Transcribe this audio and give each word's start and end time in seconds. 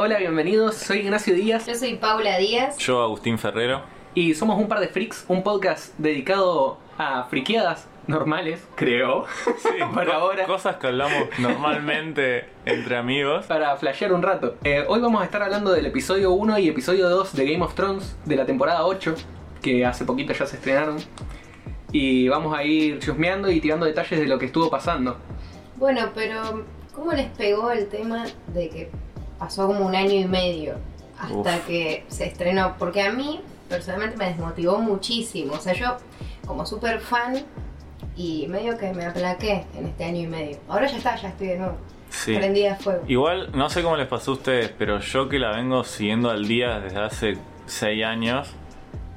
Hola, 0.00 0.18
bienvenidos. 0.18 0.76
Soy 0.76 0.98
Ignacio 0.98 1.34
Díaz 1.34 1.66
Yo 1.66 1.74
soy 1.74 1.94
Paula 1.96 2.38
Díaz. 2.38 2.78
Yo, 2.78 3.02
Agustín 3.02 3.36
Ferrero. 3.36 3.82
y 4.14 4.34
somos 4.34 4.56
un 4.60 4.68
par 4.68 4.78
de 4.78 4.86
freaks, 4.88 5.24
un 5.26 5.42
podcast 5.42 5.92
dedicado 5.98 6.78
a 6.98 7.24
friqueadas 7.24 7.88
normales, 8.06 8.64
creo, 8.76 9.26
Para 9.94 10.06
co- 10.06 10.12
ahora. 10.12 10.46
Cosas 10.46 10.76
que 10.76 10.86
hablamos 10.86 11.28
normalmente 11.38 12.46
entre 12.64 12.96
amigos. 12.96 13.46
para 13.46 13.76
flashear 13.76 14.12
un 14.12 14.22
rato. 14.22 14.54
Eh, 14.62 14.84
hoy 14.88 15.00
vamos 15.00 15.20
a 15.20 15.24
estar 15.24 15.42
hablando 15.42 15.72
del 15.72 15.86
episodio 15.86 16.30
1 16.32 16.58
y 16.60 16.68
episodio 16.68 17.08
2 17.08 17.34
de 17.34 17.52
Game 17.52 17.64
of 17.64 17.74
Thrones 17.74 18.16
de 18.24 18.36
la 18.36 18.46
temporada 18.46 18.84
8, 18.86 19.14
que 19.62 19.84
hace 19.84 20.04
poquito 20.04 20.32
ya 20.32 20.46
se 20.46 20.56
estrenaron. 20.56 20.98
Y 21.90 22.28
vamos 22.28 22.56
a 22.56 22.62
ir 22.64 22.98
chusmeando 23.00 23.50
y 23.50 23.60
tirando 23.60 23.84
detalles 23.86 24.20
de 24.20 24.26
lo 24.28 24.38
que 24.38 24.46
estuvo 24.46 24.70
pasando. 24.70 25.16
Bueno, 25.76 26.10
pero 26.14 26.64
¿cómo 26.94 27.12
les 27.12 27.26
pegó 27.30 27.70
el 27.70 27.88
tema 27.88 28.26
de 28.48 28.68
que 28.68 28.90
pasó 29.38 29.66
como 29.66 29.86
un 29.86 29.94
año 29.94 30.14
y 30.14 30.24
medio 30.24 30.76
hasta 31.18 31.56
Uf. 31.56 31.66
que 31.66 32.04
se 32.08 32.26
estrenó? 32.26 32.76
Porque 32.78 33.02
a 33.02 33.12
mí 33.12 33.40
personalmente 33.68 34.16
me 34.16 34.26
desmotivó 34.26 34.78
muchísimo. 34.78 35.54
O 35.54 35.60
sea, 35.60 35.74
yo 35.74 35.96
como 36.46 36.64
súper 36.66 37.00
fan 37.00 37.44
y 38.16 38.46
medio 38.48 38.76
que 38.78 38.92
me 38.92 39.06
aplaqué 39.06 39.64
en 39.76 39.86
este 39.86 40.04
año 40.04 40.20
y 40.20 40.26
medio. 40.26 40.58
Ahora 40.68 40.86
ya 40.86 40.96
está, 40.96 41.16
ya 41.16 41.28
estoy 41.28 41.48
de 41.48 41.58
nuevo. 41.58 41.76
Sí. 42.10 42.34
Prendida 42.34 42.72
a 42.72 42.76
fuego. 42.76 43.04
Igual, 43.06 43.50
no 43.52 43.68
sé 43.68 43.82
cómo 43.82 43.96
les 43.96 44.06
pasó 44.06 44.32
a 44.32 44.34
ustedes, 44.34 44.72
pero 44.76 44.98
yo 45.00 45.28
que 45.28 45.38
la 45.38 45.52
vengo 45.52 45.84
siguiendo 45.84 46.30
al 46.30 46.48
día 46.48 46.80
desde 46.80 46.98
hace 46.98 47.38
6 47.66 48.04
años, 48.04 48.48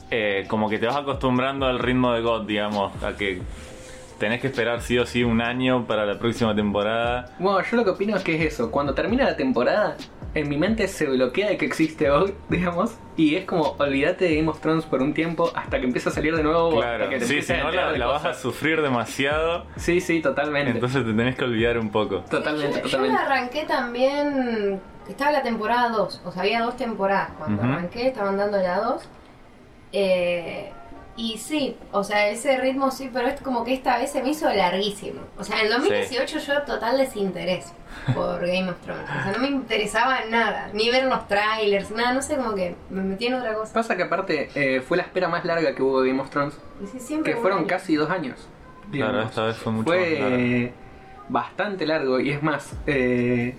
eh, 0.10 0.46
como 0.50 0.70
que 0.70 0.78
te 0.78 0.88
vas 0.88 0.98
acostumbrando 0.98 1.66
al 1.66 1.80
ritmo 1.80 2.12
de 2.12 2.22
God, 2.22 2.46
digamos, 2.46 2.92
a 3.02 3.16
que 3.16 3.42
tenés 4.22 4.40
que 4.40 4.48
esperar 4.48 4.82
sí 4.82 4.98
o 5.00 5.06
sí 5.06 5.24
un 5.24 5.42
año 5.42 5.86
para 5.88 6.06
la 6.06 6.20
próxima 6.20 6.56
temporada. 6.56 7.26
Bueno, 7.40 7.60
yo 7.70 7.76
lo 7.78 7.84
que 7.84 7.90
opino 7.90 8.16
es 8.16 8.24
que 8.24 8.36
es 8.36 8.54
eso. 8.54 8.70
Cuando 8.70 8.94
termina 8.94 9.26
la 9.26 9.36
temporada, 9.36 9.98
en 10.36 10.48
mi 10.48 10.58
mente 10.58 10.88
se 10.88 11.08
bloquea 11.08 11.50
de 11.50 11.58
que 11.58 11.66
existe 11.66 12.10
hoy, 12.12 12.34
digamos. 12.50 12.96
Y 13.18 13.36
es 13.36 13.46
como, 13.46 13.76
olvídate 13.80 14.26
de 14.26 14.36
Game 14.38 14.48
of 14.50 14.62
Thrones 14.62 14.86
por 14.86 15.02
un 15.02 15.14
tiempo 15.16 15.52
hasta 15.56 15.80
que 15.80 15.86
empieza 15.88 16.12
a 16.12 16.14
salir 16.14 16.36
de 16.36 16.44
nuevo. 16.44 16.82
hasta 16.82 16.98
Claro, 16.98 17.10
que 17.10 17.18
te 17.18 17.26
sí, 17.26 17.42
si 17.42 17.54
no 17.54 17.72
la, 17.72 18.06
vas 18.06 18.24
a 18.26 18.34
sufrir 18.36 18.82
demasiado, 18.82 19.66
Sí, 19.76 20.00
sí, 20.00 20.22
totalmente. 20.22 20.72
entonces 20.72 21.04
te 21.04 21.14
tenés 21.14 21.36
que 21.36 21.44
olvidar 21.44 21.78
un 21.80 21.90
poco. 21.90 22.20
totalmente, 22.30 22.78
yo, 22.78 22.84
yo 22.84 22.84
totalmente. 22.84 23.18
la 23.18 23.26
arranqué 23.26 23.64
también, 23.66 24.80
estaba 25.10 25.32
la 25.32 25.42
temporada 25.42 25.90
2, 25.90 26.22
o 26.26 26.32
sea, 26.32 26.44
había 26.44 26.62
dos 26.62 26.78
temporadas. 26.78 27.32
Cuando 27.40 27.64
arranqué 27.64 28.08
estaban 28.08 28.38
dando 28.38 28.58
la 28.60 28.78
2. 28.80 29.10
Eh, 29.94 30.72
y 31.22 31.38
sí, 31.38 31.78
o 31.92 32.04
sea, 32.04 32.30
ese 32.30 32.58
ritmo 32.58 32.90
sí, 32.90 33.12
pero 33.14 33.28
es 33.28 33.40
como 33.42 33.64
que 33.64 33.76
esta 33.76 34.00
vez 34.00 34.12
se 34.12 34.24
me 34.24 34.30
hizo 34.30 34.52
larguísimo. 34.52 35.22
O 35.38 35.44
sea, 35.44 35.60
en 35.60 35.68
el 35.68 35.72
2018 35.74 36.40
yo 36.40 36.62
total 36.64 36.98
desinterés 36.98 37.72
por 38.16 38.40
Game 38.40 38.68
of 38.72 38.82
Thrones. 38.82 39.04
O 39.04 39.24
sea, 39.24 39.32
no 39.32 39.38
me 39.38 39.48
interesaba 39.50 40.26
nada, 40.32 40.72
ni 40.74 40.90
ver 40.90 41.06
los 41.06 41.28
trailers, 41.28 41.92
nada, 41.92 42.14
no 42.14 42.24
sé, 42.24 42.38
como 42.38 42.56
que 42.56 42.76
me 42.90 43.04
metí 43.04 43.28
en 43.28 43.36
otra 43.36 43.54
cosa. 43.54 43.72
Pasa 43.72 43.96
que 43.96 44.02
aparte 44.02 44.50
eh, 44.56 44.82
fue 44.82 44.98
la 44.98 45.04
espera 45.04 45.28
más 45.28 45.46
larga 45.46 45.76
que 45.76 45.84
hubo 45.84 46.02
de 46.02 46.10
Game 46.10 46.22
of 46.22 46.32
Thrones, 46.32 46.58
sí, 46.92 47.00
siempre 47.00 47.36
que 47.36 47.40
fueron 47.40 47.60
año. 47.60 47.68
casi 47.68 47.96
dos 47.96 48.10
años. 48.10 48.40
Claro, 48.92 49.12
digamos. 49.12 49.30
esta 49.30 49.46
vez 49.46 49.58
fue 49.58 49.74
mucho 49.74 49.92
más 49.92 50.00
largo. 50.00 50.38
Fue 50.38 50.74
bastante 51.30 51.86
largo 51.86 52.20
y 52.20 52.32
es 52.32 52.42
más, 52.42 52.76
eh, 52.88 53.56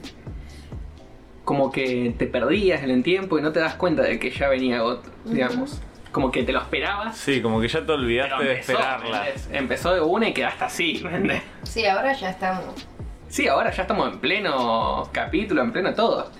como 1.44 1.70
que 1.70 2.12
te 2.18 2.26
perdías 2.26 2.82
en 2.82 2.90
el 2.90 3.04
tiempo 3.04 3.38
y 3.38 3.42
no 3.42 3.52
te 3.52 3.60
das 3.60 3.76
cuenta 3.76 4.02
de 4.02 4.18
que 4.18 4.32
ya 4.32 4.48
venía 4.48 4.80
GOT, 4.80 5.06
digamos. 5.26 5.80
Como 6.12 6.30
que 6.30 6.42
te 6.42 6.52
lo 6.52 6.60
esperabas. 6.60 7.16
Sí, 7.16 7.40
como 7.40 7.60
que 7.60 7.68
ya 7.68 7.84
te 7.84 7.92
olvidaste 7.92 8.34
pero 8.38 8.50
de 8.50 8.58
esperarla. 8.60 9.28
¿entendés? 9.28 9.48
Empezó 9.50 9.94
de 9.94 10.00
una 10.02 10.28
y 10.28 10.34
quedaste 10.34 10.64
así, 10.64 10.96
¿entendés? 11.04 11.42
Sí, 11.62 11.86
ahora 11.86 12.12
ya 12.12 12.30
estamos. 12.30 12.86
Sí, 13.28 13.48
ahora 13.48 13.70
ya 13.70 13.82
estamos 13.82 14.12
en 14.12 14.20
pleno 14.20 15.08
capítulo, 15.10 15.62
en 15.62 15.72
pleno 15.72 15.94
todo. 15.94 16.30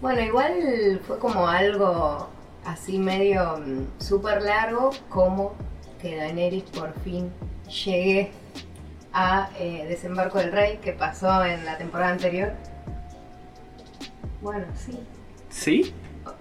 Bueno, 0.00 0.20
igual 0.20 1.00
fue 1.04 1.18
como 1.18 1.48
algo 1.48 2.30
así 2.64 2.98
medio 2.98 3.58
mm, 3.58 4.00
súper 4.00 4.42
largo, 4.42 4.90
como 5.08 5.56
que 6.00 6.16
Daenerys 6.16 6.62
por 6.64 6.94
fin 7.00 7.32
llegue 7.84 8.30
a 9.12 9.50
eh, 9.58 9.84
Desembarco 9.88 10.38
del 10.38 10.52
Rey, 10.52 10.78
que 10.78 10.92
pasó 10.92 11.44
en 11.44 11.64
la 11.64 11.76
temporada 11.76 12.12
anterior. 12.12 12.52
Bueno, 14.40 14.64
sí, 14.76 15.00
¿Sí? 15.48 15.92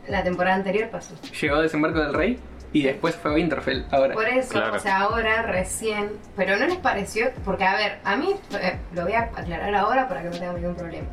la 0.07 0.23
temporada 0.23 0.57
anterior 0.57 0.89
pasó. 0.89 1.15
Llegó 1.41 1.59
Desembarco 1.59 1.99
del 2.01 2.13
Rey 2.13 2.39
y 2.73 2.83
después 2.83 3.15
fue 3.15 3.33
Winterfell. 3.33 3.85
Ahora. 3.91 4.13
Por 4.13 4.27
eso, 4.27 4.49
Claro. 4.51 4.75
o 4.75 4.79
sea, 4.79 4.97
ahora 5.01 5.41
recién, 5.43 6.11
pero 6.35 6.57
no 6.57 6.65
les 6.67 6.77
pareció, 6.77 7.31
porque 7.45 7.63
a 7.63 7.75
ver, 7.75 7.99
a 8.03 8.15
mí, 8.17 8.35
eh, 8.59 8.77
lo 8.93 9.03
voy 9.03 9.13
a 9.13 9.21
aclarar 9.21 9.73
ahora 9.75 10.07
para 10.07 10.21
que 10.21 10.29
no 10.29 10.37
tenga 10.37 10.53
ningún 10.53 10.75
problema. 10.75 11.07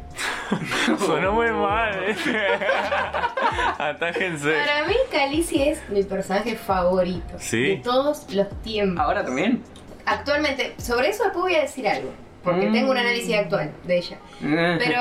Sonó 0.98 1.32
muy 1.32 1.50
mal, 1.50 2.04
¿eh? 2.04 2.14
Atájense. 3.78 4.52
Para 4.52 4.86
mí, 4.86 4.94
Khaleesi 5.10 5.62
es 5.68 5.88
mi 5.88 6.02
personaje 6.02 6.56
favorito 6.56 7.34
¿Sí? 7.38 7.76
de 7.76 7.76
todos 7.78 8.32
los 8.34 8.48
tiempos. 8.62 9.04
Ahora 9.04 9.24
también. 9.24 9.62
Actualmente, 10.06 10.74
sobre 10.78 11.08
eso 11.10 11.24
después 11.24 11.42
voy 11.44 11.54
a 11.54 11.62
decir 11.62 11.88
algo, 11.88 12.10
porque 12.42 12.66
Mm. 12.66 12.72
tengo 12.72 12.90
un 12.90 12.98
análisis 12.98 13.34
actual 13.36 13.72
de 13.84 13.96
ella. 13.98 14.18
Pero, 14.40 15.00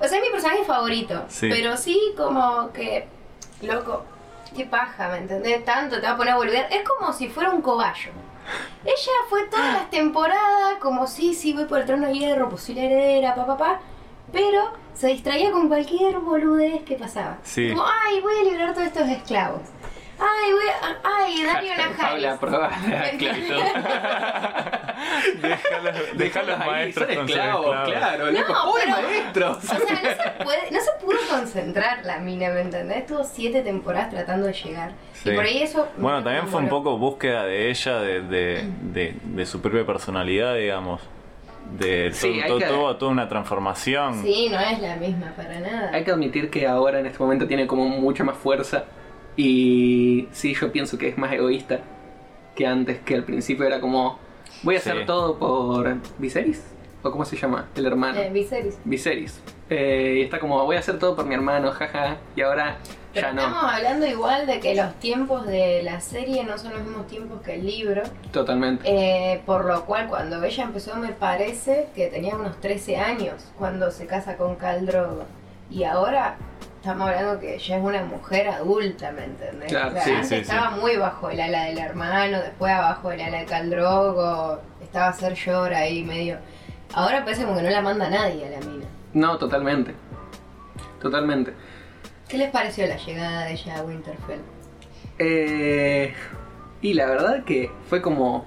o 0.00 0.08
sea, 0.08 0.18
es 0.18 0.24
mi 0.24 0.30
personaje 0.30 0.64
favorito, 0.64 1.24
Sí. 1.28 1.48
pero 1.50 1.76
sí 1.76 1.98
como 2.16 2.70
que, 2.72 3.06
loco, 3.62 4.04
qué 4.54 4.64
paja, 4.64 5.08
¿me 5.08 5.18
entendés? 5.18 5.64
Tanto 5.64 5.96
te 5.96 6.06
va 6.06 6.12
a 6.12 6.16
poner 6.16 6.34
a 6.34 6.36
volver. 6.36 6.66
Es 6.70 6.82
como 6.88 7.12
si 7.12 7.28
fuera 7.28 7.50
un 7.50 7.60
cobayo. 7.60 8.10
Ella 8.84 9.12
fue 9.28 9.46
todas 9.48 9.72
las 9.72 9.90
temporadas 9.90 10.74
como 10.80 11.06
sí, 11.06 11.34
sí, 11.34 11.52
voy 11.52 11.64
por 11.64 11.80
el 11.80 11.86
trono 11.86 12.08
de 12.08 12.14
hierro, 12.14 12.48
pues 12.48 12.62
soy 12.62 12.74
la 12.74 12.82
heredera, 12.82 13.34
pa, 13.34 13.46
pa, 13.46 13.56
pa. 13.56 13.80
Pero 14.32 14.72
se 14.94 15.08
distraía 15.08 15.50
con 15.50 15.68
cualquier 15.68 16.18
boludez 16.18 16.82
que 16.82 16.96
pasaba. 16.96 17.38
Sí. 17.42 17.70
Como, 17.70 17.84
ay, 17.84 18.20
voy 18.20 18.34
a 18.38 18.44
liberar 18.44 18.74
todos 18.74 18.86
estos 18.86 19.08
esclavos. 19.08 19.62
Ay, 20.18 20.52
voy 20.52 20.68
a... 20.68 20.98
Ay, 21.02 21.44
darle 21.44 21.72
una 21.74 21.96
Paula, 21.96 22.36
probá. 22.38 22.70
Déjalo, 25.40 25.90
deja 26.14 26.40
a 26.40 26.42
los 26.44 26.60
ahí, 26.60 26.66
maestros 26.70 27.06
son 27.08 27.16
con 27.16 27.28
sus 27.28 27.36
esclavos, 27.36 27.66
esclavos. 27.66 27.92
claro, 27.92 28.26
No, 28.32 28.40
loco. 28.40 28.54
¡Pobre 28.64 28.82
pero- 28.84 29.08
maestros! 29.08 29.56
O 29.58 29.60
sea, 29.60 29.78
no 29.78 29.86
se, 29.86 30.44
puede, 30.44 30.70
no 30.70 30.80
se 30.80 30.90
pudo 31.04 31.18
concentrar 31.30 32.04
la 32.04 32.18
mina, 32.18 32.50
¿me 32.50 32.60
entendés? 32.60 32.98
Estuvo 32.98 33.24
siete 33.24 33.62
temporadas 33.62 34.10
tratando 34.10 34.46
de 34.46 34.52
llegar. 34.52 34.92
Sí. 35.14 35.30
Y 35.30 35.34
por 35.34 35.44
ahí 35.44 35.62
eso... 35.62 35.88
Bueno, 35.96 36.22
también 36.22 36.48
fue 36.48 36.60
un 36.60 36.68
poco 36.68 36.96
búsqueda 36.98 37.44
de 37.44 37.70
ella, 37.70 37.98
de, 37.98 38.22
de, 38.22 38.64
de, 38.82 39.16
de 39.22 39.46
su 39.46 39.60
propia 39.60 39.84
personalidad, 39.84 40.54
digamos. 40.56 41.00
De 41.78 42.10
Sí, 42.12 42.28
to- 42.38 42.44
hay 42.44 42.48
to- 42.50 42.58
que- 42.58 42.66
tuvo 42.66 42.96
toda 42.96 43.10
una 43.12 43.28
transformación. 43.28 44.22
Sí, 44.22 44.48
no 44.50 44.60
es 44.60 44.78
la 44.80 44.96
misma 44.96 45.32
para 45.36 45.60
nada. 45.60 45.90
Hay 45.92 46.04
que 46.04 46.10
admitir 46.10 46.50
que 46.50 46.66
ahora 46.66 47.00
en 47.00 47.06
este 47.06 47.18
momento 47.18 47.46
tiene 47.46 47.66
como 47.66 47.86
mucha 47.88 48.22
más 48.22 48.36
fuerza 48.36 48.84
y 49.36 50.28
sí, 50.32 50.54
yo 50.54 50.70
pienso 50.72 50.98
que 50.98 51.08
es 51.08 51.18
más 51.18 51.32
egoísta 51.32 51.80
que 52.54 52.66
antes, 52.66 52.98
que 53.00 53.14
al 53.14 53.24
principio 53.24 53.66
era 53.66 53.80
como 53.80 54.18
voy 54.62 54.76
a 54.76 54.80
Sí. 54.80 54.90
hacer 54.90 55.06
todo 55.06 55.38
por 55.38 55.96
Viserys 56.18 56.62
o 57.02 57.10
cómo 57.10 57.24
se 57.24 57.36
llama 57.36 57.68
el 57.74 57.86
hermano 57.86 58.18
Eh, 58.20 58.30
Viserys. 58.32 58.78
Viserys 58.84 59.40
Eh, 59.70 60.16
y 60.18 60.22
está 60.22 60.38
como 60.38 60.62
voy 60.64 60.76
a 60.76 60.78
hacer 60.80 60.98
todo 60.98 61.16
por 61.16 61.24
mi 61.26 61.34
hermano, 61.34 61.70
jaja 61.72 62.18
y 62.36 62.42
ahora 62.42 62.76
Pero 63.14 63.28
ya 63.28 63.32
no, 63.32 63.40
estamos 63.42 63.72
hablando 63.72 64.06
igual 64.06 64.46
de 64.46 64.60
que 64.60 64.74
los 64.74 64.94
tiempos 65.00 65.46
de 65.46 65.82
la 65.82 66.00
serie 66.00 66.44
no 66.44 66.58
son 66.58 66.74
los 66.74 66.82
mismos 66.82 67.06
tiempos 67.06 67.40
que 67.42 67.54
el 67.54 67.64
libro. 67.66 68.02
totalmente. 68.32 68.84
Eh, 68.86 69.40
por 69.46 69.64
lo 69.64 69.84
cual, 69.86 70.06
cuando 70.08 70.42
ella 70.44 70.64
empezó, 70.64 70.94
me 70.96 71.12
parece 71.12 71.88
que 71.94 72.08
tenía 72.08 72.34
unos 72.36 72.60
13 72.60 72.96
años 72.98 73.36
cuando 73.58 73.90
se 73.90 74.06
casa 74.06 74.36
con 74.36 74.56
Khal 74.56 74.84
Drogo. 74.86 75.24
Y 75.70 75.84
ahora 75.84 76.36
estamos 76.84 77.08
hablando 77.08 77.40
que 77.40 77.58
ya 77.58 77.78
es 77.78 77.82
una 77.82 78.04
mujer 78.04 78.46
adulta, 78.46 79.10
¿me 79.12 79.24
entendés? 79.24 79.70
Claro, 79.72 79.88
O 79.88 79.92
sea, 79.92 80.02
sí, 80.02 80.10
antes 80.10 80.28
sí, 80.28 80.34
sí. 80.34 80.40
estaba 80.42 80.70
muy 80.72 80.96
bajo 80.98 81.30
el 81.30 81.40
ala 81.40 81.64
del 81.64 81.78
hermano, 81.78 82.42
después 82.42 82.70
abajo 82.70 83.10
el 83.10 83.22
ala 83.22 83.38
de 83.38 83.46
Khal 83.46 83.70
Drogo, 83.70 84.60
estaba 84.82 85.06
a 85.06 85.08
hacer 85.08 85.32
llora 85.34 85.78
ahí 85.78 86.02
medio. 86.04 86.36
Ahora 86.92 87.24
parece 87.24 87.44
como 87.44 87.56
que 87.56 87.62
no 87.62 87.70
la 87.70 87.80
manda 87.80 88.10
nadie 88.10 88.46
a 88.46 88.50
la 88.50 88.66
mina. 88.66 88.84
No, 89.14 89.38
totalmente. 89.38 89.94
Totalmente. 91.00 91.54
¿Qué 92.28 92.36
les 92.36 92.50
pareció 92.50 92.86
la 92.86 92.98
llegada 92.98 93.46
de 93.46 93.52
ella 93.52 93.78
a 93.78 93.82
Winterfell? 93.82 94.40
Eh, 95.18 96.12
y 96.82 96.92
la 96.92 97.06
verdad 97.06 97.44
que 97.44 97.70
fue 97.88 98.02
como 98.02 98.44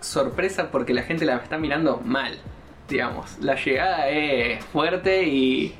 sorpresa 0.00 0.70
porque 0.70 0.92
la 0.92 1.04
gente 1.04 1.24
la 1.24 1.36
está 1.36 1.56
mirando 1.56 2.02
mal, 2.04 2.38
digamos. 2.86 3.38
La 3.38 3.54
llegada 3.54 4.08
es 4.10 4.62
fuerte 4.62 5.22
y 5.22 5.74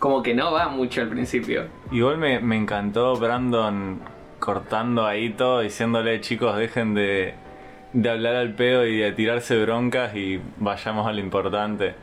como 0.00 0.22
que 0.24 0.34
no 0.34 0.50
va 0.50 0.68
mucho 0.68 1.00
al 1.02 1.08
principio. 1.08 1.66
Igual 1.92 2.16
me, 2.18 2.40
me 2.40 2.56
encantó 2.56 3.14
Brandon 3.16 4.00
cortando 4.40 5.06
ahí 5.06 5.30
todo, 5.30 5.60
diciéndole 5.60 6.20
chicos 6.20 6.56
dejen 6.56 6.94
de, 6.94 7.34
de 7.92 8.10
hablar 8.10 8.34
al 8.34 8.54
pedo 8.54 8.84
y 8.86 8.96
de 8.98 9.12
tirarse 9.12 9.56
broncas 9.62 10.16
y 10.16 10.40
vayamos 10.56 11.06
a 11.06 11.12
lo 11.12 11.20
importante. 11.20 11.94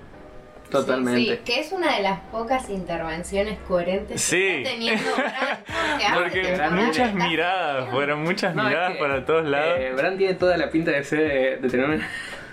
Totalmente. 0.69 1.19
Sí, 1.21 1.25
sí, 1.31 1.39
que 1.45 1.59
es 1.61 1.71
una 1.71 1.95
de 1.95 2.03
las 2.03 2.19
pocas 2.29 2.69
intervenciones 2.69 3.57
coherentes 3.67 4.21
Sí. 4.21 4.35
que 4.38 4.57
está 4.63 4.69
teniendo 4.71 5.11
Bran, 5.15 6.13
porque 6.13 6.85
muchas 6.85 7.13
miradas, 7.13 7.89
fueron 7.89 8.23
muchas 8.23 8.53
No, 8.53 8.63
es 8.63 8.67
miradas 8.67 8.94
que, 8.94 8.99
para 8.99 9.25
todos 9.25 9.45
lados. 9.45 9.75
Eh, 9.79 9.94
Bran 9.95 10.17
tiene 10.17 10.33
toda 10.33 10.57
la 10.57 10.69
pinta 10.69 10.91
de 10.91 11.03
ser 11.05 11.19
de, 11.19 11.57
de 11.57 11.69
tener 11.69 11.85
una, 11.89 12.07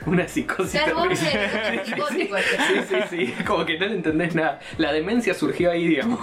una 0.07 0.27
psicosis. 0.29 0.81
Sí, 2.69 2.77
sí, 2.89 2.97
sí, 3.11 3.35
como 3.47 3.65
que 3.65 3.79
no 3.79 3.87
le 3.87 3.95
entendés 3.95 4.35
nada. 4.35 4.61
La 4.79 4.93
demencia 4.93 5.35
surgió 5.35 5.71
ahí, 5.71 5.87
digamos. 5.87 6.19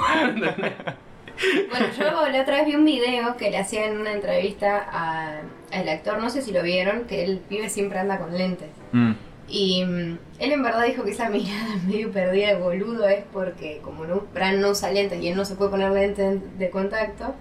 Bueno, 1.69 1.85
yo 1.97 2.29
la 2.29 2.41
otra 2.41 2.57
vez 2.57 2.65
vi 2.67 2.75
un 2.75 2.85
video 2.85 3.35
que 3.37 3.49
le 3.49 3.57
hacían 3.57 3.97
una 3.97 4.11
entrevista 4.13 4.85
a- 4.91 5.41
al 5.71 5.89
actor, 5.89 6.19
no 6.19 6.29
sé 6.29 6.41
si 6.41 6.51
lo 6.51 6.61
vieron, 6.61 7.05
que 7.05 7.23
el 7.23 7.37
pibe 7.39 7.69
siempre 7.69 7.97
anda 7.99 8.19
con 8.19 8.37
lentes. 8.37 8.69
Mm. 8.91 9.11
Y 9.47 9.83
mm, 9.83 10.17
él 10.39 10.51
en 10.51 10.63
verdad 10.63 10.85
dijo 10.85 11.03
que 11.03 11.11
esa 11.11 11.29
mirada 11.31 11.75
medio 11.87 12.11
perdida 12.11 12.49
de 12.49 12.55
boludo 12.55 13.07
es 13.07 13.23
porque 13.33 13.79
como 13.81 14.05
no, 14.05 14.23
Bran 14.33 14.61
no 14.61 14.69
usa 14.69 14.91
lentes 14.91 15.21
y 15.21 15.29
él 15.29 15.35
no 15.35 15.45
se 15.45 15.55
puede 15.55 15.71
poner 15.71 15.91
lentes 15.91 16.39
de 16.59 16.69
contacto, 16.69 17.33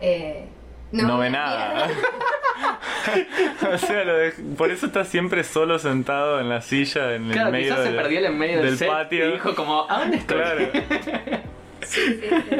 eh, 0.00 0.44
No, 0.92 1.18
ve 1.18 1.30
nada. 1.30 1.88
o 3.72 3.78
sea, 3.78 4.04
lo 4.04 4.14
de- 4.16 4.32
por 4.56 4.70
eso 4.70 4.86
está 4.86 5.04
siempre 5.04 5.44
solo 5.44 5.78
sentado 5.78 6.40
en 6.40 6.48
la 6.48 6.60
silla 6.60 7.14
en 7.14 7.26
el 7.26 7.32
Claro, 7.32 7.50
medio 7.52 7.64
quizás 7.70 7.78
se 7.84 7.92
del- 7.92 7.96
perdió 8.02 8.18
él 8.18 8.24
en 8.26 8.38
medio 8.38 8.56
del, 8.58 8.66
del 8.66 8.78
set 8.78 8.88
patio. 8.88 9.28
y 9.28 9.32
dijo 9.32 9.54
como, 9.54 9.90
¿a 9.90 10.00
dónde 10.00 10.16
estoy? 10.18 10.36
Claro. 10.36 10.68
Sí, 11.82 12.00
sí, 12.20 12.28
sí. 12.30 12.56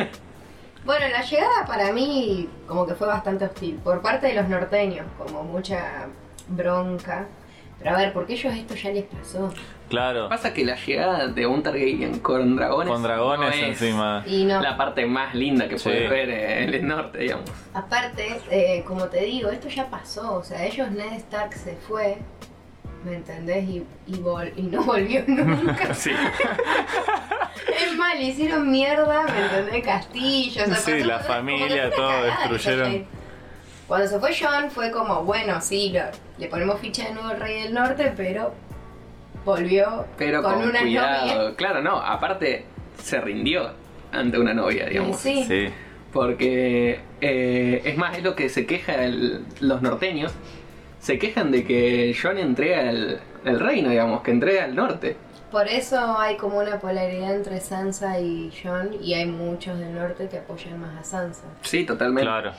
Bueno, 0.85 1.07
la 1.09 1.23
llegada 1.23 1.67
para 1.67 1.93
mí 1.93 2.49
como 2.67 2.87
que 2.87 2.95
fue 2.95 3.07
bastante 3.07 3.45
hostil, 3.45 3.75
por 3.85 4.01
parte 4.01 4.29
de 4.29 4.35
los 4.35 4.49
norteños, 4.49 5.07
como 5.19 5.43
mucha 5.45 6.07
bronca. 6.49 7.27
Pero 7.83 7.95
a 7.95 7.99
ver, 7.99 8.13
porque 8.13 8.35
ellos 8.35 8.55
esto 8.55 8.75
ya 8.75 8.91
les 8.91 9.05
pasó. 9.05 9.53
Claro. 9.89 10.29
Pasa 10.29 10.53
que 10.55 10.65
la 10.65 10.77
llegada 10.77 11.27
de 11.29 11.47
un 11.47 11.63
Targaryen 11.63 12.21
con 12.21 12.55
dragones 12.55 12.93
Con 12.93 13.03
dragones 13.03 13.49
no 13.49 13.55
es 13.55 13.63
encima. 13.81 14.23
Y 14.27 14.45
no, 14.45 14.61
la 14.61 14.77
parte 14.77 15.05
más 15.07 15.35
linda 15.35 15.67
que 15.69 15.79
Sí. 15.79 15.85
puedes 15.89 16.09
ver 16.11 16.29
en 16.31 16.75
el 16.75 16.87
norte, 16.87 17.19
digamos. 17.19 17.51
aparte, 17.75 18.41
eh, 18.51 18.85
como 18.87 19.07
te 19.07 19.25
digo, 19.25 19.51
esto 19.51 19.69
ya 19.69 19.89
pasó. 19.89 20.35
O 20.35 20.45
sea, 20.45 20.65
ellos, 20.65 20.91
Ned 20.93 21.13
Stark 21.15 21.55
se 21.55 21.75
fue, 21.75 22.19
¿me 23.05 23.17
entendés? 23.17 23.65
Y, 23.65 23.83
y, 24.07 24.13
vol- 24.17 24.53
y 24.57 24.63
no 24.63 24.83
volvió 24.85 25.25
nunca. 25.27 25.95
Sí. 25.95 26.13
Es 27.81 27.97
le 28.17 28.23
hicieron 28.25 28.71
mierda, 28.71 29.23
¿me 29.25 29.45
entendés? 29.45 29.85
Castillos. 29.85 30.65
o 30.69 30.75
sea, 30.75 30.77
Sí, 30.77 31.03
la 31.05 31.19
familia, 31.21 31.91
todo 31.91 32.25
destruyeron. 32.25 33.07
Cuando 33.91 34.07
se 34.07 34.21
fue 34.21 34.31
John 34.41 34.71
fue 34.71 34.93
como, 34.93 35.25
bueno, 35.25 35.61
sí, 35.61 35.91
lo- 35.93 36.03
le 36.39 36.47
ponemos 36.47 36.79
ficha 36.79 37.09
de 37.09 37.13
nuevo 37.15 37.29
al 37.31 37.41
Rey 37.41 37.65
del 37.65 37.75
Norte, 37.75 38.13
pero 38.17 38.55
volvió 39.45 40.05
Pero 40.17 40.45
con, 40.45 40.55
con, 40.61 40.69
una 40.69 40.81
cuidado. 40.83 41.27
novia. 41.43 41.57
Claro, 41.57 41.83
no, 41.83 41.97
aparte 41.97 42.67
se 43.03 43.21
rindió 43.21 43.73
ante 44.13 44.39
una 44.39 44.55
novia, 44.55 44.87
digamos. 44.87 45.17
Sí. 45.17 45.43
Sí. 45.43 45.67
Porque 46.13 47.01
eh, 47.21 47.83
es 47.85 47.97
más, 47.97 48.17
es 48.17 48.23
lo 48.23 48.37
que 48.37 48.49
se 48.49 48.65
queja 48.65 49.03
el- 49.05 49.45
los 49.59 49.83
norteños. 49.83 50.33
Se 51.01 51.19
quejan 51.19 51.51
de 51.51 51.65
que 51.65 52.15
John 52.23 52.39
entrega 52.39 52.83
el, 52.91 53.19
el 53.45 53.59
reino, 53.59 53.89
digamos, 53.91 54.23
que 54.23 54.31
entrega 54.31 54.67
el 54.67 54.77
norte. 54.77 55.17
Por 55.51 55.67
eso 55.67 56.17
hay 56.17 56.37
como 56.37 56.59
una 56.59 56.79
polaridad 56.79 57.35
entre 57.35 57.59
Sansa 57.59 58.21
y 58.21 58.53
John, 58.63 58.91
y 59.03 59.15
hay 59.15 59.27
muchos 59.27 59.77
del 59.81 59.93
norte 59.95 60.29
que 60.29 60.39
apoyan 60.39 60.81
más 60.81 60.97
a 60.97 61.03
Sansa. 61.03 61.43
Sí, 61.63 61.85
totalmente. 61.85 62.23
Claro. 62.23 62.53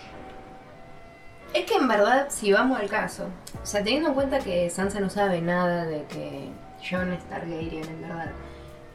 Es 1.53 1.65
que 1.65 1.75
en 1.75 1.87
verdad, 1.87 2.27
si 2.29 2.53
vamos 2.53 2.79
al 2.79 2.89
caso, 2.89 3.27
o 3.61 3.65
sea, 3.65 3.83
teniendo 3.83 4.09
en 4.09 4.15
cuenta 4.15 4.39
que 4.39 4.69
Sansa 4.69 4.99
no 4.99 5.09
sabe 5.09 5.41
nada 5.41 5.85
de 5.85 6.03
que 6.05 6.49
John 6.89 7.11
es 7.11 7.23
Targaryen 7.25 7.83
en 7.83 8.01
verdad, 8.01 8.31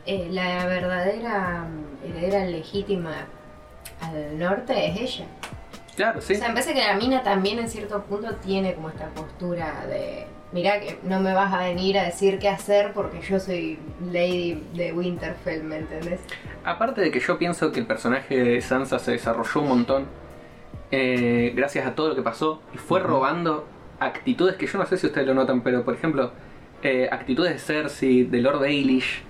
eh, 0.06 0.28
la 0.30 0.66
verdadera 0.66 1.64
mm, 1.64 2.06
heredera 2.06 2.44
legítima 2.46 3.26
al 4.00 4.38
norte 4.38 4.86
es 4.86 5.00
ella. 5.00 5.26
Claro, 5.96 6.20
sí. 6.20 6.34
O 6.34 6.36
sea, 6.36 6.48
me 6.48 6.54
parece 6.54 6.74
que 6.74 6.84
la 6.84 6.94
mina 6.94 7.22
también 7.22 7.58
en 7.58 7.68
cierto 7.68 8.02
punto 8.04 8.34
tiene 8.36 8.74
como 8.74 8.88
esta 8.88 9.06
postura 9.08 9.86
de, 9.86 10.26
mira 10.52 10.80
que 10.80 10.98
no 11.02 11.20
me 11.20 11.34
vas 11.34 11.52
a 11.52 11.58
venir 11.58 11.98
a 11.98 12.04
decir 12.04 12.38
qué 12.38 12.48
hacer 12.48 12.92
porque 12.92 13.20
yo 13.20 13.38
soy 13.38 13.78
Lady 14.12 14.62
de 14.74 14.92
Winterfell, 14.92 15.62
¿me 15.62 15.78
entendés? 15.78 16.20
Aparte 16.64 17.00
de 17.00 17.10
que 17.10 17.20
yo 17.20 17.38
pienso 17.38 17.72
que 17.72 17.80
el 17.80 17.86
personaje 17.86 18.36
de 18.36 18.60
Sansa 18.60 18.98
se 18.98 19.12
desarrolló 19.12 19.60
un 19.60 19.68
montón 19.68 20.06
eh, 20.90 21.52
gracias 21.54 21.86
a 21.86 21.94
todo 21.94 22.08
lo 22.08 22.14
que 22.14 22.22
pasó 22.22 22.62
y 22.74 22.78
fue 22.78 23.00
robando 23.00 23.66
actitudes 23.98 24.56
que 24.56 24.66
yo 24.66 24.78
no 24.78 24.86
sé 24.86 24.96
si 24.96 25.06
ustedes 25.06 25.26
lo 25.26 25.34
notan, 25.34 25.62
pero 25.62 25.84
por 25.84 25.94
ejemplo, 25.94 26.32
eh, 26.82 27.08
actitudes 27.10 27.52
de 27.52 27.58
Cersei, 27.58 28.24
de 28.24 28.40
Lord 28.40 28.60
Baelish, 28.60 29.22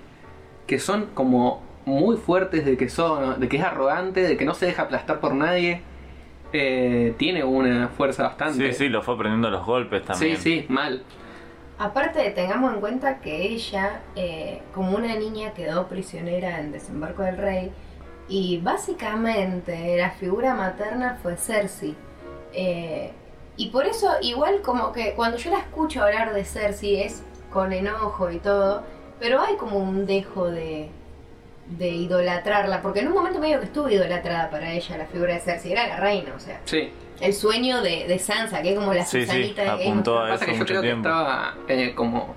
que 0.66 0.78
son 0.78 1.06
como 1.14 1.62
muy 1.84 2.16
fuertes 2.16 2.64
de 2.64 2.76
que 2.76 2.88
son, 2.88 3.40
de 3.40 3.48
que 3.48 3.56
es 3.56 3.62
arrogante, 3.62 4.20
de 4.20 4.36
que 4.36 4.44
no 4.44 4.54
se 4.54 4.66
deja 4.66 4.82
aplastar 4.82 5.20
por 5.20 5.34
nadie. 5.34 5.82
Eh, 6.52 7.14
tiene 7.16 7.44
una 7.44 7.88
fuerza 7.88 8.24
bastante. 8.24 8.72
Sí, 8.72 8.78
sí, 8.78 8.88
lo 8.88 9.02
fue 9.02 9.14
aprendiendo 9.14 9.50
los 9.50 9.64
golpes 9.64 10.04
también. 10.04 10.36
Sí, 10.36 10.60
sí, 10.60 10.66
mal. 10.68 11.02
Aparte, 11.78 12.30
tengamos 12.30 12.72
en 12.72 12.80
cuenta 12.80 13.20
que 13.20 13.42
ella, 13.42 14.00
eh, 14.14 14.62
como 14.74 14.96
una 14.96 15.14
niña, 15.16 15.52
quedó 15.52 15.88
prisionera 15.88 16.60
en 16.60 16.72
Desembarco 16.72 17.22
del 17.22 17.36
Rey. 17.36 17.72
Y 18.28 18.58
básicamente 18.58 19.96
la 19.96 20.10
figura 20.10 20.54
materna 20.54 21.18
fue 21.22 21.36
Cersei. 21.36 21.94
Eh, 22.52 23.12
y 23.56 23.70
por 23.70 23.86
eso, 23.86 24.10
igual 24.20 24.60
como 24.62 24.92
que 24.92 25.14
cuando 25.14 25.36
yo 25.38 25.50
la 25.50 25.58
escucho 25.58 26.02
hablar 26.02 26.34
de 26.34 26.44
Cersei 26.44 27.02
es 27.02 27.22
con 27.52 27.72
enojo 27.72 28.30
y 28.30 28.38
todo, 28.38 28.82
pero 29.20 29.40
hay 29.40 29.56
como 29.56 29.78
un 29.78 30.04
dejo 30.06 30.50
de, 30.50 30.90
de 31.78 31.88
idolatrarla, 31.88 32.82
porque 32.82 33.00
en 33.00 33.08
un 33.08 33.14
momento 33.14 33.38
medio 33.38 33.60
que 33.60 33.66
estuvo 33.66 33.88
idolatrada 33.88 34.50
para 34.50 34.72
ella 34.72 34.98
la 34.98 35.06
figura 35.06 35.34
de 35.34 35.40
Cersei, 35.40 35.72
era 35.72 35.86
la 35.86 35.96
reina, 35.96 36.32
o 36.36 36.40
sea, 36.40 36.60
Sí. 36.64 36.90
el 37.20 37.32
sueño 37.32 37.80
de, 37.80 38.06
de 38.06 38.18
Sansa, 38.18 38.60
que 38.60 38.72
es 38.72 38.78
como 38.78 38.92
la 38.92 39.04
Sí, 39.04 39.20
sí, 39.20 39.26
Susanita 39.26 39.62
de 39.62 39.68
Game 39.68 39.82
apuntó 39.84 40.18
a 40.20 40.34
eso 40.34 40.44
que 40.44 40.58
yo 40.58 40.66
creo 40.66 40.80
que 40.82 40.86
tiempo. 40.88 41.08
estaba 41.08 41.54
eh, 41.68 41.94
como 41.94 42.34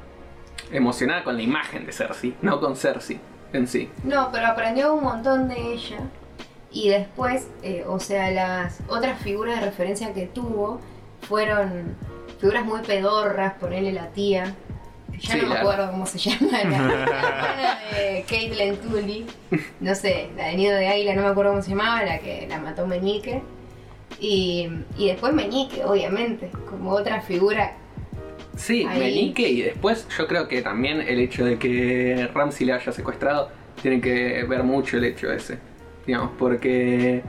emocionada 0.71 1.23
con 1.23 1.35
la 1.35 1.41
imagen 1.41 1.85
de 1.85 1.91
Cersei, 1.91 2.35
no 2.41 2.59
con 2.61 2.75
Cersei 2.77 3.19
en 3.53 3.67
sí. 3.67 3.89
No, 4.03 4.29
pero 4.31 4.47
aprendió 4.47 4.93
un 4.93 5.03
montón 5.03 5.47
de 5.49 5.73
ella. 5.73 5.99
Y 6.71 6.89
después, 6.89 7.47
eh, 7.63 7.83
o 7.87 7.99
sea, 7.99 8.29
las 8.31 8.79
otras 8.87 9.19
figuras 9.21 9.59
de 9.59 9.65
referencia 9.65 10.13
que 10.13 10.27
tuvo 10.27 10.79
fueron 11.21 11.95
figuras 12.39 12.63
muy 12.65 12.81
pedorras, 12.81 13.53
ponerle 13.55 13.91
la 13.91 14.07
tía. 14.09 14.55
Ya 15.19 15.33
Sí, 15.33 15.39
no 15.41 15.47
me 15.49 15.55
la- 15.55 15.61
acuerdo 15.61 15.91
cómo 15.91 16.05
se 16.05 16.17
llama. 16.19 16.47
La, 16.63 16.63
la 16.69 17.79
de 17.99 18.23
Caitlyn 18.29 18.77
Tully. 18.77 19.25
No 19.79 19.95
sé, 19.95 20.29
la 20.37 20.45
de 20.47 20.55
Nido 20.55 20.75
de 20.77 20.87
Águila, 20.87 21.15
no 21.15 21.23
me 21.23 21.27
acuerdo 21.29 21.51
cómo 21.51 21.61
se 21.63 21.71
llamaba, 21.71 22.03
la 22.03 22.19
que 22.19 22.45
la 22.47 22.59
mató 22.59 22.85
Meñique. 22.87 23.41
Y, 24.19 24.69
y 24.97 25.07
después 25.07 25.33
Meñique, 25.33 25.83
obviamente, 25.85 26.49
como 26.69 26.91
otra 26.91 27.21
figura. 27.21 27.73
Sí, 28.59 28.85
Ahí. 28.87 28.99
Meñique 28.99 29.47
y 29.47 29.61
después 29.61 30.05
yo 30.17 30.27
creo 30.27 30.49
que 30.49 30.61
también 30.61 30.99
el 30.99 31.21
hecho 31.21 31.45
de 31.45 31.57
que 31.57 32.29
Ramsey 32.33 32.67
la 32.67 32.75
haya 32.75 32.91
secuestrado 32.91 33.49
tiene 33.81 34.01
que 34.01 34.43
ver 34.43 34.63
mucho 34.63 34.97
el 34.97 35.05
hecho 35.05 35.31
ese, 35.31 35.59
digamos, 36.05 36.31
porque 36.37 37.23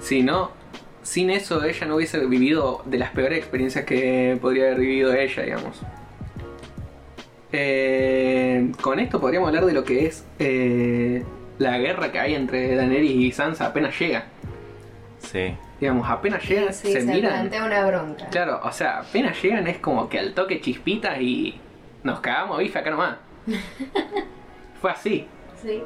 si 0.00 0.22
no, 0.22 0.50
sin 1.02 1.28
eso 1.28 1.62
ella 1.62 1.86
no 1.86 1.96
hubiese 1.96 2.24
vivido 2.24 2.82
de 2.86 2.96
las 2.96 3.10
peores 3.10 3.38
experiencias 3.38 3.84
que 3.84 4.38
podría 4.40 4.68
haber 4.68 4.80
vivido 4.80 5.12
ella, 5.14 5.42
digamos. 5.42 5.78
Eh, 7.52 8.72
con 8.80 8.98
esto 8.98 9.20
podríamos 9.20 9.48
hablar 9.48 9.66
de 9.66 9.74
lo 9.74 9.84
que 9.84 10.06
es 10.06 10.24
eh, 10.38 11.22
la 11.58 11.76
guerra 11.76 12.10
que 12.10 12.18
hay 12.18 12.34
entre 12.34 12.74
Daenerys 12.76 13.10
y 13.10 13.30
Sansa 13.32 13.66
apenas 13.66 13.98
llega. 14.00 14.24
Sí. 15.18 15.54
Digamos, 15.82 16.08
apenas 16.08 16.48
llegan, 16.48 16.72
Sí, 16.72 16.92
se, 16.92 17.00
se, 17.00 17.12
miran. 17.12 17.32
plantea 17.32 17.64
una 17.64 17.84
bronca. 17.84 18.26
Claro, 18.28 18.60
o 18.62 18.70
sea, 18.70 19.00
apenas 19.00 19.42
llegan 19.42 19.66
es 19.66 19.78
como 19.78 20.08
que 20.08 20.16
al 20.20 20.32
toque 20.32 20.60
chispitas 20.60 21.20
y 21.20 21.60
nos 22.04 22.20
cagamos 22.20 22.60
bife 22.60 22.78
acá 22.78 22.90
nomás. 22.90 23.16
Fue 24.80 24.92
así. 24.92 25.26
Sí. 25.60 25.82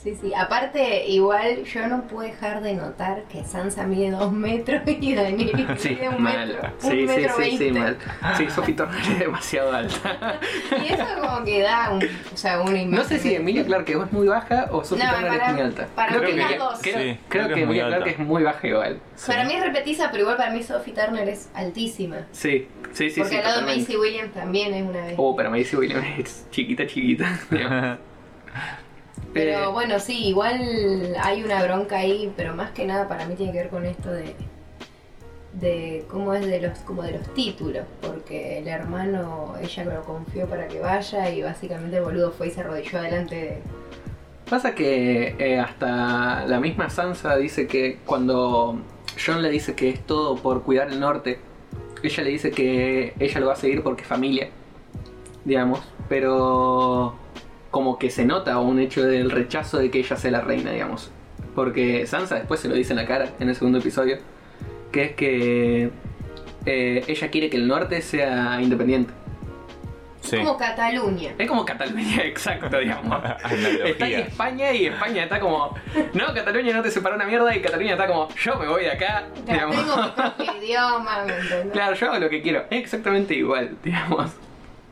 Sí, 0.00 0.14
sí. 0.20 0.32
Aparte, 0.32 1.06
igual 1.08 1.64
yo 1.64 1.88
no 1.88 2.02
puedo 2.06 2.28
dejar 2.28 2.62
de 2.62 2.74
notar 2.74 3.24
que 3.24 3.42
Sansa 3.42 3.84
mide 3.84 4.12
dos 4.12 4.32
metros 4.32 4.82
y 4.86 5.12
Daenerys 5.14 5.66
Sí, 5.80 5.88
mide 5.90 6.08
un 6.10 6.22
mal. 6.22 6.46
metro. 6.46 6.70
Sí, 6.78 6.86
un 6.86 6.92
sí, 6.92 7.06
metro 7.06 7.34
sí, 7.42 7.58
sí, 7.58 7.70
mal. 7.72 7.98
Sí, 8.36 8.48
Sophie 8.48 8.74
Turner 8.74 9.00
es 9.00 9.18
demasiado 9.18 9.72
alta. 9.72 10.38
Y 10.80 10.92
eso 10.92 11.04
como 11.20 11.44
que 11.44 11.62
da 11.62 11.90
un, 11.90 12.04
o 12.32 12.36
sea, 12.36 12.60
una 12.60 12.70
imagen. 12.80 12.90
No 12.92 13.02
sé 13.04 13.18
si 13.18 13.34
Emilia 13.34 13.64
Clarke 13.66 13.90
es 13.90 14.12
muy 14.12 14.28
baja 14.28 14.68
o 14.70 14.84
Sophie 14.84 15.04
No, 15.04 15.10
Turner 15.14 15.30
para- 15.32 15.46
es 15.48 15.52
muy 15.54 15.62
alta. 15.62 15.86
para 15.96 16.08
creo 16.10 16.22
mí 16.22 16.28
que 16.30 16.36
las 16.36 16.58
dos. 16.58 16.78
Creo, 16.80 16.98
Sí, 16.98 17.18
creo 17.28 17.44
creo 17.44 17.54
que 17.56 17.62
Emilia 17.64 17.86
Clarke 17.88 18.10
es 18.10 18.18
muy 18.20 18.42
baja 18.44 18.66
igual. 18.68 19.00
Sí. 19.16 19.26
Para 19.32 19.44
mí 19.46 19.52
es 19.54 19.60
repetiza, 19.64 20.10
pero 20.12 20.22
igual 20.22 20.36
para 20.36 20.50
mí 20.52 20.62
Sophie 20.62 20.94
Turner 20.94 21.28
es 21.28 21.50
altísima. 21.54 22.18
Sí, 22.30 22.68
sí, 22.92 23.10
sí, 23.10 23.20
Porque 23.20 23.34
sí. 23.34 23.40
al 23.42 23.44
lado 23.44 23.66
de. 23.66 23.76
Macy 23.76 23.96
Williams 23.96 24.32
también 24.32 24.72
es 24.74 24.82
una 24.88 25.04
vez. 25.06 25.14
Oh, 25.16 25.34
pero 25.34 25.50
Macy 25.50 25.74
Williams 25.74 26.06
es 26.20 26.46
chiquita, 26.52 26.86
chiquita. 26.86 27.26
Pero 29.32 29.64
Eh, 29.64 29.66
bueno, 29.72 29.98
sí, 30.00 30.26
igual 30.28 31.16
hay 31.22 31.42
una 31.42 31.62
bronca 31.62 31.98
ahí, 31.98 32.32
pero 32.36 32.54
más 32.54 32.70
que 32.70 32.86
nada 32.86 33.08
para 33.08 33.26
mí 33.26 33.34
tiene 33.34 33.52
que 33.52 33.58
ver 33.58 33.68
con 33.70 33.84
esto 33.84 34.10
de 34.10 34.34
de 35.54 36.04
cómo 36.08 36.34
es 36.34 36.46
de 36.46 36.60
los 36.60 36.78
como 36.80 37.02
de 37.02 37.12
los 37.12 37.34
títulos, 37.34 37.84
porque 38.00 38.58
el 38.58 38.68
hermano 38.68 39.54
ella 39.60 39.84
lo 39.84 40.02
confió 40.02 40.46
para 40.46 40.68
que 40.68 40.78
vaya 40.78 41.30
y 41.30 41.42
básicamente 41.42 41.96
el 41.96 42.04
boludo 42.04 42.30
fue 42.30 42.48
y 42.48 42.50
se 42.50 42.60
arrodilló 42.60 43.00
delante 43.02 43.34
de 43.34 43.58
Pasa 44.48 44.74
que 44.74 45.34
eh, 45.38 45.58
hasta 45.58 46.46
la 46.46 46.60
misma 46.60 46.88
Sansa 46.90 47.36
dice 47.36 47.66
que 47.66 47.98
cuando 48.06 48.78
John 49.24 49.42
le 49.42 49.50
dice 49.50 49.74
que 49.74 49.90
es 49.90 50.00
todo 50.06 50.36
por 50.36 50.62
cuidar 50.62 50.88
el 50.90 51.00
norte, 51.00 51.38
ella 52.02 52.22
le 52.22 52.30
dice 52.30 52.50
que 52.50 53.14
ella 53.18 53.40
lo 53.40 53.46
va 53.48 53.52
a 53.54 53.56
seguir 53.56 53.82
porque 53.82 54.02
es 54.02 54.08
familia. 54.08 54.48
digamos, 55.44 55.80
pero 56.08 57.14
como 57.70 57.98
que 57.98 58.10
se 58.10 58.24
nota 58.24 58.58
un 58.58 58.78
hecho 58.78 59.04
del 59.04 59.30
rechazo 59.30 59.78
de 59.78 59.90
que 59.90 59.98
ella 59.98 60.16
sea 60.16 60.30
la 60.30 60.40
reina, 60.40 60.72
digamos. 60.72 61.10
Porque 61.54 62.06
Sansa 62.06 62.36
después 62.36 62.60
se 62.60 62.68
lo 62.68 62.74
dice 62.74 62.92
en 62.92 62.98
la 62.98 63.06
cara 63.06 63.30
en 63.40 63.48
el 63.48 63.54
segundo 63.54 63.78
episodio, 63.78 64.18
que 64.92 65.04
es 65.04 65.12
que 65.12 65.90
eh, 66.66 67.04
ella 67.06 67.30
quiere 67.30 67.50
que 67.50 67.56
el 67.56 67.66
norte 67.68 68.00
sea 68.02 68.60
independiente. 68.60 69.12
Sí. 70.20 70.36
Como 70.38 70.58
Cataluña. 70.58 71.32
Es 71.38 71.48
como 71.48 71.64
Cataluña, 71.64 72.22
exacto, 72.24 72.78
digamos. 72.78 73.22
Está 73.24 73.48
Analogía. 73.48 74.18
España 74.20 74.72
y 74.72 74.86
España 74.86 75.22
está 75.24 75.40
como, 75.40 75.74
no, 76.12 76.34
Cataluña 76.34 76.74
no 76.74 76.82
te 76.82 76.90
separa 76.90 77.14
una 77.16 77.24
mierda 77.24 77.54
y 77.56 77.60
Cataluña 77.62 77.92
está 77.92 78.06
como, 78.08 78.28
yo 78.34 78.56
me 78.56 78.66
voy 78.66 78.82
de 78.82 78.90
acá, 78.92 79.26
Ya 79.46 79.52
digamos. 79.54 79.76
tengo 79.76 79.96
mi 80.02 80.10
propio 80.10 80.56
idioma, 80.62 81.24
¿me? 81.24 81.70
Claro, 81.70 81.94
yo 81.94 82.06
hago 82.10 82.18
lo 82.18 82.28
que 82.28 82.42
quiero. 82.42 82.64
Es 82.68 82.82
exactamente 82.82 83.34
igual, 83.34 83.76
digamos. 83.82 84.32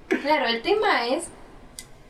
Claro, 0.09 0.47
el 0.47 0.63
tema 0.63 1.07
es. 1.09 1.29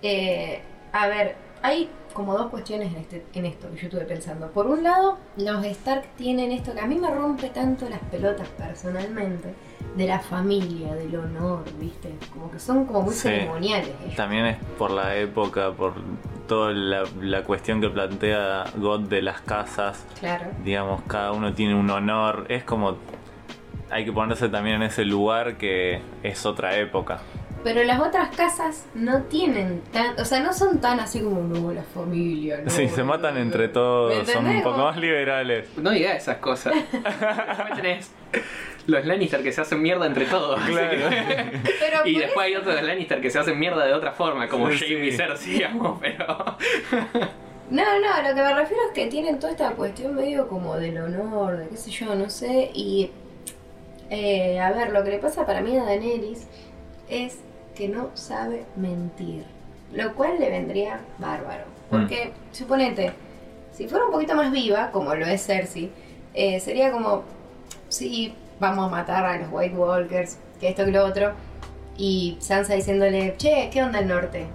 Eh, 0.03 0.61
a 0.93 1.09
ver, 1.09 1.37
hay 1.63 1.89
como 2.13 2.33
dos 2.37 2.49
cuestiones 2.49 2.93
en, 2.95 3.01
este, 3.01 3.25
en 3.35 3.45
esto 3.47 3.69
que 3.71 3.77
yo 3.77 3.87
estuve 3.89 4.05
pensando. 4.07 4.51
Por 4.51 4.67
un 4.67 4.83
lado, 4.83 5.19
los 5.37 5.65
Stark 5.65 6.05
tienen 6.17 6.51
esto 6.53 6.73
que 6.73 6.81
a 6.81 6.87
mí 6.87 6.97
me 6.97 7.11
rompe 7.11 7.51
tanto 7.51 7.89
las 7.91 7.99
pelotas 8.11 8.49
personalmente, 8.49 9.53
de 9.97 10.07
la 10.07 10.21
familia, 10.21 10.95
del 10.95 11.15
honor, 11.17 11.65
¿viste? 11.79 12.15
Como 12.33 12.51
que 12.51 12.59
son 12.59 12.85
como 12.87 13.03
muy 13.03 13.15
Sí. 13.15 13.23
ceremoniales. 13.29 13.91
ellos. 14.05 14.17
También 14.17 14.47
es 14.47 14.57
por 14.79 14.91
la 14.91 15.17
época, 15.17 15.73
por 15.73 15.95
toda 16.49 16.73
la, 16.73 17.05
la 17.21 17.43
cuestión 17.45 17.81
que 17.81 17.89
plantea 17.91 18.65
God 18.77 19.01
de 19.09 19.21
las 19.23 19.41
casas. 19.43 20.05
Claro. 20.21 20.47
Digamos, 20.65 21.03
cada 21.07 21.33
uno 21.33 21.53
tiene 21.53 21.75
un 21.75 21.91
honor. 21.91 22.47
Es 22.49 22.65
como. 22.65 22.97
Hay 23.91 24.05
que 24.05 24.13
ponerse 24.13 24.49
también 24.49 24.77
en 24.77 24.83
ese 24.85 25.05
lugar 25.05 25.57
que 25.59 26.01
es 26.23 26.45
otra 26.45 26.77
época. 26.77 27.21
Pero 27.67 27.83
las 27.83 27.99
otras 27.99 28.29
casas 28.37 28.87
no 28.95 29.23
tienen 29.25 29.81
tan. 29.93 30.19
O 30.21 30.25
sea, 30.25 30.39
no 30.39 30.53
son 30.53 30.81
tan 30.81 31.01
así 31.01 31.19
como, 31.21 31.41
no, 31.43 31.73
la 31.73 31.83
familia, 31.83 32.61
no. 32.63 32.71
Sí, 32.71 32.87
se 32.87 33.03
matan 33.03 33.35
no, 33.35 33.41
entre 33.41 33.67
no". 33.67 33.73
todos, 33.73 34.25
¿Me 34.25 34.33
son 34.33 34.47
un 34.47 34.63
poco 34.63 34.79
más 34.79 34.97
liberales. 34.97 35.67
No 35.77 35.91
digas 35.91 36.17
esas 36.19 36.37
cosas. 36.37 36.73
Tenés 37.75 38.13
los 38.87 39.05
Lannister 39.05 39.43
que 39.43 39.51
se 39.51 39.63
hacen 39.63 39.83
mierda 39.83 40.07
entre 40.07 40.27
todos. 40.27 40.61
Claro. 40.61 40.91
que- 41.11 41.59
Pero 41.81 42.07
Y 42.07 42.19
después 42.21 42.47
hay 42.47 42.55
otros 42.55 42.81
Lannister 42.81 43.21
que 43.21 43.31
se 43.31 43.41
hacen 43.41 43.59
mierda 43.59 43.85
de 43.85 43.95
otra 43.95 44.13
forma, 44.13 44.47
como 44.49 44.71
Sí. 44.71 44.79
Jaime 44.87 45.07
y 45.09 45.13
Cersei, 45.13 45.53
digamos, 45.55 45.99
pero... 46.01 46.25
No, 47.69 47.83
no, 47.83 48.23
lo 48.29 48.29
que 48.35 48.43
me 48.43 48.55
refiero 48.55 48.83
es 48.87 48.93
que 48.95 49.09
tienen 49.09 49.41
toda 49.41 49.51
esta 49.51 49.71
cuestión 49.73 50.15
medio 50.15 50.47
como 50.47 50.77
del 50.77 50.99
honor, 50.99 51.57
de 51.57 51.69
qué 51.69 51.77
sé 51.77 51.91
yo, 51.91 52.15
no 52.15 52.31
sé. 52.31 52.71
Y, 52.75 53.11
eh, 54.09 54.61
a 54.61 54.71
ver, 54.71 54.93
lo 54.93 55.03
que 55.03 55.11
le 55.11 55.19
pasa 55.19 55.45
para 55.45 55.61
mí 55.63 55.77
a 55.77 55.83
Daenerys 55.83 56.47
es 57.09 57.41
que 57.77 57.89
no 57.89 58.11
sabe 58.15 58.65
mentir. 58.77 59.45
Lo 59.93 60.15
cual 60.15 60.41
le 60.41 60.51
vendría 60.51 61.01
bárbaro. 61.19 61.65
Porque, 61.91 62.33
suponete, 62.51 63.13
si 63.73 63.87
fuera 63.87 64.07
un 64.07 64.11
poquito 64.11 64.35
más 64.35 64.51
viva, 64.51 64.91
como 64.91 65.15
lo 65.15 65.27
es 65.27 65.47
Cersei, 65.47 65.93
eh, 66.35 66.59
sería 66.59 66.91
como, 66.91 67.23
sí, 67.89 68.35
vamos 68.59 68.87
a 68.87 68.91
matar 68.91 69.25
a 69.25 69.39
los 69.39 69.49
White 69.53 69.77
Walkers, 69.77 70.39
que 70.59 70.71
esto 70.71 70.85
que 70.85 70.91
lo 70.91 71.05
otro. 71.05 71.33
Y 71.97 72.37
Sansa 72.41 72.75
diciéndole, 72.75 73.35
che, 73.37 73.71
¿qué 73.73 73.83
onda 73.83 74.01
el 74.01 74.09
norte? 74.09 74.47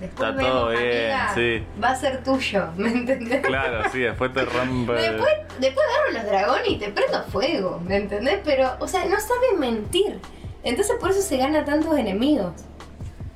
Después 0.00 0.28
Está 0.28 0.42
todo 0.42 0.66
vemos, 0.66 0.82
bien, 0.82 1.10
amiga, 1.12 1.34
sí. 1.34 1.64
Va 1.82 1.90
a 1.90 1.96
ser 1.96 2.22
tuyo, 2.22 2.68
¿me 2.76 2.90
entendés? 2.90 3.40
Claro, 3.46 3.88
sí, 3.90 4.00
después 4.00 4.32
te 4.32 4.44
rompe. 4.44 4.92
Después, 4.92 5.32
después 5.58 5.86
agarro 5.86 6.12
los 6.18 6.24
dragones 6.26 6.68
y 6.68 6.76
te 6.76 6.88
prendo 6.90 7.22
fuego, 7.24 7.80
¿me 7.86 7.96
entendés? 7.96 8.40
Pero, 8.44 8.72
o 8.80 8.88
sea, 8.88 9.06
no 9.06 9.18
sabe 9.18 9.56
mentir. 9.58 10.20
Entonces 10.64 10.96
por 10.98 11.10
eso 11.10 11.22
se 11.22 11.36
gana 11.36 11.64
tantos 11.64 11.96
enemigos. 11.98 12.52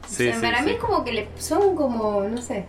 Sí, 0.09 0.29
o 0.29 0.33
sea, 0.33 0.35
sí, 0.35 0.41
para 0.41 0.63
mí 0.63 0.73
es 0.73 0.79
como 0.79 1.05
que 1.05 1.13
le 1.13 1.29
son 1.37 1.77
como, 1.77 2.23
no 2.23 2.43
sé. 2.43 2.65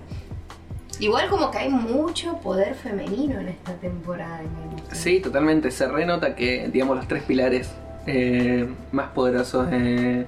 Igual 1.00 1.29
como 1.29 1.50
que 1.50 1.58
hay 1.58 1.70
mucho 1.70 2.38
poder 2.38 2.75
femenino 2.75 3.39
en 3.39 3.48
esta 3.48 3.74
temporada. 3.74 4.38
Thrones. 4.38 5.00
Sí, 5.00 5.20
totalmente. 5.20 5.72
Se 5.72 5.88
renota 5.88 6.36
que, 6.36 6.70
digamos, 6.72 6.96
los 6.96 7.08
tres 7.08 7.24
pilares 7.24 7.72
eh, 8.05 8.67
más 8.91 9.10
poderosos 9.10 9.67
eh, 9.72 10.27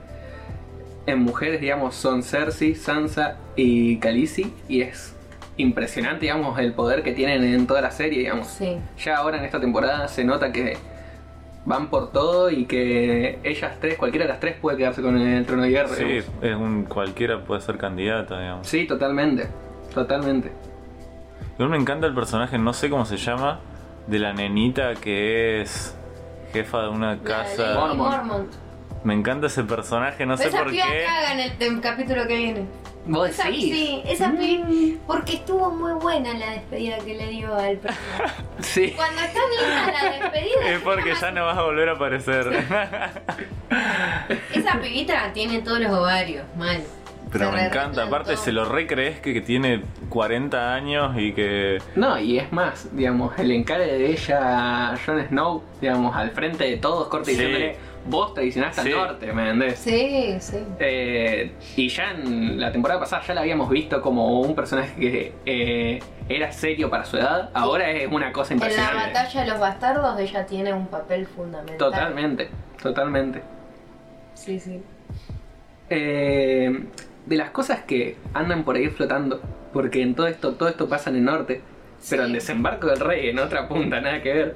en 1.06 1.20
mujeres, 1.20 1.62
digamos, 1.62 1.94
son 1.94 2.24
Cersei, 2.24 2.74
Sansa 2.74 3.38
y 3.56 3.98
Khaleesi. 3.98 4.52
Y 4.68 4.82
es 4.82 5.14
impresionante, 5.58 6.22
digamos, 6.22 6.58
el 6.58 6.74
poder 6.74 7.04
que 7.04 7.12
tienen 7.12 7.44
en 7.44 7.68
toda 7.68 7.82
la 7.82 7.92
serie, 7.92 8.20
digamos. 8.20 8.48
Sí. 8.48 8.78
Ya 9.04 9.18
ahora 9.18 9.38
en 9.38 9.46
esta 9.46 9.60
temporada 9.60 10.08
se 10.08 10.24
nota 10.24 10.52
que 10.52 10.78
van 11.66 11.90
por 11.90 12.12
todo 12.12 12.50
y 12.50 12.66
que 12.66 13.40
ellas 13.44 13.78
tres, 13.80 13.98
cualquiera 13.98 14.26
de 14.26 14.32
las 14.32 14.40
tres 14.40 14.58
puede 14.60 14.78
quedarse 14.78 15.02
con 15.02 15.18
el 15.18 15.46
trono 15.46 15.64
de 15.64 15.70
hierro. 15.70 15.90
Sí, 15.90 16.04
digamos. 16.04 16.34
es 16.42 16.56
un 16.56 16.84
cualquiera 16.86 17.44
puede 17.44 17.62
ser 17.62 17.78
candidato, 17.78 18.38
digamos. 18.38 18.68
Sí, 18.68 18.86
totalmente. 18.86 19.48
Totalmente. 19.94 20.52
Igual 21.54 21.70
me 21.70 21.78
encanta 21.78 22.08
el 22.08 22.16
personaje, 22.16 22.58
no 22.58 22.74
sé 22.74 22.90
cómo 22.90 23.06
se 23.06 23.18
llama, 23.18 23.60
de 24.08 24.20
la 24.20 24.34
nenita 24.34 24.96
que 24.96 25.62
es 25.62 25.96
jefa 26.52 26.84
de 26.84 26.90
una 26.90 27.20
casa. 27.20 27.76
Mormont. 27.76 28.12
Mormont. 28.12 28.63
Me 29.04 29.14
encanta 29.14 29.48
ese 29.48 29.64
personaje, 29.64 30.26
no 30.26 30.38
sé 30.38 30.48
esa 30.48 30.60
por 30.60 30.72
piba 30.72 30.86
qué. 30.90 31.04
caga 31.06 31.34
en 31.34 31.40
el 31.62 31.82
capítulo 31.82 32.26
que 32.28 32.36
viene. 32.38 32.66
¿Vos 33.06 33.32
Esa, 33.32 33.48
decís? 33.48 33.64
sí, 33.64 34.02
esa 34.06 34.30
Mm. 34.30 34.38
piba- 34.38 34.68
porque 35.06 35.34
estuvo 35.34 35.70
muy 35.72 35.92
buena 36.02 36.34
la 36.36 36.52
despedida 36.52 36.98
que 37.00 37.16
le 37.16 37.28
dio 37.28 37.54
al 37.54 37.78
personaje. 37.80 38.44
Sí. 38.62 38.94
Cuando 38.96 39.22
está 39.22 39.40
linda 39.60 39.92
la 39.92 40.10
despedida. 40.12 40.70
Es 40.70 40.80
porque 40.80 41.10
ya 41.14 41.20
más- 41.22 41.34
no 41.34 41.46
vas 41.46 41.58
a 41.58 41.62
volver 41.64 41.90
a 41.90 41.92
aparecer. 41.94 42.48
Esa 44.54 44.80
pibita 44.82 45.34
tiene 45.34 45.60
todos 45.60 45.80
los 45.82 45.92
ovarios, 45.92 46.46
mal. 46.56 46.82
Pero 47.34 47.52
me 47.52 47.66
encanta, 47.66 48.04
aparte 48.04 48.38
se 48.38 48.52
lo 48.52 48.64
recrees 48.66 49.20
que, 49.20 49.34
que 49.34 49.42
tiene 49.42 49.84
40 50.10 50.74
años 50.74 51.14
y 51.18 51.34
que... 51.34 51.80
No, 51.96 52.18
y 52.20 52.38
es 52.38 52.52
más, 52.54 52.96
digamos, 52.96 53.38
el 53.40 53.52
encare 53.52 53.86
de 53.88 54.12
ella 54.12 54.92
a 54.94 54.98
Jon 55.06 55.26
Snow, 55.28 55.64
digamos, 55.82 56.16
al 56.16 56.32
frente 56.32 56.64
de 56.64 56.78
todos, 56.78 57.08
corte 57.08 57.32
Sí. 57.32 57.38
diciéndole, 57.38 57.76
vos 58.06 58.34
traicionaste 58.34 58.82
Sí. 58.84 58.92
al 58.92 58.98
norte, 59.00 59.34
¿me 59.34 59.42
entendés? 59.50 59.80
Sí, 59.80 60.36
sí. 60.40 60.58
Eh, 60.80 61.54
y 61.76 61.90
ya 61.90 62.12
en 62.12 62.60
la 62.60 62.72
temporada 62.72 63.00
pasada 63.00 63.24
ya 63.26 63.34
la 63.34 63.42
habíamos 63.42 63.70
visto 63.70 64.02
como 64.02 64.40
un 64.42 64.54
personaje 64.56 64.94
que 65.00 65.34
eh, 65.46 66.00
era 66.30 66.52
serio 66.52 66.90
para 66.90 67.04
su 67.06 67.18
edad, 67.18 67.50
ahora 67.54 67.90
es 67.92 68.12
una 68.12 68.32
cosa 68.32 68.54
En 68.54 68.60
la 68.60 68.68
impresionante. 68.68 69.08
batalla 69.14 69.42
de 69.42 69.48
los 69.50 69.60
bastardos 69.60 70.20
ella 70.20 70.46
tiene 70.46 70.72
un 70.74 70.88
papel 70.88 71.26
fundamental. 71.26 71.78
Totalmente, 71.78 72.50
totalmente. 72.82 73.42
Sí, 74.36 74.60
sí. 74.60 74.82
Eh, 75.90 76.86
de 77.26 77.38
las 77.38 77.52
cosas 77.52 77.82
que 77.82 78.18
andan 78.34 78.64
por 78.64 78.76
ahí 78.76 78.88
flotando, 78.90 79.42
porque 79.72 80.02
en 80.02 80.14
todo 80.16 80.28
esto, 80.28 80.54
todo 80.54 80.70
esto 80.70 80.88
pasa 80.90 81.10
en 81.10 81.18
el 81.18 81.24
norte, 81.26 81.62
pero 82.10 82.26
en 82.26 82.34
Desembarco 82.34 82.88
del 82.88 83.00
Rey, 83.00 83.30
en 83.30 83.40
otra 83.40 83.68
punta, 83.68 84.02
nada 84.02 84.22
que 84.22 84.34
ver, 84.34 84.56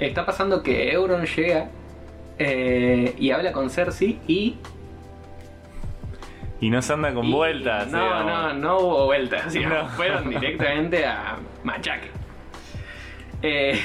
está 0.00 0.26
pasando 0.26 0.62
que 0.62 0.92
Euron 0.92 1.24
llega 1.26 1.68
eh, 2.38 3.14
y 3.18 3.30
habla 3.30 3.52
con 3.52 3.70
Cersei 3.70 4.18
y... 4.26 4.56
Y 6.60 6.70
no 6.70 6.82
se 6.82 6.92
anda 6.92 7.14
con 7.14 7.26
y- 7.26 7.32
vueltas. 7.32 7.86
No, 7.88 8.02
digamos. 8.02 8.26
no, 8.26 8.52
no 8.54 8.78
hubo 8.78 9.04
vueltas, 9.06 9.54
No. 9.54 9.88
fueron 9.90 10.28
directamente 10.28 11.06
a 11.06 11.36
machaque. 11.62 12.08
Eh, 13.42 13.80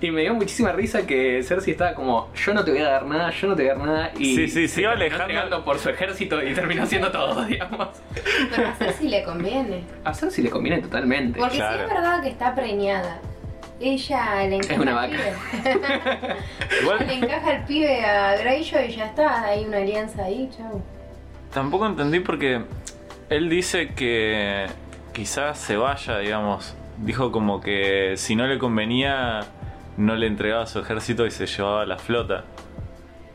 y 0.00 0.10
me 0.10 0.22
dio 0.22 0.34
muchísima 0.34 0.72
risa 0.72 1.06
que 1.06 1.42
Cersei 1.42 1.72
estaba 1.72 1.94
como, 1.94 2.30
yo 2.34 2.54
no 2.54 2.64
te 2.64 2.70
voy 2.70 2.80
a 2.80 2.88
dar 2.88 3.06
nada, 3.06 3.30
yo 3.30 3.48
no 3.48 3.56
te 3.56 3.62
voy 3.62 3.70
a 3.70 3.74
dar 3.74 3.86
nada. 3.86 4.12
Y 4.18 4.34
Sí, 4.36 4.48
sí, 4.48 4.68
se 4.68 4.86
alejando. 4.86 5.24
entregando 5.24 5.64
por 5.64 5.78
su 5.78 5.90
ejército 5.90 6.42
y 6.42 6.54
terminó 6.54 6.82
haciendo 6.84 7.10
todo, 7.10 7.44
digamos. 7.46 7.88
Pero 8.54 8.68
a 8.68 8.72
Cersei 8.74 9.08
le 9.08 9.22
conviene. 9.22 9.84
A 10.04 10.14
Cersei 10.14 10.44
le 10.44 10.50
conviene 10.50 10.80
totalmente. 10.82 11.38
Porque 11.38 11.56
Claro. 11.56 11.76
sí 11.76 11.82
es 11.84 11.88
verdad 11.88 12.22
que 12.22 12.28
está 12.28 12.54
preñada. 12.54 13.18
Ella 13.80 14.44
le 14.48 14.56
encaja 14.56 14.72
Es 14.74 14.78
una 14.80 14.94
vaca. 14.94 15.16
Igual 16.82 17.06
le 17.06 17.14
encaja 17.14 17.52
el 17.56 17.62
pibe 17.64 18.04
a 18.04 18.36
Greyjoy 18.36 18.86
y 18.86 18.96
ya 18.96 19.06
está. 19.06 19.44
Hay 19.44 19.64
una 19.64 19.78
alianza 19.78 20.24
ahí, 20.24 20.48
chau. 20.56 20.82
tampoco 21.52 21.86
entendí 21.86 22.20
porque 22.20 22.62
él 23.30 23.48
dice 23.48 23.90
que 23.94 24.66
quizás 25.12 25.58
se 25.58 25.76
vaya, 25.76 26.18
digamos. 26.18 26.74
Dijo 26.98 27.30
como 27.30 27.60
que 27.60 28.14
si 28.16 28.34
no 28.34 28.46
le 28.48 28.58
convenía 28.58 29.40
no 29.98 30.14
le 30.16 30.26
entregaba 30.26 30.64
su 30.66 30.78
ejército 30.78 31.26
y 31.26 31.30
se 31.30 31.44
llevaba 31.46 31.84
la 31.84 31.98
flota. 31.98 32.44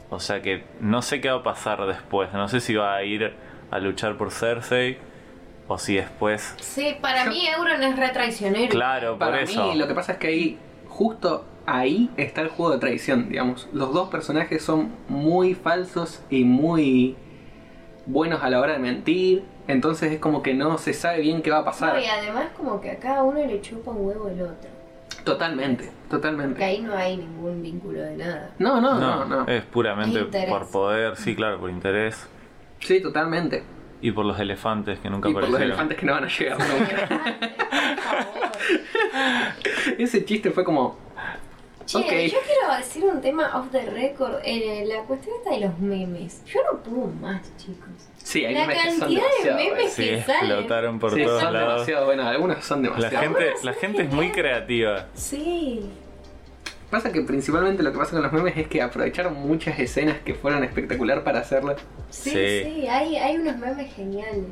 O 0.10 0.20
sea 0.20 0.42
que 0.42 0.64
no 0.80 1.02
sé 1.04 1.22
qué 1.22 1.30
va 1.30 1.38
a 1.40 1.44
pasar 1.44 1.86
después. 1.86 2.34
No 2.34 2.48
sé 2.48 2.60
si 2.60 2.74
va 2.74 2.96
a 2.96 3.04
ir 3.04 3.34
a 3.70 3.80
luchar 3.80 4.18
por 4.18 4.32
Cersei 4.32 4.98
o 5.68 5.78
si 5.78 5.96
después... 5.96 6.56
Sí, 6.62 6.96
para 7.02 7.26
Yo- 7.26 7.32
mí 7.32 7.48
Euron 7.48 7.84
es 7.84 7.96
re 7.98 8.10
traicionero. 8.10 8.70
Claro, 8.70 9.12
por 9.12 9.20
Para 9.20 9.42
eso. 9.42 9.68
mí 9.72 9.76
lo 9.78 9.88
que 9.88 9.94
pasa 9.94 10.14
es 10.14 10.18
que 10.20 10.28
ahí, 10.28 10.58
justo 10.88 11.46
ahí 11.66 12.10
está 12.18 12.42
el 12.42 12.50
juego 12.50 12.74
de 12.74 12.80
traición, 12.80 13.30
digamos. 13.30 13.68
Los 13.74 13.94
dos 13.94 14.10
personajes 14.10 14.64
son 14.64 14.92
muy 15.10 15.56
falsos 15.56 16.22
y 16.30 16.44
muy 16.44 17.16
buenos 18.06 18.44
a 18.44 18.50
la 18.50 18.60
hora 18.60 18.74
de 18.74 18.80
mentir. 18.80 19.44
Entonces 19.68 20.12
es 20.12 20.20
como 20.20 20.44
que 20.44 20.54
no 20.54 20.78
se 20.78 20.94
sabe 20.94 21.22
bien 21.22 21.42
qué 21.42 21.50
va 21.50 21.60
a 21.60 21.66
pasar. 21.66 21.96
No, 21.96 22.00
y 22.02 22.06
además 22.06 22.48
como 22.56 22.80
que 22.82 22.92
a 22.92 23.00
cada 23.00 23.24
uno 23.24 23.40
le 23.40 23.62
chupa 23.62 23.92
un 23.92 24.06
huevo 24.06 24.28
el 24.30 24.42
otro. 24.42 24.70
Totalmente, 25.24 25.86
Porque 25.86 26.10
totalmente. 26.10 26.64
ahí 26.64 26.82
no 26.82 26.94
hay 26.96 27.18
ningún 27.18 27.62
vínculo 27.62 28.02
de 28.02 28.18
nada. 28.18 28.52
No, 28.60 28.82
no, 28.82 29.00
No, 29.00 29.26
no, 29.26 29.44
no. 29.46 29.48
es 29.48 29.64
puramente 29.64 30.20
Interés. 30.20 30.50
por 30.50 30.70
poder, 30.70 31.16
sí, 31.16 31.36
claro, 31.36 31.60
por 31.60 31.70
interés. 31.70 32.28
Sí, 32.80 33.02
totalmente. 33.02 33.64
Y 34.02 34.12
por 34.12 34.26
los 34.26 34.38
elefantes 34.40 35.00
que 35.00 35.10
nunca 35.10 35.30
Y 35.30 35.34
por 35.34 35.44
los 35.44 35.50
aparecieron. 35.50 35.72
elefantes 35.72 35.98
que 35.98 36.06
no 36.06 36.12
van 36.14 36.26
a 36.26 36.28
llegar 36.28 36.58
nunca. 36.68 37.08
Por 37.08 37.98
favor. 38.04 38.34
Ese 39.98 40.26
chiste 40.26 40.52
fue 40.52 40.64
como. 40.64 40.98
Che, 41.86 41.98
Ok. 41.98 42.06
yo 42.06 42.40
quiero 42.46 42.76
decir 42.78 43.04
un 43.06 43.22
tema 43.22 43.52
off 43.58 43.68
the 43.72 43.82
record. 43.90 44.36
eh, 44.44 44.86
la 44.88 45.04
cuestión 45.04 45.36
esta 45.38 45.52
de 45.52 45.60
los 45.68 45.80
memes. 45.80 46.44
Yo 46.46 46.60
no 46.72 46.80
puedo 46.80 47.08
más, 47.22 47.42
chicos. 47.58 47.88
Sí, 48.24 48.46
hay 48.46 48.54
La 48.54 48.62
memes 48.62 48.78
que 48.84 48.90
son 48.92 49.00
cantidad 49.00 49.22
de 49.22 49.28
demasiado 49.28 49.58
memes 49.58 49.74
buenos. 49.74 49.94
Sí, 49.94 50.04
que 50.10 50.22
salen. 50.24 50.52
explotaron 50.52 51.00
por 51.00 51.14
Sí, 51.14 51.24
todos 51.24 51.42
son 51.42 51.54
lados. 51.54 51.70
demasiado 51.74 52.06
buenos. 52.06 52.26
Algunos 52.26 52.66
son 52.66 52.82
La 52.84 52.90
demasiado 52.90 53.24
gente, 53.24 53.40
Algunos 53.44 53.64
la 53.66 53.74
gente 53.74 54.02
es 54.04 54.12
muy 54.14 54.32
creativa. 54.32 55.08
Sí. 55.14 55.90
Pasa 56.90 57.12
que 57.12 57.22
principalmente 57.22 57.82
lo 57.84 57.92
que 57.92 57.98
pasa 57.98 58.12
con 58.12 58.22
los 58.24 58.32
memes 58.32 58.56
es 58.56 58.68
que 58.68 58.82
aprovecharon 58.82 59.34
muchas 59.34 59.78
escenas 59.80 60.20
que 60.24 60.36
fueron 60.36 60.64
espectacular 60.64 61.24
para 61.24 61.40
hacerlo. 61.40 61.76
Sí, 62.10 62.30
Sí. 62.30 62.64
sí, 62.64 62.88
hay, 62.88 63.16
hay 63.18 63.36
unos 63.38 63.58
memes 63.58 63.94
geniales. 63.94 64.46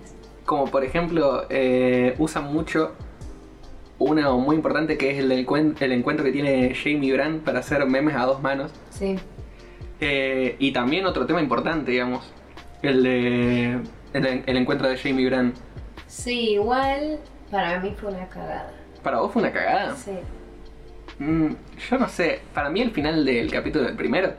Como 0.45 0.65
por 0.65 0.83
ejemplo, 0.83 1.45
eh, 1.49 2.15
usan 2.17 2.51
mucho 2.51 2.93
uno 3.99 4.37
muy 4.39 4.55
importante 4.55 4.97
que 4.97 5.11
es 5.11 5.19
el, 5.19 5.29
del 5.29 5.45
cuen- 5.45 5.75
el 5.79 5.91
encuentro 5.91 6.25
que 6.25 6.31
tiene 6.31 6.73
Jamie 6.75 7.13
Brand 7.13 7.41
para 7.43 7.59
hacer 7.59 7.85
memes 7.85 8.15
a 8.15 8.25
dos 8.25 8.41
manos. 8.41 8.71
Sí. 8.89 9.15
Eh, 9.99 10.55
y 10.57 10.71
también 10.73 11.05
otro 11.05 11.27
tema 11.27 11.39
importante, 11.41 11.91
digamos, 11.91 12.25
el 12.81 13.03
de 13.03 13.79
el, 14.13 14.43
el 14.45 14.57
encuentro 14.57 14.87
de 14.87 14.97
Jamie 14.97 15.27
Brand. 15.27 15.53
Sí, 16.07 16.51
igual 16.51 17.19
para 17.49 17.79
mí 17.79 17.93
fue 17.99 18.11
una 18.11 18.27
cagada. 18.27 18.71
¿Para 19.03 19.19
vos 19.19 19.31
fue 19.31 19.41
una 19.41 19.51
cagada? 19.51 19.95
Sí. 19.95 20.11
Mm, 21.19 21.53
yo 21.89 21.97
no 21.97 22.07
sé, 22.09 22.41
para 22.53 22.69
mí 22.69 22.81
el 22.81 22.91
final 22.91 23.25
del 23.25 23.51
capítulo 23.51 23.85
del 23.85 23.95
primero 23.95 24.33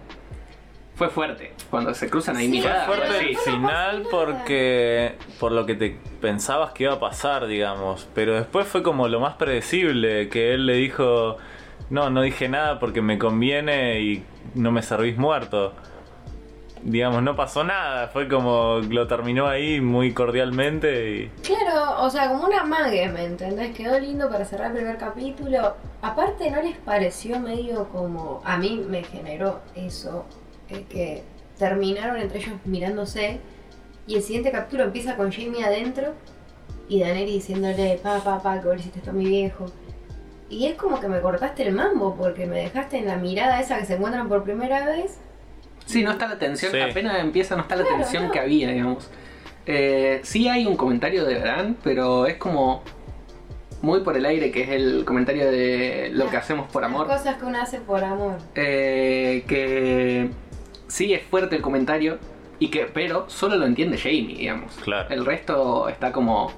fue 0.94 1.08
fuerte. 1.08 1.52
Cuando 1.70 1.94
se 1.94 2.08
cruzan 2.10 2.36
ahí 2.36 2.46
Sí, 2.46 2.52
miradas. 2.52 2.86
Fue 2.86 2.96
fuerte 2.96 3.18
el 3.30 3.36
final 3.36 4.04
porque 4.10 5.14
por 5.40 5.52
lo 5.52 5.64
que 5.64 5.74
te 5.74 5.96
pensabas 6.20 6.72
que 6.72 6.84
iba 6.84 6.92
a 6.94 7.00
pasar, 7.00 7.46
digamos. 7.46 8.08
Pero 8.14 8.34
después 8.34 8.66
fue 8.66 8.82
como 8.82 9.08
lo 9.08 9.18
más 9.20 9.34
predecible, 9.34 10.28
que 10.28 10.52
él 10.54 10.66
le 10.66 10.74
dijo, 10.74 11.38
no, 11.90 12.10
no 12.10 12.22
dije 12.22 12.48
nada 12.48 12.78
porque 12.78 13.00
me 13.00 13.18
conviene 13.18 14.00
y 14.00 14.22
no 14.54 14.70
me 14.70 14.82
servís 14.82 15.16
muerto. 15.16 15.72
Digamos, 16.82 17.22
no 17.22 17.36
pasó 17.36 17.62
nada, 17.62 18.08
fue 18.08 18.28
como 18.28 18.80
lo 18.88 19.06
terminó 19.06 19.46
ahí 19.46 19.80
muy 19.80 20.12
cordialmente 20.12 21.10
y... 21.10 21.28
Claro, 21.42 22.02
o 22.02 22.10
sea, 22.10 22.28
como 22.28 22.44
una 22.44 22.64
mague, 22.64 23.08
¿me 23.08 23.24
entendés? 23.24 23.74
Quedó 23.74 24.00
lindo 24.00 24.28
para 24.28 24.44
cerrar 24.44 24.72
el 24.72 24.78
primer 24.78 24.96
capítulo. 24.96 25.76
Aparte, 26.00 26.50
¿no 26.50 26.60
les 26.60 26.76
pareció 26.78 27.38
medio 27.38 27.88
como... 27.88 28.42
A 28.44 28.56
mí 28.56 28.84
me 28.88 29.04
generó 29.04 29.60
eso, 29.76 30.26
eh, 30.68 30.84
que 30.88 31.22
terminaron 31.56 32.16
entre 32.16 32.40
ellos 32.40 32.54
mirándose 32.64 33.40
y 34.06 34.16
el 34.16 34.22
siguiente 34.22 34.50
capítulo 34.50 34.84
empieza 34.84 35.16
con 35.16 35.30
Jamie 35.30 35.64
adentro 35.64 36.14
y 36.88 37.00
Daneri 37.00 37.34
diciéndole, 37.34 38.00
pa, 38.02 38.18
pa, 38.18 38.42
pa, 38.42 38.60
que 38.60 38.74
hiciste 38.74 38.98
esto 38.98 39.10
a 39.10 39.14
mi 39.14 39.26
viejo. 39.26 39.66
Y 40.50 40.66
es 40.66 40.74
como 40.74 41.00
que 41.00 41.08
me 41.08 41.20
cortaste 41.20 41.62
el 41.62 41.72
mambo 41.72 42.16
porque 42.16 42.46
me 42.46 42.56
dejaste 42.56 42.98
en 42.98 43.06
la 43.06 43.16
mirada 43.16 43.60
esa 43.60 43.78
que 43.78 43.86
se 43.86 43.94
encuentran 43.94 44.28
por 44.28 44.42
primera 44.42 44.84
vez. 44.84 45.18
Sí, 45.86 46.02
no 46.02 46.12
está 46.12 46.28
la 46.28 46.38
tensión, 46.38 46.72
Sí. 46.72 46.80
apenas 46.80 47.18
empieza, 47.20 47.56
no 47.56 47.62
está 47.62 47.76
la 47.76 47.82
Claro, 47.82 47.98
tensión 47.98 48.26
no. 48.26 48.32
que 48.32 48.38
había, 48.40 48.70
digamos. 48.70 49.10
Eh, 49.66 50.20
sí 50.22 50.48
hay 50.48 50.66
un 50.66 50.76
comentario 50.76 51.24
de 51.24 51.34
Gran, 51.36 51.76
pero 51.84 52.26
es 52.26 52.36
como 52.36 52.82
muy 53.80 54.00
por 54.00 54.16
el 54.16 54.24
aire, 54.26 54.50
que 54.50 54.62
es 54.62 54.68
el 54.70 55.04
comentario 55.04 55.50
de 55.50 56.10
lo 56.12 56.30
que 56.30 56.36
hacemos 56.36 56.70
por 56.70 56.82
las 56.82 56.90
amor. 56.90 57.06
cosas 57.06 57.36
que 57.36 57.44
uno 57.44 57.60
hace 57.60 57.80
por 57.80 58.02
amor. 58.04 58.38
Eh, 58.54 59.44
que 59.48 60.30
sí 60.88 61.12
es 61.14 61.22
fuerte 61.22 61.56
el 61.56 61.62
comentario, 61.62 62.18
y 62.58 62.68
que, 62.68 62.86
pero 62.86 63.28
solo 63.28 63.56
lo 63.56 63.66
entiende 63.66 63.98
Jamie, 63.98 64.36
digamos. 64.36 64.72
Claro. 64.84 65.08
El 65.10 65.24
resto 65.26 65.88
está 65.88 66.12
como. 66.12 66.52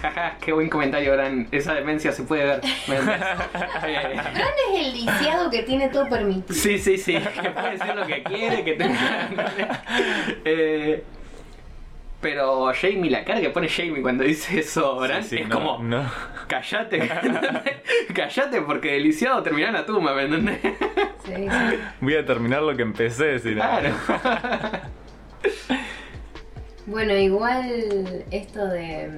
Jaja, 0.00 0.36
qué 0.40 0.52
buen 0.52 0.68
comentario, 0.68 1.12
Gran. 1.12 1.48
Esa 1.50 1.74
demencia 1.74 2.12
se 2.12 2.22
puede 2.24 2.44
ver. 2.44 2.60
¿Me 2.88 2.96
entendés? 2.96 3.20
Eh, 3.84 4.12
Gran 4.14 4.52
es 4.74 4.86
el 4.86 4.92
lisiado 4.92 5.50
que 5.50 5.62
tiene 5.62 5.88
todo 5.88 6.08
permitido. 6.08 6.54
Sí, 6.54 6.78
sí, 6.78 6.98
sí, 6.98 7.14
que 7.18 7.50
puede 7.50 7.70
decir 7.72 7.94
lo 7.94 8.06
que 8.06 8.22
quiere, 8.22 8.64
que 8.64 8.72
tenga... 8.74 9.28
Eh, 10.44 11.02
pero 12.20 12.72
Jamie, 12.74 13.10
la 13.10 13.24
cara 13.24 13.40
que 13.40 13.50
pone 13.50 13.68
Jamie 13.68 14.00
cuando 14.02 14.24
dice 14.24 14.58
eso, 14.60 14.96
Bran, 14.96 15.22
Sí, 15.22 15.36
sí, 15.36 15.42
es 15.42 15.48
no, 15.48 15.54
como, 15.56 15.82
no. 15.82 16.10
callate, 16.48 16.98
callate 18.14 18.62
porque 18.62 18.92
deliciado 18.92 19.42
terminó 19.42 19.68
en 19.68 19.74
la 19.74 19.86
tumba, 19.86 20.14
¿me 20.14 20.22
entendés? 20.24 20.58
Sí, 21.24 21.34
sí. 21.36 21.76
Voy 22.00 22.16
a 22.16 22.24
terminar 22.24 22.62
lo 22.62 22.74
que 22.76 22.82
empecé, 22.82 23.38
si 23.38 23.50
no. 23.50 23.56
Claro. 23.56 23.90
Bueno, 26.86 27.14
igual 27.16 28.24
esto 28.30 28.66
de. 28.66 29.10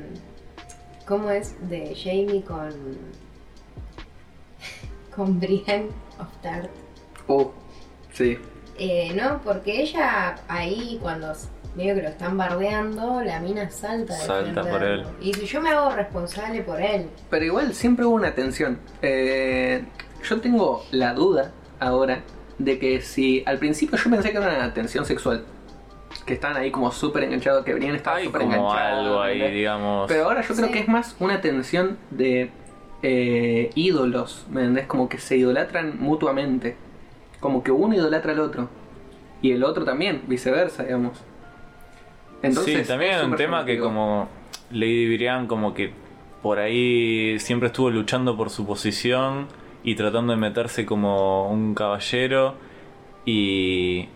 ¿Cómo 1.09 1.31
es? 1.31 1.57
De 1.71 1.97
Jamie 1.97 2.43
con. 2.43 2.71
con 5.17 5.41
Brienne 5.41 5.89
of 6.21 6.29
Tart. 6.43 6.69
Uh, 7.27 7.47
sí. 8.13 8.37
Eh, 8.79 9.15
¿No? 9.15 9.41
Porque 9.43 9.81
ella 9.81 10.37
ahí, 10.49 10.99
cuando 11.01 11.33
medio 11.75 11.95
que 11.95 12.03
lo 12.03 12.09
están 12.09 12.37
bardeando, 12.37 13.23
la 13.23 13.41
mina 13.41 13.71
salta. 13.71 14.13
a 14.13 14.19
Salta 14.19 14.61
por 14.61 14.73
defenderlo. 14.73 15.09
Y 15.23 15.33
si 15.33 15.47
yo 15.47 15.63
me 15.63 15.71
hago 15.71 15.97
responsable 15.97 16.61
por 16.61 16.79
él. 16.79 17.09
Pero 17.31 17.45
igual 17.45 17.73
siempre 17.73 18.05
hubo 18.05 18.15
una 18.15 18.35
tensión. 18.35 18.79
Eh, 19.01 19.83
yo 20.23 20.41
tengo 20.43 20.85
la 20.91 21.15
duda 21.15 21.53
ahora 21.81 22.23
de 22.59 22.79
que 22.79 23.01
si 23.01 23.43
al 23.47 23.59
principio 23.59 23.97
yo 23.97 24.11
pensé 24.11 24.31
que 24.31 24.37
era 24.37 24.57
una 24.57 24.75
tensión 24.75 25.07
sexual. 25.07 25.43
Que 26.29 26.35
estaban 26.35 26.59
ahí 26.59 26.71
como 26.71 26.93
súper 26.93 27.25
enganchados, 27.25 27.65
que 27.65 27.73
Brienne 27.73 27.97
estaba 27.97 28.23
súper 28.23 28.43
digamos. 29.51 30.07
Pero 30.09 30.25
ahora 30.25 30.43
yo 30.43 30.55
creo 30.55 30.67
Sí. 30.67 30.73
que 30.75 30.79
es 30.81 30.89
más 30.89 31.17
una 31.21 31.41
tensión 31.41 31.97
de 32.11 32.51
eh, 33.03 33.71
ídolos, 33.75 34.45
¿me 34.51 34.61
entendés? 34.61 34.87
Como 34.87 35.09
que 35.09 35.17
se 35.17 35.39
idolatran 35.39 35.95
mutuamente. 35.99 36.77
Como 37.41 37.63
que 37.63 37.71
uno 37.71 37.95
idolatra 37.95 38.33
al 38.33 38.41
otro. 38.41 38.69
Y 39.41 39.53
el 39.53 39.65
otro 39.65 39.85
también, 39.87 40.23
viceversa, 40.27 40.83
digamos. 40.83 41.19
Entonces, 42.43 42.83
sí, 42.83 42.89
también 42.89 43.15
es 43.15 43.23
un 43.25 43.37
tema 43.37 43.65
que 43.65 43.79
como 43.79 44.29
Lady 44.71 45.17
Brian 45.17 45.47
como 45.47 45.73
que 45.73 45.93
por 46.43 46.59
ahí 46.59 47.39
siempre 47.39 47.69
estuvo 47.69 47.89
luchando 47.89 48.37
por 48.37 48.51
su 48.51 48.67
posición 48.67 49.47
y 49.83 49.95
tratando 49.95 50.33
de 50.35 50.39
meterse 50.39 50.85
como 50.85 51.51
un 51.51 51.75
caballero 51.75 52.55
y 53.25 54.09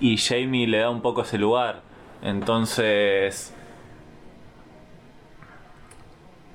y 0.00 0.16
Jamie 0.18 0.66
le 0.66 0.78
da 0.78 0.90
un 0.90 1.02
poco 1.02 1.22
ese 1.22 1.38
lugar. 1.38 1.82
Entonces 2.22 3.52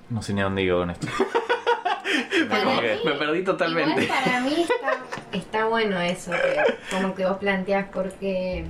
no 0.10 0.22
sé 0.22 0.34
ni 0.34 0.42
a 0.42 0.46
dónde 0.46 0.64
iba 0.64 0.78
con 0.80 0.90
esto. 0.92 1.08
Para 2.50 2.66
mí- 2.66 2.82
Me 3.06 3.14
perdí 3.14 3.44
totalmente. 3.44 4.04
Igual 4.04 4.20
para 4.24 4.40
mí 4.42 4.54
está, 4.62 4.98
está 5.32 5.66
bueno 5.66 6.00
eso, 6.00 6.32
que, 6.32 6.96
como 6.96 7.16
que 7.16 7.26
vos 7.26 7.38
planteás, 7.38 7.88
porque 7.92 8.66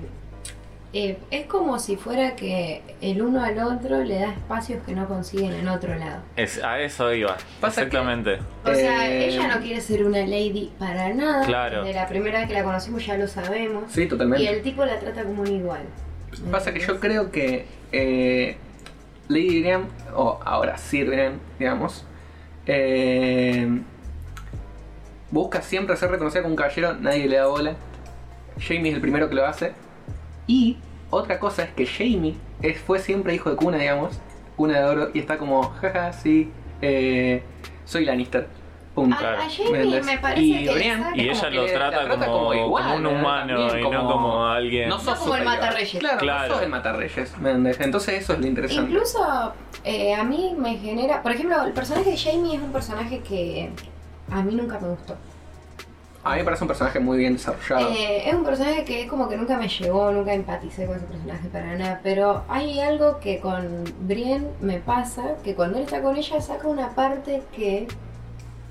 eh, 0.93 1.17
es 1.31 1.47
como 1.47 1.79
si 1.79 1.95
fuera 1.95 2.35
que 2.35 2.81
el 3.01 3.21
uno 3.21 3.43
al 3.43 3.57
otro 3.59 4.03
le 4.03 4.19
da 4.19 4.31
espacios 4.31 4.81
que 4.85 4.93
no 4.93 5.07
consiguen 5.07 5.53
en 5.53 5.67
otro 5.67 5.95
lado. 5.95 6.21
Es, 6.35 6.63
a 6.63 6.79
eso 6.79 7.11
iba. 7.13 7.35
Pasa 7.59 7.81
que- 7.81 7.87
Exactamente. 7.87 8.39
O 8.63 8.73
sea, 8.73 9.09
Eh, 9.09 9.29
ella 9.29 9.47
no 9.55 9.59
quiere 9.61 9.81
ser 9.81 10.05
una 10.05 10.19
lady 10.19 10.71
para 10.77 11.13
nada. 11.13 11.45
Claro. 11.45 11.83
Desde 11.83 11.95
la 11.99 12.07
primera 12.07 12.39
vez 12.39 12.47
que 12.47 12.53
la 12.53 12.63
conocimos 12.63 13.05
ya 13.05 13.17
lo 13.17 13.27
sabemos. 13.27 13.91
Sí, 13.91 14.03
Y 14.03 14.07
totalmente. 14.07 14.47
el 14.47 14.61
tipo 14.61 14.85
la 14.85 14.99
trata 14.99 15.23
como 15.23 15.41
un 15.41 15.47
igual. 15.51 15.81
Pasa 16.51 16.73
que 16.73 16.79
yo 16.79 16.99
creo 16.99 17.31
que 17.31 17.65
eh, 17.91 18.57
Lady 19.29 19.61
Brienne, 19.61 19.85
o 20.15 20.39
ahora 20.45 20.77
Sir 20.77 21.07
Brienne, 21.07 21.37
digamos, 21.59 22.05
eh, 22.67 23.67
busca 25.31 25.61
siempre 25.61 25.95
ser 25.97 26.11
reconocida 26.11 26.41
como 26.41 26.53
un 26.53 26.57
caballero, 26.57 26.93
nadie 26.95 27.27
le 27.27 27.37
da 27.37 27.47
bola. 27.47 27.75
Jamie 28.59 28.89
es 28.89 28.95
el 28.95 29.01
primero 29.01 29.29
que 29.29 29.35
lo 29.35 29.45
hace. 29.45 29.73
Y 30.47 30.77
otra 31.09 31.39
cosa 31.39 31.63
es 31.63 31.71
que 31.71 31.85
Jamie 31.85 32.35
es, 32.61 32.79
fue 32.79 32.99
siempre 32.99 33.33
hijo 33.35 33.49
de 33.49 33.55
cuna, 33.55 33.77
digamos, 33.77 34.19
cuna 34.55 34.79
de 34.79 34.85
oro, 34.85 35.09
y 35.13 35.19
está 35.19 35.37
como, 35.37 35.63
jaja, 35.63 36.13
sí, 36.13 36.51
eh, 36.81 37.43
soy 37.85 38.05
Lannister. 38.05 38.47
Punto. 38.93 39.15
A, 39.15 39.19
Claro. 39.19 39.41
a 39.41 39.49
Jamie 39.49 40.01
me 40.03 40.17
parece 40.19 40.41
Y 40.45 40.65
que 40.65 40.71
Brienne- 40.75 41.03
saca 41.03 41.17
Y 41.17 41.27
como 41.27 41.31
ella 41.39 41.49
que 41.49 41.55
lo 41.55 41.65
trata, 41.65 42.05
trata 42.05 42.25
como, 42.27 42.37
como 42.37 42.53
igual, 42.53 42.83
como 42.83 42.95
un 42.97 43.03
¿no? 43.03 43.09
humano 43.09 43.67
También 43.67 43.87
y 43.87 43.89
no 43.89 44.07
como- 44.11 44.45
alguien. 44.45 44.89
No 44.89 44.99
sos 44.99 45.15
No 45.15 45.19
como 45.21 45.35
el 45.35 45.43
matarreyes. 45.45 45.99
Claro, 45.99 46.17
Claro. 46.19 46.47
no 46.49 46.53
sos 46.53 46.63
el 46.63 46.69
matarreyes. 46.69 47.33
Entonces 47.79 48.21
eso 48.21 48.33
es 48.33 48.39
lo 48.39 48.45
interesante. 48.45 48.91
Incluso 48.91 49.53
eh, 49.83 50.13
a 50.13 50.23
mí 50.23 50.53
me 50.59 50.77
genera. 50.77 51.23
Por 51.23 51.31
ejemplo, 51.31 51.63
el 51.63 51.73
personaje 51.73 52.11
de 52.11 52.17
Jamie 52.17 52.55
es 52.57 52.61
un 52.61 52.71
personaje 52.71 53.19
que 53.21 53.71
a 54.31 54.43
mí 54.43 54.53
nunca 54.53 54.79
me 54.79 54.89
gustó. 54.89 55.15
A 56.25 56.31
mí 56.31 56.37
me 56.37 56.45
parece 56.45 56.63
un 56.63 56.67
personaje 56.69 56.99
muy 57.01 57.17
bien 57.17 57.33
desarrollado. 57.33 57.89
Eh, 57.93 58.29
es 58.29 58.33
un 58.33 58.45
personaje 58.45 58.85
que 58.85 59.07
como 59.07 59.27
que 59.27 59.35
nunca 59.35 59.57
me 59.57 59.67
llegó, 59.67 60.09
nunca 60.11 60.33
empaticé 60.33 60.85
con 60.85 60.95
ese 60.95 61.05
personaje 61.05 61.49
para 61.49 61.75
nada. 61.77 61.99
Pero 62.01 62.43
hay 62.47 62.79
algo 62.79 63.19
que 63.19 63.39
con 63.41 63.83
Brienne 64.01 64.47
me 64.61 64.79
pasa, 64.79 65.35
que 65.43 65.53
cuando 65.53 65.77
él 65.79 65.83
está 65.83 66.01
con 66.01 66.15
ella 66.15 66.39
saca 66.39 66.67
una 66.67 66.91
parte 66.95 67.43
que 67.53 67.87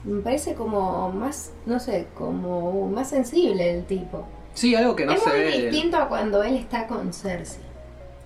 me 0.05 0.23
parece 0.23 0.55
como 0.55 1.11
más, 1.12 1.53
no 1.67 1.79
sé, 1.79 2.07
como 2.15 2.88
más 2.88 3.11
sensible 3.11 3.71
el 3.79 3.85
tipo. 3.85 4.25
sí, 4.55 4.75
algo 4.75 4.97
que 4.97 5.05
no 5.05 5.12
es 5.12 5.23
se 5.23 5.29
muy 5.31 5.38
ve. 5.38 5.71
distinto 5.71 5.99
a 5.99 6.09
cuando 6.09 6.43
él 6.43 6.57
está 6.57 6.87
con 6.87 7.12
Cersei. 7.12 7.61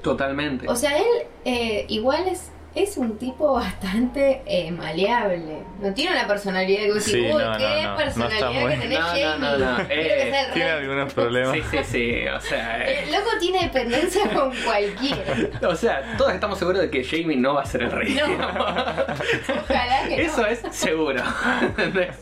Totalmente. 0.03 0.69
O 0.69 0.77
sea, 0.77 0.97
él 0.99 1.05
eh, 1.45 1.85
igual 1.89 2.29
es, 2.29 2.51
es 2.77 2.97
un 2.99 3.19
tipo 3.19 3.55
bastante 3.55 4.43
eh, 4.47 4.71
maleable. 4.71 5.63
No 5.81 5.93
tiene 5.95 6.13
una 6.13 6.27
personalidad 6.29 6.83
que 6.85 6.93
vos 6.93 7.03
Sí, 7.03 7.17
decís, 7.21 7.35
uy, 7.35 7.43
no, 7.43 7.57
qué 7.59 7.83
no, 7.83 7.91
no. 7.91 7.97
personalidad 7.97 8.53
que 8.53 8.59
muy- 8.61 8.77
tenés, 8.77 8.99
Jamie. 8.99 9.59
no, 9.59 9.81
Eh, 9.81 9.87
que 9.89 10.31
sea 10.31 10.47
el 10.47 10.53
Tiene 10.53 10.75
rey. 10.75 10.83
algunos 10.85 11.15
problemas. 11.15 11.53
Sí, 11.57 11.63
sí, 11.71 11.79
sí. 11.85 12.29
O 12.29 12.41
sea, 12.41 12.83
eh, 12.89 13.05
El 13.05 13.13
loco 13.13 13.31
tiene 13.41 13.63
dependencia 13.65 14.23
con 14.33 14.55
cualquiera. 14.65 15.69
o 15.69 15.75
sea, 15.75 16.15
todos 16.17 16.33
estamos 16.33 16.59
seguros 16.59 16.81
de 16.83 16.91
que 16.91 17.03
Jamie 17.05 17.37
no 17.37 17.55
va 17.55 17.63
a 17.63 17.67
ser 17.67 17.83
el 17.85 17.91
rey. 17.93 18.17
Ojalá 18.21 20.09
que 20.09 20.23
Eso 20.23 20.43
no. 20.43 20.47
es 20.47 20.63
seguro. 20.71 21.23
¿entendés? 21.63 22.15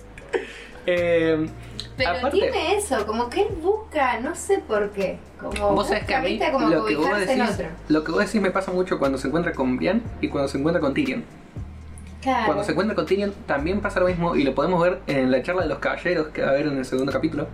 Eh, 0.87 1.47
Pero 1.97 2.11
aparte- 2.11 2.39
tiene 2.39 2.77
eso, 2.77 3.07
como 3.07 3.29
que 3.31 3.43
él 3.43 3.49
busca, 3.63 4.19
no 4.21 4.35
sé 4.35 4.59
por 4.67 4.91
qué. 4.91 5.19
Como 5.41 5.73
Vos 5.75 5.89
sabés 5.89 6.05
que 6.05 6.15
a 6.15 6.21
mí 6.21 6.41
como 6.53 6.69
lo 6.69 6.85
que, 6.87 6.97
vos 6.97 7.19
decís, 7.19 7.63
lo 7.89 8.03
que 8.03 8.13
vos 8.13 8.21
decís 8.21 8.41
me 8.41 8.51
pasa 8.51 8.73
mucho 8.73 8.99
cuando 8.99 9.19
se 9.19 9.29
encuentra 9.29 9.53
con 9.53 9.77
Brian 9.77 10.03
y 10.21 10.29
cuando 10.29 10.49
se 10.49 10.59
encuentra 10.59 10.81
con 10.81 10.95
Tyrion. 10.95 11.23
Claro. 12.23 12.47
Cuando 12.47 12.65
se 12.65 12.73
encuentra 12.73 12.95
con 12.97 13.05
Tyrion 13.05 13.35
también 13.47 13.81
pasa 13.83 14.01
lo 14.01 14.07
mismo 14.07 14.35
y 14.35 14.45
lo 14.45 14.55
podemos 14.55 14.83
ver 14.83 15.01
en 15.07 15.31
la 15.31 15.43
charla 15.43 15.63
de 15.63 15.69
los 15.69 15.79
caballeros 15.79 16.29
que 16.29 16.41
va 16.41 16.49
a 16.49 16.51
haber 16.53 16.67
en 16.69 16.79
el 16.79 16.85
segundo 16.87 17.13
capítulo. 17.13 17.47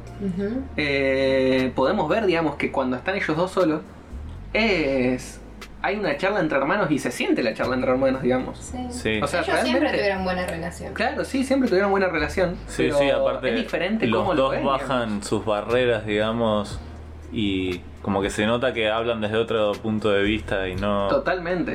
Eh, 0.77 1.73
podemos 1.75 2.09
ver, 2.09 2.25
digamos, 2.27 2.55
que 2.55 2.71
cuando 2.71 2.97
están 2.97 3.17
ellos 3.17 3.37
dos 3.37 3.51
solos 3.51 3.81
es... 4.53 5.40
Hay 5.83 5.97
una 5.97 6.17
charla 6.19 6.41
entre 6.41 6.59
hermanos 6.59 6.91
y 6.91 6.99
se 6.99 7.11
siente 7.11 7.43
la 7.43 7.55
charla 7.55 7.75
entre 7.75 7.91
hermanos, 7.91 8.21
digamos. 8.23 8.59
Sí. 8.59 8.77
Sí. 8.91 9.21
O 9.23 9.27
sea, 9.27 9.41
Ellos 9.41 9.61
siempre 9.61 9.81
realmente- 9.81 9.97
tuvieron 9.99 10.25
buena 10.25 10.47
relación. 10.47 10.93
Claro, 10.95 11.25
sí, 11.25 11.43
siempre 11.45 11.69
tuvieron 11.71 11.91
buena 11.91 12.09
relación. 12.09 12.57
Sí, 12.67 12.85
pero 12.85 12.99
sí, 12.99 13.11
aparte 13.11 13.49
es 13.51 13.57
diferente 13.57 14.07
los 14.07 14.21
cómo 14.21 14.35
lo 14.35 14.43
dos 14.43 14.51
ven, 14.53 14.67
bajan 14.67 15.05
digamos. 15.07 15.27
sus 15.27 15.45
barreras, 15.45 16.05
digamos, 16.05 16.79
y 17.33 17.79
como 18.03 18.21
que 18.21 18.29
se 18.31 18.45
nota 18.47 18.73
que 18.75 18.91
hablan 18.91 19.21
desde 19.23 19.37
otro 19.39 19.73
punto 19.73 20.11
de 20.11 20.23
vista 20.23 20.69
y 20.69 20.77
no... 20.77 21.09
Totalmente. 21.09 21.75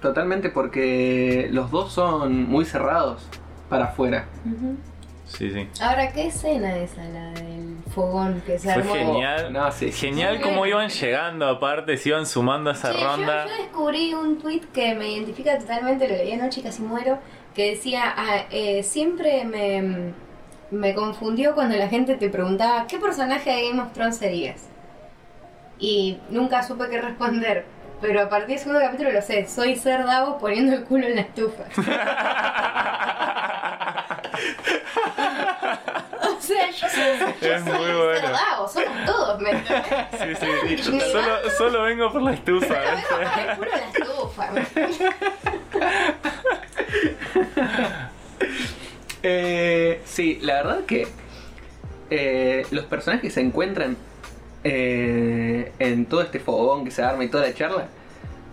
Totalmente 0.00 0.50
porque 0.50 1.48
los 1.50 1.70
dos 1.70 1.92
son 1.92 2.48
muy 2.48 2.64
cerrados 2.64 3.26
para 3.68 3.86
afuera. 3.86 4.26
Ujú. 4.44 4.76
Sí, 5.26 5.50
sí. 5.50 5.68
Ahora, 5.80 6.12
¿qué 6.12 6.26
escena 6.26 6.76
esa, 6.76 7.02
la 7.04 7.30
del 7.32 7.76
fogón 7.94 8.42
que 8.46 8.58
se 8.58 8.72
Fue 8.72 8.82
armó? 8.82 8.94
genial. 8.94 9.52
No, 9.52 9.72
sí. 9.72 9.90
Genial 9.90 10.40
cómo 10.40 10.58
bueno. 10.58 10.76
iban 10.76 10.88
llegando, 10.90 11.48
aparte, 11.48 11.96
se 11.96 12.10
iban 12.10 12.26
sumando 12.26 12.70
a 12.70 12.74
esa 12.74 12.92
Sí, 12.92 13.02
ronda. 13.02 13.46
Yo, 13.46 13.56
descubrí 13.62 14.14
un 14.14 14.38
tweet 14.38 14.62
que 14.72 14.94
me 14.94 15.10
identifica 15.12 15.58
totalmente, 15.58 16.08
lo 16.08 16.14
leí 16.16 16.32
anoche 16.32 16.60
y 16.60 16.62
casi 16.62 16.82
muero, 16.82 17.18
que 17.54 17.70
decía, 17.70 18.12
ah, 18.16 18.44
eh, 18.50 18.82
siempre 18.82 19.44
me, 19.44 20.12
me 20.70 20.94
confundió 20.94 21.54
cuando 21.54 21.76
la 21.76 21.88
gente 21.88 22.16
te 22.16 22.28
preguntaba, 22.28 22.86
¿qué 22.86 22.98
personaje 22.98 23.50
de 23.50 23.68
Game 23.70 23.82
of 23.82 23.92
Thrones 23.92 24.16
serías? 24.18 24.68
Y 25.78 26.18
nunca 26.30 26.62
supe 26.62 26.88
qué 26.90 27.00
responder, 27.00 27.64
pero 28.00 28.20
a 28.22 28.28
partir 28.28 28.48
del 28.50 28.58
segundo 28.58 28.80
capítulo 28.80 29.10
lo 29.10 29.22
sé, 29.22 29.46
soy 29.48 29.74
Ser 29.76 30.04
Davos 30.04 30.36
poniendo 30.40 30.74
el 30.74 30.84
culo 30.84 31.06
en 31.06 31.14
la 31.16 31.22
estufa. 31.22 31.64
o 36.22 36.33
sea, 36.44 36.70
yo 36.70 36.88
soy, 36.88 37.18
yo 37.40 37.54
Es 37.54 37.62
soy 37.62 37.72
muy 37.72 37.92
bueno. 37.92 38.28
Somos 38.68 39.04
todos, 39.06 39.40
¿me 39.40 39.50
entendés? 39.50 39.84
Sí, 40.12 40.34
sí, 40.40 40.46
sí. 40.84 40.90
Ni 40.92 40.98
Solo, 41.12 41.50
solo 41.56 41.82
vengo 41.82 42.12
por 42.12 42.22
la 42.22 42.32
estufa. 42.34 42.74
Vengo 42.74 43.62
el 43.62 43.68
en 43.68 43.70
la 43.70 43.86
estufa. 43.90 44.50
Eh, 49.26 50.02
sí, 50.04 50.38
la 50.42 50.56
verdad 50.62 50.84
que 50.84 51.08
eh, 52.10 52.66
los 52.70 52.84
personajes 52.84 53.22
que 53.22 53.30
se 53.30 53.40
encuentran 53.40 53.96
eh, 54.64 55.72
en 55.78 56.04
todo 56.04 56.20
este 56.20 56.40
fogón 56.40 56.84
que 56.84 56.90
se 56.90 57.02
arma 57.02 57.24
y 57.24 57.28
toda 57.28 57.46
la 57.46 57.54
charla 57.54 57.86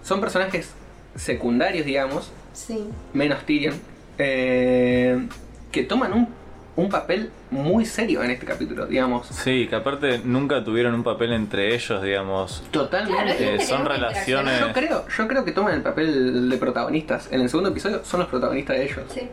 son 0.02 0.22
personajes 0.22 0.72
secundarios, 1.16 1.86
digamos, 1.86 2.32
Sí. 2.54 2.86
menos 3.14 3.46
Tyrion, 3.46 3.78
eh, 4.18 5.28
que 5.74 5.84
toman 5.84 6.14
un, 6.14 6.30
un 6.76 6.90
papel 6.90 7.30
muy 7.50 7.86
serio 7.86 8.24
en 8.24 8.32
este 8.32 8.46
capítulo, 8.46 8.86
digamos. 8.86 9.28
Sí, 9.28 9.68
que 9.68 9.76
aparte 9.76 10.22
nunca 10.24 10.64
tuvieron 10.64 10.94
un 10.96 11.04
papel 11.04 11.34
entre 11.34 11.76
ellos, 11.76 12.02
digamos. 12.02 12.64
Totalmente. 12.72 13.36
Claro, 13.36 13.56
Eh, 13.62 13.66
son 13.66 13.86
relaciones- 13.86 14.60
Yo 14.60 14.72
creo, 14.72 15.06
yo 15.18 15.28
creo 15.28 15.44
que 15.46 15.52
toman 15.52 15.74
el 15.74 15.82
papel 15.82 16.50
de 16.50 16.58
protagonistas. 16.58 17.28
En 17.32 17.42
el 17.42 17.50
segundo 17.50 17.70
episodio 17.72 18.04
son 18.06 18.22
los 18.22 18.30
protagonistas 18.30 18.78
de 18.78 18.84
ellos. 18.86 19.00
Sí. 19.14 19.28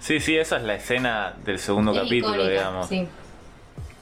Sí, 0.00 0.20
sí, 0.20 0.36
esa 0.36 0.58
es 0.58 0.62
la 0.62 0.74
escena 0.76 1.34
del 1.44 1.58
segundo 1.58 1.92
Es 1.92 1.98
capítulo, 2.02 2.34
icónica, 2.34 2.50
digamos. 2.52 2.88
Sí. 2.88 3.08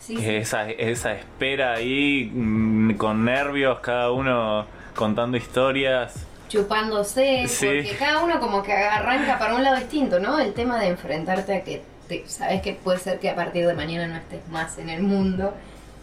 Sí, 0.00 0.16
sí. 0.18 0.24
Esa, 0.36 0.70
esa 0.70 1.14
espera 1.14 1.72
ahí, 1.72 2.30
mm, 2.32 2.92
con 2.96 3.24
nervios, 3.24 3.80
cada 3.80 4.12
uno 4.12 4.66
contando 4.94 5.36
historias. 5.38 6.14
Chupándose, 6.48 7.48
Sí. 7.48 7.66
porque 7.66 7.96
cada 7.98 8.22
uno 8.22 8.38
como 8.38 8.62
que 8.62 8.72
arranca 8.72 9.38
para 9.38 9.54
un 9.54 9.64
lado 9.64 9.76
distinto, 9.76 10.20
¿no? 10.20 10.38
El 10.38 10.52
tema 10.52 10.78
de 10.78 10.88
enfrentarte 10.88 11.56
a 11.56 11.64
que 11.64 11.82
te- 12.08 12.24
sabes 12.26 12.62
que 12.62 12.72
puede 12.74 12.98
ser 12.98 13.18
que 13.18 13.30
a 13.30 13.34
partir 13.34 13.66
de 13.66 13.74
mañana 13.74 14.06
no 14.06 14.16
estés 14.16 14.46
más 14.48 14.78
en 14.78 14.88
el 14.90 15.02
mundo 15.02 15.54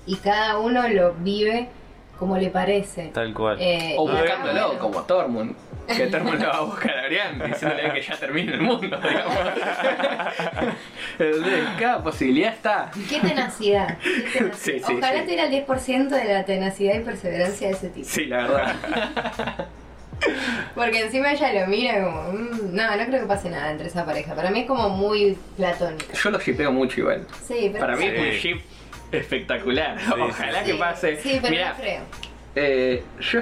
y 0.05 0.15
cada 0.17 0.57
uno 0.59 0.87
lo 0.89 1.13
vive 1.13 1.69
como 2.19 2.37
le 2.37 2.49
parece. 2.49 3.07
Tal 3.13 3.33
cual. 3.33 3.57
Eh, 3.59 3.95
O 3.97 4.07
buscándolo, 4.09 4.67
bueno. 4.67 4.79
como 4.79 5.01
Tormund. 5.03 5.55
Que 5.87 6.07
Tormund 6.07 6.39
lo 6.41 6.47
va 6.47 6.55
a 6.55 6.61
buscar 6.61 6.97
a 6.97 7.07
Brian 7.07 7.41
diciéndole 7.45 7.91
que 7.93 8.01
ya 8.01 8.15
termine 8.15 8.53
el 8.53 8.61
mundo, 8.61 8.97
digamos. 9.01 9.37
Entonces, 11.19 11.63
Cada 11.79 12.03
posibilidad 12.03 12.53
está. 12.53 12.91
Qué 13.09 13.19
tenacidad. 13.19 13.97
qué 14.01 14.31
tenacidad. 14.39 14.53
Sí, 14.55 14.79
sí, 14.79 14.93
Ojalá 14.97 15.17
sí. 15.19 15.23
tuviera 15.23 15.45
el 15.45 15.65
10% 15.67 16.07
de 16.09 16.33
la 16.33 16.45
tenacidad 16.45 16.95
y 16.95 16.99
perseverancia 16.99 17.67
de 17.67 17.73
ese 17.73 17.89
tipo. 17.89 18.07
Sí, 18.07 18.25
la 18.27 18.37
verdad. 18.47 18.75
Porque 20.75 21.01
encima 21.01 21.31
ella 21.33 21.53
lo 21.61 21.67
mira 21.67 22.03
como, 22.03 22.23
"Mm, 22.33 22.75
no, 22.75 22.95
no 22.97 23.05
creo 23.05 23.21
que 23.21 23.27
pase 23.27 23.49
nada 23.49 23.71
entre 23.71 23.87
esa 23.87 24.05
pareja. 24.05 24.33
Para 24.33 24.49
mí 24.49 24.61
es 24.61 24.67
como 24.67 24.89
muy 24.89 25.37
platónico. 25.55 26.11
Yo 26.13 26.29
lo 26.31 26.39
shipeo 26.39 26.71
mucho 26.71 26.99
igual. 27.01 27.27
Sí, 27.47 27.69
pero 27.71 27.79
Para 27.85 27.95
mí 27.95 28.05
es 28.05 28.13
Sí. 28.13 28.19
un 28.19 28.31
ship 28.57 28.61
espectacular. 29.11 29.99
Sí, 29.99 30.11
Ojalá 30.19 30.63
Sí, 30.65 30.71
que 30.71 30.77
pase. 30.77 31.21
Sí, 31.21 31.39
pero 31.41 31.51
Mirá, 31.51 31.69
no 31.69 31.75
creo. 31.77 32.01
eh, 32.55 33.03
yo 33.19 33.41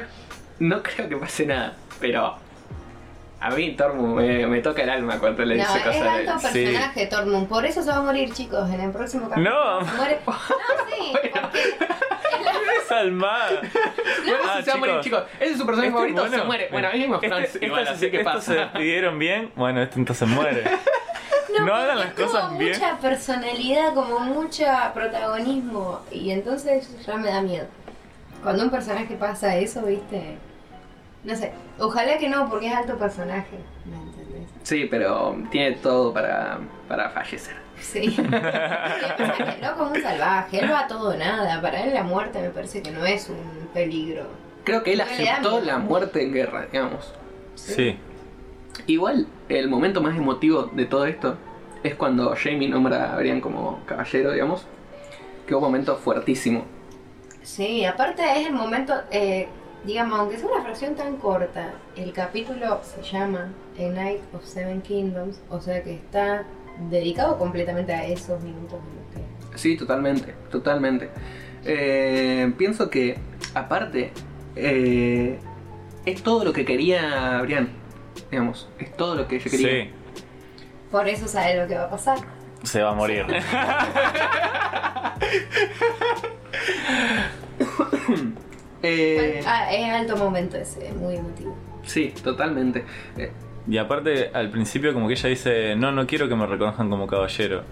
no 0.60 0.84
creo 0.84 1.08
que 1.10 1.16
pase 1.18 1.46
nada, 1.46 1.74
pero 2.02 2.36
a 3.40 3.50
mí 3.52 3.76
Tormund 3.76 4.16
me, 4.16 4.46
me 4.48 4.60
toca 4.62 4.84
el 4.84 4.90
alma 4.90 5.18
cuando 5.18 5.44
le 5.46 5.56
No, 5.56 5.64
dice 5.64 5.78
es 5.80 5.84
cosas. 5.86 6.08
alto 6.08 6.40
Sí. 6.40 6.66
personaje, 6.66 7.08
Tormund. 7.08 7.48
Por 7.48 7.66
eso 7.66 7.82
se 7.82 7.90
va 7.90 7.96
a 7.98 8.02
morir, 8.02 8.32
chicos, 8.34 8.70
en 8.70 8.82
el 8.82 8.92
próximo 8.92 9.30
capítulo. 9.30 9.80
No. 9.80 9.82
Muere. 9.96 10.20
No, 10.28 10.36
sí, 10.90 11.12
porque. 11.14 11.32
Almada. 13.00 13.62
Bueno, 14.24 14.38
Ah, 14.46 14.54
ese 14.60 14.64
se 14.64 14.70
va 14.72 14.76
a 14.76 14.80
morir, 14.80 15.00
chicos. 15.02 15.24
Ese 15.40 15.52
es 15.54 15.58
su 15.58 15.66
personaje 15.66 15.88
Este, 15.88 15.94
favorito, 15.98 16.22
bueno, 16.22 16.38
se 16.38 16.44
muere. 16.44 16.68
Bueno, 16.72 16.88
a 16.88 16.92
mí 16.92 17.08
Thrones 17.28 17.54
este- 17.56 17.66
igual, 17.66 17.82
estos- 17.82 17.98
así 17.98 18.12
que 18.12 18.20
pasa. 18.24 18.42
se 18.42 18.54
despidieron 18.56 19.18
bien. 19.20 19.52
Bueno, 19.56 19.82
este 19.82 20.00
entonces 20.00 20.28
muere. 20.28 20.64
No, 21.52 21.58
porque 21.58 21.72
hagan 21.74 22.00
las 22.00 22.16
tuvo 22.16 22.26
cosas 22.28 22.58
bien. 22.58 22.72
mucha 22.72 22.98
personalidad, 23.00 23.94
como 23.94 24.20
mucha 24.20 24.94
protagonismo. 24.94 26.00
Y 26.10 26.32
entonces 26.32 26.88
ya 27.06 27.18
me 27.18 27.28
da 27.28 27.42
miedo. 27.42 27.66
Cuando 28.42 28.64
un 28.64 28.70
personaje 28.70 29.16
pasa 29.16 29.58
eso, 29.58 29.82
viste. 29.82 30.38
No 31.26 31.36
sé. 31.36 31.52
Ojalá 31.78 32.18
que 32.18 32.30
no, 32.30 32.50
porque 32.50 32.68
es 32.68 32.74
alto 32.74 32.98
personaje. 32.98 33.58
¿Me 33.86 33.98
entendés? 33.98 34.50
Sí, 34.64 34.88
pero 34.90 35.36
tiene 35.52 35.74
todo 35.74 36.14
para, 36.14 36.60
para 36.88 37.10
fallecer. 37.10 37.56
Sí. 37.82 38.16
El 38.18 39.62
loco 39.62 39.86
es 39.86 39.98
un 39.98 40.02
salvaje. 40.02 40.60
Él 40.60 40.72
va 40.72 40.82
a 40.82 40.88
todo 40.88 41.10
o 41.10 41.18
nada. 41.18 41.62
Para 41.62 41.84
él 41.84 41.94
la 41.94 42.04
muerte 42.04 42.42
me 42.42 42.50
parece 42.50 42.82
que 42.82 42.92
no 42.92 43.06
es 43.06 43.30
un 43.30 43.68
peligro. 43.74 44.26
Creo 44.64 44.84
que 44.84 44.94
él 44.94 45.00
No 45.00 45.06
aceptó 45.06 45.62
la 45.62 45.78
muerte 45.80 46.24
en 46.24 46.34
guerra, 46.34 46.68
digamos. 46.72 47.14
Sí. 47.56 47.98
Igual, 48.88 49.28
el 49.50 49.70
momento 49.70 50.02
más 50.02 50.16
emotivo 50.16 50.64
de 50.72 50.86
todo 50.86 51.06
esto 51.06 51.38
es 51.84 51.96
cuando 51.96 52.34
Jamie 52.36 52.70
nombra 52.70 53.14
a 53.14 53.18
Brian 53.18 53.42
como 53.42 53.80
caballero, 53.86 54.32
digamos. 54.32 54.66
Que 55.48 55.56
un 55.56 55.62
momento 55.62 55.98
fuertísimo. 55.98 56.64
Sí, 57.42 57.86
aparte 57.86 58.22
es 58.40 58.48
el 58.48 58.54
momento, 58.54 58.94
eh, 59.10 59.48
digamos, 59.84 60.20
aunque 60.20 60.38
sea 60.38 60.48
una 60.48 60.62
fracción 60.62 60.96
tan 60.96 61.18
corta, 61.18 61.74
el 61.96 62.14
capítulo 62.14 62.80
se 62.84 63.02
llama 63.02 63.50
A 63.80 63.82
Night 63.82 64.22
of 64.34 64.46
Seven 64.46 64.82
Kingdoms, 64.82 65.42
o 65.50 65.60
sea 65.60 65.84
que 65.84 65.96
está 65.96 66.46
dedicado 66.90 67.38
completamente 67.38 67.94
a 67.94 68.06
esos 68.06 68.42
minutos 68.44 68.80
en 68.80 69.20
los 69.20 69.52
que... 69.52 69.58
Sí, 69.58 69.76
totalmente, 69.78 70.34
totalmente. 70.50 71.10
Eh, 71.66 72.52
pienso 72.58 72.90
que, 72.90 73.18
aparte, 73.54 74.12
eh, 74.56 75.40
es 76.06 76.24
todo 76.24 76.44
lo 76.46 76.54
que 76.54 76.66
quería 76.66 77.40
Brian. 77.44 77.70
Digamos, 78.30 78.70
es 78.80 78.96
todo 78.96 79.16
lo 79.16 79.28
que 79.28 79.36
ella 79.36 79.52
quería. 79.52 79.68
Sí. 79.86 79.90
Por 80.90 81.08
eso 81.08 81.28
sabe 81.28 81.56
lo 81.62 81.68
que 81.68 81.76
va 81.76 81.84
a 81.84 81.90
pasar. 81.90 82.18
Se 82.64 82.82
va 82.82 82.92
a 82.92 82.96
morir. 82.96 83.26
Eh, 88.84 89.42
Ah, 89.46 89.72
es 89.72 89.90
alto 89.94 90.18
momento 90.18 90.58
ese, 90.58 90.88
es 90.88 90.96
muy 90.96 91.16
emotivo. 91.16 91.56
sí, 91.84 92.14
totalmente. 92.24 92.84
Y 93.68 93.78
aparte, 93.78 94.32
al 94.34 94.50
principio 94.50 94.94
como 94.94 95.08
que 95.08 95.14
ella 95.14 95.30
dice, 95.30 95.76
no, 95.76 95.92
no 95.92 96.08
quiero 96.08 96.28
que 96.28 96.36
me 96.36 96.46
reconozcan 96.46 96.90
como 96.90 97.08
caballero. 97.08 97.64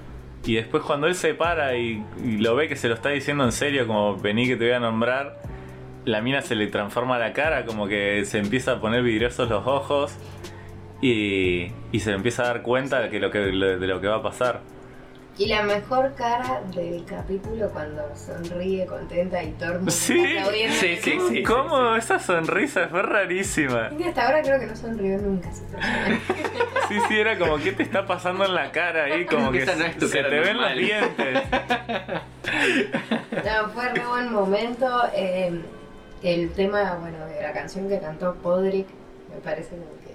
Y 0.45 0.55
después 0.55 0.83
cuando 0.83 1.07
él 1.07 1.15
se 1.15 1.33
para 1.33 1.75
y, 1.75 2.03
lo 2.39 2.55
ve 2.55 2.67
que 2.67 2.75
se 2.75 2.87
lo 2.87 2.93
está 2.93 3.09
diciendo 3.09 3.43
en 3.43 3.51
serio, 3.51 3.87
como 3.87 4.17
vení 4.17 4.47
que 4.47 4.55
te 4.55 4.65
voy 4.65 4.73
a 4.73 4.79
nombrar, 4.79 5.39
la 6.05 6.21
mina 6.21 6.41
se 6.41 6.55
le 6.55 6.67
transforma 6.67 7.19
la 7.19 7.33
cara, 7.33 7.65
como 7.65 7.87
que 7.87 8.23
se 8.25 8.39
empieza 8.39 8.73
a 8.73 8.81
poner 8.81 9.03
vidriosos 9.03 9.49
los 9.49 9.67
ojos 9.67 10.17
y, 11.01 11.71
y 11.91 11.99
se 11.99 12.11
empieza 12.11 12.43
a 12.43 12.47
dar 12.47 12.61
cuenta 12.61 13.01
de, 13.01 13.19
lo 13.19 13.31
que, 13.31 13.39
de 13.39 13.87
lo 13.87 13.99
que 13.99 14.07
va 14.07 14.17
a 14.17 14.23
pasar. 14.23 14.61
Y 15.39 15.45
la 15.47 15.63
mejor 15.63 16.13
cara 16.15 16.61
del 16.75 17.05
capítulo 17.05 17.69
cuando 17.69 18.03
sonríe 18.13 18.85
contenta 18.85 19.41
y 19.41 19.47
mundo 19.47 19.89
Sí, 19.89 20.37
sí, 20.69 20.97
sí, 20.97 21.17
sí. 21.29 21.43
¿Cómo? 21.43 21.95
Esa 21.95 22.19
sonrisa 22.19 22.89
fue 22.89 23.01
rarísima. 23.03 23.89
Y 23.97 24.03
hasta 24.03 24.25
ahora 24.25 24.41
creo 24.41 24.59
que 24.59 24.65
no 24.67 24.75
sonrió 24.75 25.17
nunca. 25.17 25.49
Sí, 26.89 26.95
sí, 27.07 27.19
era 27.19 27.37
como, 27.37 27.57
¿qué 27.57 27.71
te 27.71 27.83
está 27.83 28.07
pasando 28.07 28.43
en 28.45 28.55
la 28.55 28.71
cara 28.71 29.03
ahí? 29.03 29.25
Como 29.25 29.51
que 29.51 29.61
Esa 29.61 29.75
no 29.75 29.85
es 29.85 29.95
tu 29.97 30.07
se 30.07 30.17
cara 30.17 30.29
te 30.31 30.39
ven 30.39 30.57
los 30.59 30.75
dientes. 30.75 31.43
No, 33.45 33.69
fue 33.69 33.89
re 33.89 34.05
buen 34.07 34.33
momento. 34.33 35.03
eh, 35.13 35.61
el 36.23 36.51
tema, 36.51 36.95
bueno, 36.95 37.25
de 37.27 37.41
la 37.43 37.53
canción 37.53 37.87
que 37.87 37.99
cantó 37.99 38.33
Podrick, 38.35 38.87
me 39.33 39.39
parece 39.41 39.75
que. 40.03 40.08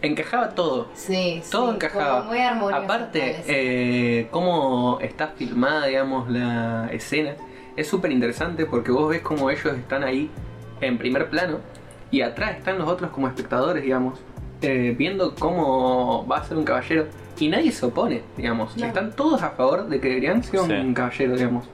Encajaba 0.00 0.50
todo. 0.50 0.88
Sí, 0.94 1.42
Todo 1.50 1.68
sí, 1.70 1.74
encajaba. 1.76 2.18
como 2.20 2.30
muy 2.30 2.38
armonioso, 2.38 2.82
Aparte, 2.84 3.42
eh, 3.46 4.28
cómo 4.30 4.98
está 5.00 5.28
filmada, 5.28 5.86
digamos, 5.86 6.28
la 6.30 6.88
escena, 6.92 7.34
es 7.76 7.86
súper 7.88 8.10
interesante 8.12 8.66
porque 8.66 8.90
vos 8.90 9.08
ves 9.10 9.20
cómo 9.22 9.50
ellos 9.50 9.76
están 9.76 10.02
ahí 10.04 10.30
en 10.80 10.98
primer 10.98 11.28
plano 11.30 11.58
y 12.10 12.22
atrás 12.22 12.56
están 12.58 12.78
los 12.78 12.88
otros 12.88 13.10
como 13.10 13.28
espectadores, 13.28 13.82
digamos, 13.82 14.18
eh, 14.60 14.94
viendo 14.96 15.34
cómo 15.34 16.26
va 16.26 16.38
a 16.38 16.44
ser 16.44 16.56
un 16.56 16.64
caballero 16.64 17.06
y 17.38 17.48
nadie 17.48 17.72
se 17.72 17.86
opone, 17.86 18.22
digamos. 18.36 18.76
No. 18.76 18.86
Están 18.86 19.12
todos 19.16 19.42
a 19.42 19.50
favor 19.50 19.88
de 19.88 20.00
que 20.00 20.08
deberían 20.08 20.42
ser 20.44 20.60
Sí. 20.60 20.72
un 20.72 20.94
caballero, 20.94 21.34
digamos. 21.36 21.68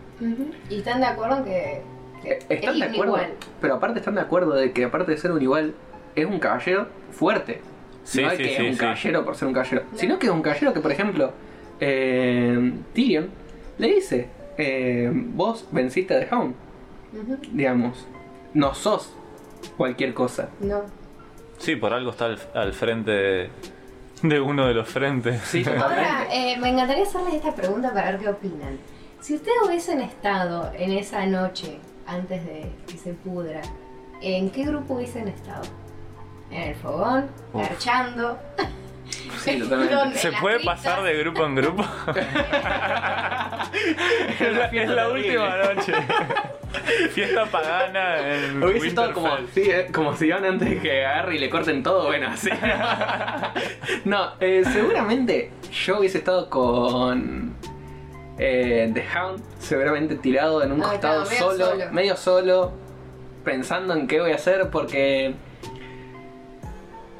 Y 0.70 0.78
están 0.78 1.00
de 1.00 1.06
acuerdo 1.06 1.36
en 1.38 1.44
que. 1.44 1.82
que 2.22 2.30
Eh, 2.32 2.38
Están 2.48 2.74
es 2.74 2.80
de 2.80 2.86
acuerdo, 2.86 3.04
igual. 3.16 3.32
pero 3.60 3.74
aparte 3.74 3.98
están 4.00 4.14
de 4.16 4.20
acuerdo 4.22 4.54
de 4.54 4.72
que 4.72 4.84
aparte 4.84 5.12
de 5.12 5.18
ser 5.18 5.32
un 5.32 5.40
igual, 5.42 5.74
es 6.14 6.26
un 6.26 6.38
caballero 6.38 6.88
fuerte. 7.12 7.60
Sí, 8.08 8.22
no 8.22 8.30
es 8.30 8.36
sí, 8.38 8.42
que 8.42 8.48
sí, 8.48 8.54
es 8.54 8.60
un 8.68 8.72
sí. 8.72 8.78
caballero 8.78 9.24
por 9.24 9.36
ser 9.36 9.48
un 9.48 9.54
caballero, 9.54 9.82
No. 9.92 9.98
sino 9.98 10.18
que 10.18 10.26
es 10.26 10.32
un 10.32 10.40
caballero 10.42 10.72
que, 10.72 10.80
por 10.80 10.92
ejemplo, 10.92 11.32
eh, 11.80 12.72
Tyrion 12.94 13.28
le 13.78 13.88
dice, 13.94 14.28
eh, 14.56 15.10
vos 15.12 15.66
venciste 15.70 16.14
a 16.16 16.20
The 16.20 16.34
Hound, 16.34 16.54
digamos, 17.52 18.06
no 18.54 18.74
sos 18.74 19.12
cualquier 19.76 20.14
cosa. 20.14 20.48
No. 20.60 20.82
Sí, 21.58 21.76
por 21.76 21.92
algo 21.92 22.10
está 22.12 22.26
al, 22.26 22.38
al 22.54 22.72
frente 22.72 23.10
de, 23.10 23.50
de 24.22 24.40
uno 24.40 24.66
de 24.66 24.74
los 24.74 24.88
frentes. 24.88 25.40
Sí, 25.42 25.64
Ahora, 25.80 26.26
eh, 26.32 26.56
me 26.58 26.70
encantaría 26.70 27.02
hacerles 27.04 27.34
esta 27.34 27.54
pregunta 27.54 27.92
para 27.92 28.12
ver 28.12 28.20
qué 28.20 28.28
opinan. 28.28 28.78
Si 29.20 29.34
ustedes 29.34 29.58
hubiesen 29.66 30.00
estado 30.00 30.72
en 30.78 30.92
esa 30.92 31.26
noche, 31.26 31.78
antes 32.06 32.44
de 32.46 32.70
que 32.86 32.96
se 32.96 33.12
pudra, 33.12 33.60
¿en 34.22 34.50
qué 34.50 34.64
grupo 34.64 34.94
hubiesen 34.94 35.28
estado? 35.28 35.62
¿En 36.50 36.62
el 36.62 36.74
fogón? 36.76 37.28
Uf. 37.52 37.68
¿Garchando? 37.68 38.38
Sí, 39.42 39.58
totalmente. 39.58 40.18
¿Se 40.18 40.26
¿En 40.28 40.32
las 40.34 40.40
puede 40.42 40.60
pasar 40.60 41.02
de 41.02 41.16
grupo 41.16 41.44
en 41.46 41.54
grupo? 41.54 41.82
es 44.40 44.52
la, 44.56 44.66
es 44.66 44.88
la 44.90 45.08
última 45.08 45.56
noche. 45.56 45.92
Fiesta 47.12 47.46
pagana 47.46 48.18
en 48.34 48.62
Hubiese 48.62 48.88
estado 48.88 49.14
como, 49.14 49.30
sí, 49.54 49.62
eh, 49.70 49.88
como 49.92 50.14
si 50.14 50.28
van 50.30 50.44
antes 50.44 50.68
de 50.68 50.78
que 50.80 51.06
agarre 51.06 51.36
y 51.36 51.38
le 51.38 51.48
corten 51.48 51.82
todo, 51.82 52.06
bueno, 52.06 52.28
así. 52.28 52.50
no, 54.04 54.32
eh, 54.40 54.62
seguramente 54.70 55.50
yo 55.72 56.00
hubiese 56.00 56.18
estado 56.18 56.50
con 56.50 57.54
eh, 58.38 58.90
The 58.92 59.04
Hound, 59.18 59.42
seguramente 59.58 60.16
tirado 60.16 60.62
en 60.62 60.72
un 60.72 60.82
Ah, 60.82 60.90
costado 60.90 61.24
claro, 61.24 61.30
medio 61.30 61.50
solo, 61.50 61.66
solo. 61.70 61.92
medio 61.92 62.16
solo, 62.16 62.72
pensando 63.44 63.94
en 63.94 64.06
qué 64.06 64.20
voy 64.20 64.32
a 64.32 64.36
hacer, 64.36 64.68
porque 64.70 65.34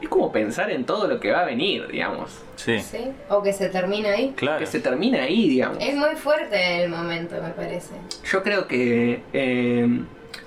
es 0.00 0.08
como 0.08 0.30
pensar 0.32 0.70
en 0.70 0.84
todo 0.84 1.08
lo 1.08 1.20
que 1.20 1.32
va 1.32 1.40
a 1.40 1.44
venir, 1.44 1.88
digamos. 1.88 2.38
Sí, 2.56 2.78
¿Sí? 2.80 3.10
¿O 3.28 3.42
que 3.42 3.52
se 3.52 3.68
termina 3.68 4.10
ahí? 4.10 4.32
claro. 4.36 4.58
Que 4.58 4.66
se 4.66 4.80
termine 4.80 5.20
ahí, 5.20 5.48
digamos. 5.48 5.78
Es 5.80 5.94
muy 5.96 6.14
fuerte 6.16 6.82
el 6.84 6.90
momento, 6.90 7.36
me 7.42 7.50
parece. 7.50 7.94
Yo 8.24 8.42
creo 8.42 8.66
que 8.66 9.22
eh, 9.32 10.04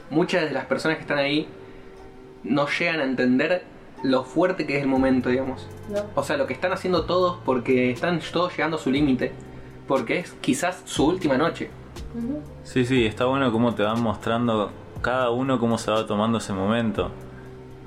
muchas 0.09 0.43
de 0.43 0.51
las 0.51 0.65
personas 0.65 0.97
que 0.97 1.01
están 1.01 1.17
ahí 1.17 1.47
no 2.43 2.67
llegan 2.67 2.99
a 2.99 3.03
entender 3.03 3.63
lo 4.03 4.23
fuerte 4.23 4.65
que 4.65 4.77
es 4.77 4.81
el 4.81 4.87
momento, 4.87 5.29
digamos. 5.29 5.67
¿no? 5.89 6.03
O 6.15 6.23
sea, 6.23 6.37
lo 6.37 6.47
que 6.47 6.53
están 6.53 6.71
haciendo 6.73 7.05
todos 7.05 7.37
porque 7.45 7.91
están 7.91 8.19
todos 8.31 8.55
llegando 8.55 8.77
a 8.77 8.79
su 8.79 8.91
límite. 8.91 9.31
Porque 9.87 10.19
es 10.19 10.31
quizás 10.41 10.81
su 10.85 11.05
última 11.05 11.37
noche. 11.37 11.69
Sí, 12.63 12.85
sí, 12.85 13.05
está 13.05 13.25
bueno 13.25 13.51
cómo 13.51 13.75
te 13.75 13.83
van 13.83 14.01
mostrando 14.01 14.71
cada 15.01 15.31
uno 15.31 15.59
cómo 15.59 15.77
se 15.77 15.91
va 15.91 16.05
tomando 16.05 16.37
ese 16.37 16.53
momento. 16.53 17.11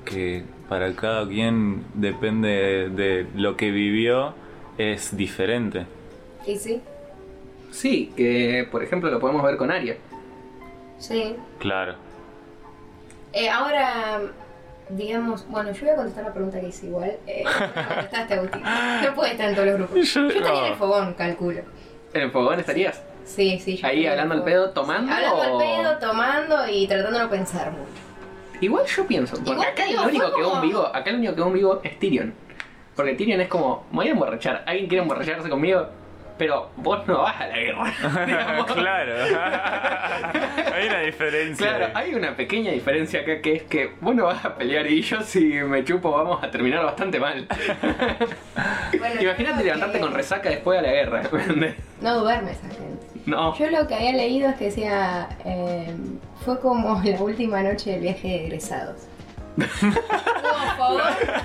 Que 0.05 0.43
para 0.69 0.93
cada 0.95 1.27
quien 1.27 1.83
depende 1.95 2.89
de 2.89 3.27
lo 3.35 3.57
que 3.57 3.71
vivió, 3.71 4.33
es 4.77 5.15
diferente. 5.17 5.85
Y 6.45 6.55
sí, 6.57 6.81
Sí, 7.71 8.13
que 8.15 8.65
por 8.71 8.81
ejemplo 8.83 9.09
lo 9.11 9.19
podemos 9.19 9.43
ver 9.43 9.57
con 9.57 9.69
Aria. 9.71 9.97
sí. 10.97 11.35
Claro. 11.59 11.95
Eh, 13.33 13.49
ahora, 13.49 14.21
digamos, 14.89 15.45
bueno, 15.49 15.71
yo 15.73 15.81
voy 15.81 15.89
a 15.89 15.95
contestar 15.97 16.23
la 16.23 16.33
pregunta 16.33 16.59
que 16.61 16.69
hice 16.69 16.85
igual. 16.85 17.17
Eh, 17.27 17.43
contestaste, 17.87 18.33
Agustín. 18.35 18.61
No 19.03 19.13
puede 19.15 19.31
estar 19.31 19.49
en 19.49 19.55
todos 19.55 19.67
los 19.67 19.77
grupos. 19.77 20.13
Yo- 20.13 20.21
Yo 20.21 20.27
estaría 20.37 20.59
en 20.59 20.65
el 20.71 20.75
fogón, 20.75 21.13
calculo. 21.15 21.61
¿En 22.13 22.21
el 22.21 22.31
fogón 22.31 22.59
estarías? 22.61 23.01
Sí, 23.25 23.59
sí. 23.59 23.75
yo 23.75 23.87
Ahí 23.87 24.05
hablando 24.07 24.35
al 24.35 24.43
pedo, 24.43 24.69
tomando. 24.69 25.11
Hablando 25.11 25.41
al 25.41 25.57
pedo, 25.57 25.97
tomando 25.99 26.69
y 26.69 26.87
tratando 26.87 27.17
de 27.17 27.23
no 27.25 27.29
pensar 27.29 27.71
mucho. 27.71 27.91
Igual 28.65 28.85
yo 28.85 29.05
pienso, 29.07 29.35
porque 29.37 29.51
Igual 29.51 29.67
acá 29.67 29.75
te 29.75 29.83
el 29.83 29.89
digo, 29.89 30.03
único 30.05 30.25
que 30.35 30.41
como- 30.43 30.61
vivo, 30.61 30.85
acá 30.87 31.09
el 31.09 31.15
único 31.17 31.35
que 31.35 31.43
vivo 31.53 31.81
es 31.83 31.99
Tyrion. 31.99 32.33
Porque 32.95 33.13
Tyrion 33.13 33.41
es 33.41 33.47
como, 33.47 33.85
me 33.91 33.97
voy 33.97 34.07
a 34.07 34.11
emborrachar, 34.11 34.63
alguien 34.65 34.87
quiere 34.87 35.01
emborracharse 35.03 35.49
conmigo, 35.49 35.87
pero 36.37 36.69
vos 36.77 37.05
no 37.07 37.19
vas 37.21 37.39
a 37.39 37.47
la 37.47 37.57
guerra. 37.57 37.93
claro. 38.73 39.13
Hay 40.75 40.87
una 40.87 40.99
diferencia. 41.01 41.67
Claro, 41.67 41.85
ahí. 41.93 42.09
hay 42.09 42.15
una 42.15 42.35
pequeña 42.35 42.71
diferencia 42.71 43.21
acá 43.21 43.39
que 43.41 43.53
es 43.53 43.63
que 43.63 43.91
vos 44.01 44.13
no 44.15 44.25
vas 44.25 44.43
a 44.43 44.55
pelear 44.55 44.85
y 44.87 45.01
yo 45.01 45.21
si 45.21 45.39
me 45.45 45.83
chupo 45.85 46.11
vamos 46.11 46.43
a 46.43 46.51
terminar 46.51 46.83
bastante 46.83 47.19
mal. 47.19 47.47
Bueno, 48.99 49.21
Imagínate 49.21 49.63
levantarte 49.63 49.97
que 49.99 50.03
con 50.03 50.13
resaca 50.13 50.49
después 50.49 50.81
de 50.81 50.87
la 50.87 50.93
guerra. 50.93 51.21
No 52.01 52.19
duerme 52.19 52.51
esa 52.51 52.67
gente. 52.69 53.05
No. 53.25 53.57
Yo 53.57 53.69
lo 53.71 53.87
que 53.87 53.95
había 53.95 54.13
leído 54.13 54.49
es 54.49 54.55
que 54.55 54.65
decía, 54.65 55.29
eh, 55.43 55.95
fue 56.43 56.59
como 56.59 57.01
la 57.03 57.21
última 57.21 57.63
noche 57.63 57.91
del 57.91 58.01
viaje 58.01 58.27
de 58.27 58.45
egresados. 58.45 59.07
Hubo 59.57 60.75
fogón, 60.77 61.01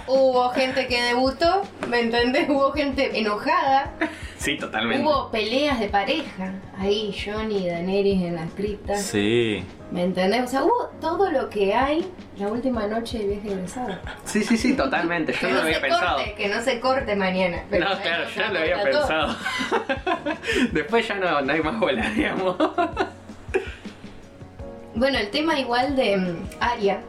hubo 0.08 0.48
gente 0.50 0.86
que 0.88 1.00
debutó, 1.02 1.62
¿me 1.88 2.00
entendés? 2.00 2.48
Hubo 2.48 2.72
gente 2.72 3.18
enojada, 3.18 3.92
Sí, 4.38 4.56
totalmente. 4.56 5.04
hubo 5.04 5.30
peleas 5.30 5.78
de 5.78 5.88
pareja. 5.88 6.54
Ahí 6.78 7.14
Johnny 7.24 7.58
y 7.58 7.68
Daenerys 7.68 8.22
en 8.22 8.34
las 8.36 8.50
criptas, 8.52 9.02
Sí. 9.02 9.62
¿me 9.92 10.02
entendés? 10.04 10.42
O 10.44 10.46
sea, 10.48 10.64
hubo 10.64 10.90
todo 11.00 11.30
lo 11.30 11.50
que 11.50 11.74
hay 11.74 12.10
la 12.38 12.48
última 12.48 12.86
noche 12.86 13.18
del 13.18 13.28
viaje 13.28 13.48
de 13.48 13.54
egresados. 13.54 13.96
Sí, 14.24 14.42
sí, 14.42 14.56
sí, 14.56 14.74
totalmente. 14.74 15.34
Yo 15.40 15.48
no 15.48 15.54
lo 15.56 15.60
había 15.62 15.74
se 15.74 15.80
pensado. 15.82 16.16
corte, 16.16 16.34
que 16.34 16.48
no 16.48 16.62
se 16.62 16.80
corte 16.80 17.16
mañana. 17.16 17.62
pero 17.70 17.88
No, 17.90 18.00
claro, 18.00 18.24
yo 18.34 18.42
lo 18.52 18.58
había 18.58 18.82
pensado. 18.82 19.36
Después 20.72 21.06
ya 21.06 21.14
no, 21.16 21.40
no 21.42 21.52
hay 21.52 21.60
más 21.62 21.78
bola, 21.78 22.08
digamos. 22.10 22.56
Bueno, 24.94 25.18
el 25.18 25.30
tema 25.30 25.58
igual 25.58 25.96
de 25.96 26.16
mm, 26.16 26.36
Aria, 26.60 27.00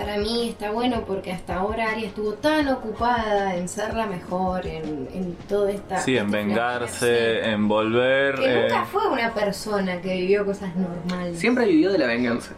para 0.00 0.16
mí 0.16 0.48
está 0.48 0.70
bueno 0.70 1.04
porque 1.06 1.30
hasta 1.30 1.56
ahora 1.56 1.90
Aria 1.90 2.06
estuvo 2.08 2.32
tan 2.32 2.66
ocupada 2.68 3.54
en 3.54 3.68
ser 3.68 3.92
la 3.92 4.06
mejor, 4.06 4.66
en, 4.66 5.08
en 5.12 5.34
toda 5.46 5.70
esta... 5.70 5.98
Sí, 5.98 6.16
en 6.16 6.30
vengarse, 6.30 7.44
en 7.50 7.68
volver. 7.68 8.36
Que 8.36 8.50
eh, 8.60 8.62
nunca 8.62 8.84
fue 8.86 9.06
una 9.08 9.34
persona 9.34 10.00
que 10.00 10.14
vivió 10.14 10.46
cosas 10.46 10.74
normales. 10.74 11.38
Siempre 11.38 11.66
vivió 11.66 11.92
de 11.92 11.98
la 11.98 12.06
venganza. 12.06 12.52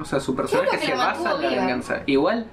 O 0.00 0.04
sea, 0.04 0.20
su 0.20 0.36
personaje 0.36 0.78
se 0.78 0.94
basa 0.94 1.32
en 1.34 1.42
la 1.42 1.48
viva. 1.48 1.60
venganza. 1.62 2.02
Igual 2.06 2.46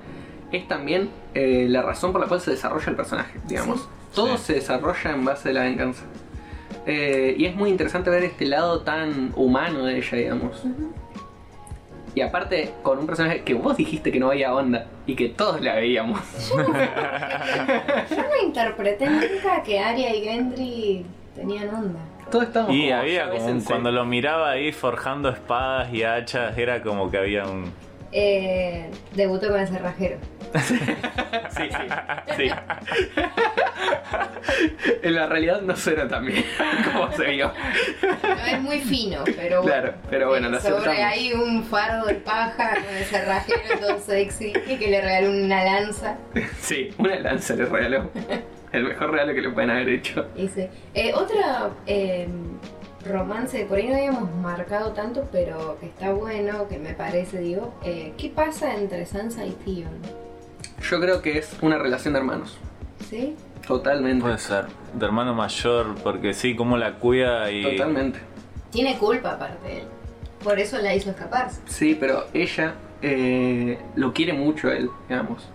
es 0.51 0.67
también 0.67 1.09
eh, 1.35 1.67
la 1.69 1.83
razón 1.83 2.11
por 2.11 2.21
la 2.21 2.27
cual 2.27 2.41
se 2.41 2.51
desarrolla 2.51 2.89
el 2.89 2.95
personaje, 2.95 3.39
digamos. 3.47 3.79
Sí. 3.81 3.85
Todo 4.15 4.37
Sí. 4.37 4.43
se 4.45 4.53
desarrolla 4.55 5.11
en 5.11 5.23
base 5.25 5.49
a 5.49 5.53
la 5.53 5.61
venganza. 5.61 6.01
Eh, 6.87 7.35
y 7.37 7.45
es 7.45 7.55
muy 7.55 7.69
interesante 7.69 8.09
ver 8.09 8.23
este 8.23 8.45
lado 8.47 8.81
tan 8.81 9.33
humano 9.35 9.85
de 9.85 9.97
ella, 9.99 10.17
digamos. 10.17 10.63
Y 12.19 12.21
aparte, 12.21 12.73
con 12.84 12.99
un 12.99 13.05
personaje 13.08 13.43
que 13.43 13.53
vos 13.53 13.77
dijiste 13.77 14.12
que 14.12 14.19
no 14.19 14.27
había 14.29 14.53
onda 14.53 14.88
y 15.08 15.15
que 15.15 15.29
todos 15.29 15.62
la 15.62 15.75
veíamos. 15.75 16.19
Yo 16.49 16.58
no 18.17 18.36
interpreté 18.43 19.10
nunca 19.10 19.63
que 19.63 19.79
Aria 19.79 20.13
y 20.13 20.21
Gendry 20.21 21.05
tenían 21.34 21.69
onda. 21.73 21.99
Todos 22.29 22.43
estábamos 22.47 22.75
Y 22.75 22.89
como, 22.89 22.99
había 22.99 23.29
como 23.29 23.45
un- 23.45 23.62
cuando 23.63 23.89
lo 23.93 24.03
miraba 24.03 24.49
ahí 24.51 24.73
forjando 24.73 25.29
espadas 25.29 25.93
y 25.93 26.03
hachas, 26.03 26.58
era 26.58 26.82
como 26.84 27.10
que 27.10 27.17
había 27.19 27.45
un, 27.45 27.71
eh, 28.11 28.89
debutó 29.15 29.49
con 29.49 29.59
el 29.59 29.67
cerrajero. 29.67 30.17
Sí, 31.49 31.63
sí, 31.69 31.87
sí. 32.37 32.49
en 35.03 35.15
la 35.15 35.27
realidad 35.27 35.61
no 35.61 35.75
suena 35.75 36.07
tan 36.07 36.25
bien 36.25 36.43
como 36.93 37.11
se 37.11 37.25
vio. 37.31 37.51
No 38.01 38.45
es 38.45 38.61
muy 38.61 38.79
fino, 38.79 39.23
pero 39.25 39.61
bueno. 39.61 39.81
Claro, 39.81 39.93
pero 40.09 40.27
bueno, 40.29 40.49
lo 40.49 40.59
Sobre 40.59 40.75
aceptamos. 40.77 41.11
ahí 41.11 41.33
un 41.33 41.63
fardo 41.65 42.05
de 42.05 42.15
paja 42.15 42.75
con 42.75 42.95
el 42.95 43.03
cerrajero 43.03 43.59
todo 43.79 43.99
sexy 43.99 44.53
y 44.67 44.77
que 44.77 44.87
le 44.87 45.01
regaló 45.01 45.31
una 45.31 45.63
lanza. 45.63 46.17
Sí, 46.59 46.93
una 46.97 47.15
lanza 47.19 47.55
le 47.55 47.65
regaló. 47.65 48.09
El 48.71 48.83
mejor 48.83 49.11
regalo 49.11 49.33
que 49.33 49.41
le 49.41 49.49
pueden 49.49 49.71
haber 49.71 49.89
hecho. 49.89 50.27
Y 50.35 50.47
sí. 50.47 50.67
Eh, 50.93 51.11
otra 51.13 51.71
eh, 51.87 52.27
romance, 53.05 53.65
por 53.65 53.77
ahí 53.77 53.88
no 53.88 53.95
habíamos 53.95 54.31
marcado 54.35 54.91
tanto, 54.91 55.27
pero 55.31 55.77
que 55.79 55.88
está 55.88 56.12
bueno, 56.13 56.67
que 56.67 56.79
me 56.79 56.93
parece, 56.93 57.39
digo. 57.39 57.73
eh, 57.83 58.13
¿Qué 58.17 58.29
pasa 58.29 58.75
entre 58.75 59.05
Sansa 59.05 59.45
y 59.45 59.51
Theon? 59.51 59.91
Yo 60.81 60.99
creo 60.99 61.21
que 61.21 61.38
es 61.38 61.55
una 61.62 61.77
relación 61.77 62.13
de 62.13 62.19
hermanos. 62.19 62.57
¿Sí? 63.09 63.35
Totalmente. 63.67 64.21
Puede 64.23 64.38
ser. 64.38 64.65
De 64.93 65.05
hermano 65.05 65.33
mayor, 65.33 65.95
porque 66.03 66.33
sí, 66.33 66.55
cómo 66.55 66.77
la 66.77 66.95
cuida 66.95 67.51
y. 67.51 67.63
Totalmente. 67.63 68.19
Tiene 68.71 68.97
culpa 68.97 69.33
aparte 69.33 69.79
él. 69.79 69.83
Por 70.43 70.59
eso 70.59 70.77
la 70.77 70.95
hizo 70.95 71.09
escaparse. 71.09 71.62
Sí, 71.65 71.97
pero 71.99 72.25
ella 72.33 72.75
eh, 73.01 73.77
lo 73.95 74.13
quiere 74.13 74.33
mucho 74.33 74.69
a 74.69 74.73
él, 74.75 74.89
digamos. 75.07 75.47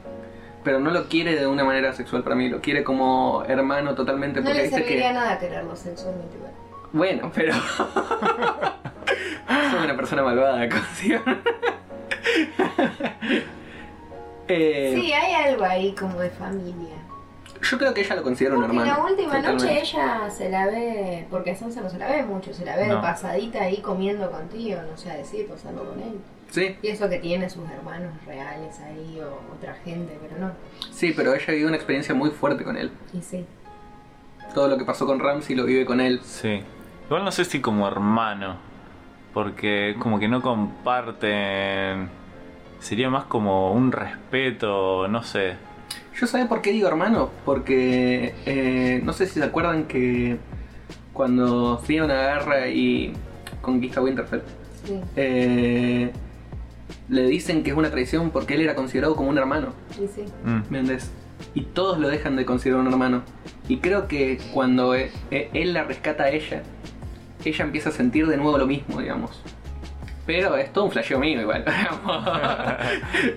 Pero 0.62 0.78
no 0.80 0.90
lo 0.90 1.08
quiere 1.08 1.36
de 1.36 1.46
una 1.46 1.64
manera 1.64 1.92
sexual 1.92 2.22
para 2.22 2.36
mí, 2.36 2.48
lo 2.48 2.60
quiere 2.60 2.84
como 2.84 3.44
hermano 3.46 3.94
totalmente. 3.94 4.40
No 4.40 4.46
Porque 4.46 4.62
le 4.62 4.70
serviría 4.70 5.08
que. 5.08 5.14
nada 5.14 5.38
quererlo 5.38 5.76
sexualmente 5.76 6.36
igual. 6.36 6.52
Bueno, 6.94 7.30
pero. 7.34 7.52
Soy 9.70 9.84
una 9.84 9.96
persona 9.96 10.22
malvada, 10.22 10.68
consigo. 10.68 11.20
eh, 14.48 14.92
Sí, 14.94 15.12
hay 15.12 15.32
algo 15.50 15.64
ahí 15.64 15.92
como 15.94 16.18
de 16.20 16.30
familia. 16.30 16.94
Yo 17.62 17.78
creo 17.78 17.94
que 17.94 18.02
ella 18.02 18.14
lo 18.16 18.22
considera 18.22 18.54
un 18.56 18.62
Porque 18.62 18.76
hermano. 18.78 18.96
la 18.98 19.04
última 19.10 19.36
totalmente. 19.36 19.64
noche 19.64 19.80
ella 19.80 20.30
se 20.30 20.50
la 20.50 20.66
ve, 20.66 21.26
porque 21.30 21.50
a 21.52 21.56
Sansa 21.56 21.80
no 21.80 21.88
se 21.88 21.98
la 21.98 22.08
ve 22.10 22.22
mucho, 22.22 22.52
se 22.52 22.64
la 22.64 22.76
ve 22.76 22.86
No. 22.88 23.00
pasadita 23.00 23.62
ahí 23.62 23.78
comiendo 23.80 24.30
con 24.30 24.48
tío, 24.48 24.80
no 24.82 24.96
sé 24.98 25.08
decir, 25.10 25.48
pasando 25.48 25.82
con 25.84 25.98
él. 26.00 26.18
Sí, 26.50 26.76
Pienso 26.80 27.08
que 27.08 27.18
tiene 27.18 27.48
sus 27.50 27.68
hermanos 27.70 28.12
reales 28.26 28.78
ahí 28.80 29.18
o 29.20 29.40
otra 29.56 29.74
gente, 29.84 30.16
pero 30.22 30.38
no. 30.40 30.52
sí, 30.92 31.12
pero 31.16 31.34
ella 31.34 31.46
vivió 31.48 31.66
una 31.68 31.76
experiencia 31.76 32.14
muy 32.14 32.30
fuerte 32.30 32.62
con 32.64 32.76
él. 32.76 32.92
Y 33.12 33.22
sí. 33.22 33.44
Todo 34.54 34.68
lo 34.68 34.76
que 34.78 34.84
pasó 34.84 35.06
con 35.06 35.18
Ramsey 35.18 35.56
lo 35.56 35.64
vive 35.64 35.84
con 35.86 36.00
él. 36.00 36.20
Sí. 36.22 36.62
Igual 37.06 37.24
no 37.24 37.30
sé 37.32 37.44
si 37.44 37.60
como 37.60 37.86
hermano. 37.86 38.56
Porque 39.32 39.96
como 39.98 40.18
que 40.18 40.28
no 40.28 40.40
comparten. 40.42 42.08
Sería 42.78 43.10
más 43.10 43.24
como 43.24 43.72
un 43.72 43.92
respeto, 43.92 45.08
no 45.08 45.22
sé. 45.22 45.56
Yo 46.14 46.26
sabía 46.26 46.48
por 46.48 46.62
qué 46.62 46.70
digo 46.70 46.86
hermano, 46.86 47.30
porque 47.44 48.34
eh, 48.46 49.00
no 49.02 49.12
sé 49.12 49.26
si 49.26 49.40
se 49.40 49.44
acuerdan 49.44 49.84
que 49.84 50.38
cuando 51.12 51.78
Theon 51.78 52.10
agarra 52.10 52.68
y 52.68 53.12
conquista 53.60 54.00
Winterfell, 54.00 54.42
Sí, 54.84 55.00
eh, 55.16 56.12
le 57.08 57.26
dicen 57.26 57.62
que 57.62 57.70
es 57.70 57.76
una 57.76 57.90
traición 57.90 58.30
porque 58.30 58.54
él 58.54 58.60
era 58.60 58.74
considerado 58.74 59.16
como 59.16 59.30
un 59.30 59.38
hermano, 59.38 59.68
sí. 59.90 60.24
Mm. 60.44 60.60
¿me 60.70 60.78
entendés? 60.80 61.10
Y 61.54 61.62
todos 61.62 61.98
lo 61.98 62.08
dejan 62.08 62.36
de 62.36 62.44
considerar 62.44 62.80
un 62.82 62.88
hermano. 62.92 63.22
Y 63.68 63.78
creo 63.78 64.08
que 64.08 64.38
cuando 64.52 64.94
eh, 64.94 65.10
eh, 65.30 65.48
él 65.54 65.72
la 65.72 65.84
rescata 65.84 66.24
a 66.24 66.30
ella, 66.30 66.62
ella 67.50 67.64
empieza 67.64 67.88
a 67.90 67.92
sentir 67.92 68.26
de 68.26 68.36
nuevo 68.36 68.56
lo 68.58 68.66
mismo, 68.66 69.00
digamos. 69.00 69.40
Pero 70.26 70.56
es 70.56 70.72
todo 70.72 70.84
un 70.84 70.90
flasheo 70.90 71.18
mío 71.18 71.38
igual. 71.42 71.64
digamos. 71.66 72.24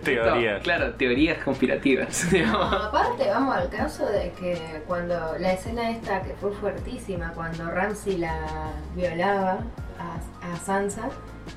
Teorías. 0.04 0.54
Esto, 0.58 0.64
claro, 0.64 0.94
teorías 0.94 1.38
conspirativas. 1.44 2.32
digamos. 2.32 2.74
Aparte, 2.74 3.28
vamos 3.30 3.56
al 3.56 3.70
caso 3.70 4.06
de 4.06 4.32
que 4.40 4.58
cuando 4.88 5.36
la 5.40 5.54
escena 5.54 5.90
esta 5.92 6.22
que 6.22 6.34
fue 6.36 6.52
fuertísima, 6.54 7.34
cuando 7.34 7.70
Ramsey 7.70 8.18
la 8.18 8.72
violaba 8.96 9.60
a, 10.00 10.54
a 10.54 10.56
Sansa, 10.58 11.10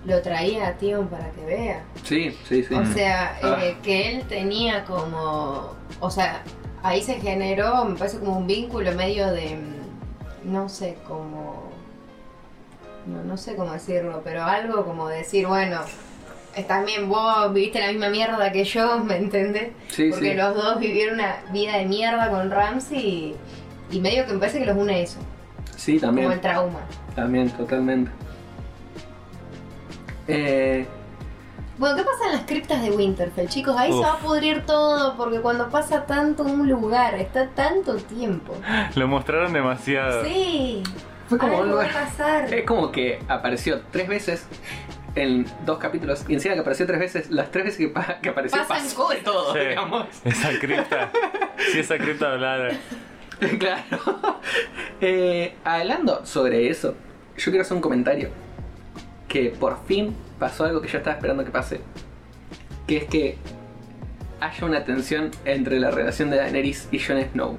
lo 0.05 0.21
traía 0.23 0.67
a 0.69 0.73
Tion 0.79 1.07
para 1.09 1.31
que 1.31 1.45
vea. 1.45 1.83
Sí, 2.03 2.37
sí, 2.49 2.65
sí. 2.65 2.75
O 2.75 2.85
sea, 2.87 3.37
Ah. 3.43 3.59
eh, 3.63 3.77
que 3.85 4.11
él 4.17 4.25
tenía 4.29 4.85
como. 4.85 5.75
O 6.01 6.11
sea, 6.11 6.43
ahí 6.83 7.03
se 7.03 7.21
generó, 7.21 7.85
me 7.85 7.97
parece 7.97 8.19
como 8.19 8.37
un 8.37 8.47
vínculo 8.49 8.91
medio 8.97 9.31
de. 9.33 9.57
mm, 9.57 10.53
No 10.53 10.69
sé 10.69 10.97
cómo. 11.07 11.70
No, 13.07 13.23
no 13.25 13.37
sé 13.37 13.57
cómo 13.57 13.73
decirlo, 13.73 14.21
pero 14.25 14.45
algo 14.45 14.85
como 14.85 15.09
decir, 15.09 15.47
bueno. 15.47 15.81
También 16.67 17.09
vos 17.09 17.53
viviste 17.55 17.81
la 17.81 17.89
misma 17.93 18.09
mierda 18.11 18.51
que 18.51 18.65
yo, 18.65 18.99
¿me 19.05 19.17
entendés? 19.17 19.71
Sí, 19.89 20.11
Porque 20.11 20.31
sí. 20.33 20.35
los 20.37 20.55
dos 20.55 20.79
vivieron 20.81 21.15
una 21.15 21.37
vida 21.53 21.77
de 21.79 21.87
mierda 21.87 22.29
con 22.29 22.51
Ramsey 22.51 23.37
y, 23.91 23.97
y 23.97 24.01
medio 24.01 24.27
que 24.27 24.33
me 24.33 24.39
parece 24.41 24.59
que 24.59 24.67
los 24.67 24.77
une 24.77 25.03
eso, 25.03 25.19
Sí, 25.77 25.99
como 26.01 26.11
el 26.13 26.17
también. 26.25 26.41
trauma. 26.41 26.81
También, 27.15 27.51
totalmente. 27.51 28.11
Eh, 30.29 30.87
Bueno, 31.79 31.97
¿qué 31.97 32.03
pasa 32.03 32.27
en 32.27 32.33
las 32.33 32.43
criptas 32.47 32.83
de 32.83 32.91
Winterfell, 32.91 33.49
chicos? 33.49 33.75
Ahí 33.79 33.91
se 33.93 34.01
va 34.01 34.13
a 34.15 34.19
pudrir 34.19 34.67
todo 34.67 35.17
porque 35.17 35.41
cuando 35.41 35.71
pasa 35.71 36.05
tanto 36.05 36.43
un 36.43 36.69
lugar, 36.69 37.15
está 37.15 37.49
tanto 37.49 37.97
tiempo. 37.97 38.55
Lo 38.97 39.09
mostraron 39.09 39.53
demasiado. 39.53 40.25
Sí. 40.25 40.83
Fue 41.31 41.39
como 41.39 41.53
algo 41.63 41.71
un 41.71 41.79
va 41.79 41.83
a 41.85 41.87
lugar- 41.87 42.05
pasar. 42.09 42.53
es 42.55 42.65
como 42.67 42.93
que 42.93 43.19
apareció 43.29 43.81
tres 43.91 44.07
veces 44.09 44.47
en 45.15 45.47
dos 45.65 45.79
capítulos. 45.79 46.25
Y 46.29 46.35
encima 46.35 46.55
que 46.55 46.61
apareció 46.61 46.87
tres 46.87 46.99
veces, 47.01 47.31
las 47.31 47.51
tres 47.51 47.65
veces 47.65 47.79
que, 47.79 47.89
pa- 47.89 48.19
que 48.21 48.29
apareció 48.29 48.59
Pasan 48.59 48.83
pasó 48.85 49.09
de 49.09 49.17
todo, 49.17 49.53
Sí. 49.55 49.61
digamos. 49.61 50.07
Esa 50.25 50.51
cripta. 50.59 51.11
Si 51.73 51.79
esa 51.81 51.97
cripta 51.99 52.33
hablara. 52.33 52.71
claro. 53.59 54.41
Eh, 55.01 55.55
hablando 55.65 56.25
sobre 56.27 56.69
eso, 56.69 56.95
yo 57.37 57.45
quiero 57.51 57.63
hacer 57.63 57.75
un 57.77 57.81
comentario. 57.83 58.29
Que 59.29 59.51
por 59.51 59.85
fin 59.87 60.15
pasó 60.39 60.65
algo 60.65 60.81
que 60.81 60.89
yo 60.89 60.99
estaba 60.99 61.17
esperando 61.17 61.45
que 61.45 61.51
pase. 61.51 61.81
Que 62.87 62.97
es 62.99 63.05
que 63.05 63.39
haya 64.41 64.67
una 64.67 64.85
tensión 64.85 65.31
entre 65.45 65.79
la 65.79 65.91
relación 65.91 66.31
de 66.31 66.39
Daenerys 66.39 66.89
y 66.91 66.99
Jon 66.99 67.23
Snow. 67.33 67.57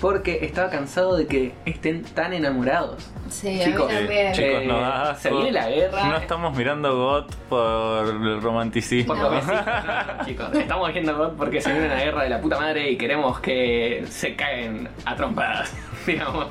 Porque 0.00 0.44
estaba 0.44 0.70
cansado 0.70 1.16
de 1.16 1.26
que 1.26 1.52
estén 1.64 2.02
tan 2.04 2.32
enamorados. 2.32 3.10
Sí, 3.28 3.60
Chicos, 3.62 3.90
a 3.90 3.92
mí 3.92 3.98
también. 3.98 4.32
che, 4.32 4.48
Chicos, 4.60 4.64
no 4.66 4.80
da 4.80 5.14
se 5.14 5.30
viene 5.30 5.52
la 5.52 5.68
guerra. 5.68 6.04
No 6.08 6.16
estamos 6.16 6.56
mirando 6.56 6.96
GOT 6.96 7.34
por 7.48 8.06
el 8.06 8.40
romanticismo. 8.40 9.14
Por 9.14 9.22
lo 9.22 9.30
que 9.30 9.40
sí. 9.42 9.46
No, 9.48 10.16
no, 10.18 10.24
chicos, 10.24 10.54
estamos 10.54 10.92
viendo 10.92 11.16
God 11.16 11.32
porque 11.36 11.60
se 11.60 11.70
viene 11.72 11.86
una 11.86 11.96
guerra 11.96 12.22
de 12.22 12.28
la 12.30 12.40
puta 12.40 12.58
madre 12.58 12.90
y 12.90 12.96
queremos 12.96 13.40
que 13.40 14.04
se 14.08 14.36
caen 14.36 14.88
a 15.04 15.16
trompadas, 15.16 15.72
digamos. 16.06 16.46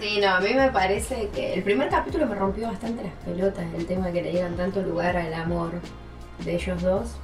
Sí, 0.00 0.20
no, 0.20 0.28
a 0.36 0.40
mí 0.40 0.54
me 0.54 0.70
parece 0.70 1.28
que 1.34 1.54
el 1.54 1.62
primer 1.64 1.88
capítulo 1.88 2.26
me 2.26 2.36
rompió 2.36 2.68
bastante 2.68 3.02
las 3.02 3.12
pelotas 3.24 3.64
el 3.76 3.86
tema 3.86 4.06
de 4.06 4.12
que 4.12 4.22
le 4.22 4.30
dieran 4.30 4.56
tanto 4.56 4.80
lugar 4.82 5.16
al 5.16 5.34
amor 5.34 5.72
de 6.44 6.54
ellos 6.54 6.80
dos. 6.82 7.16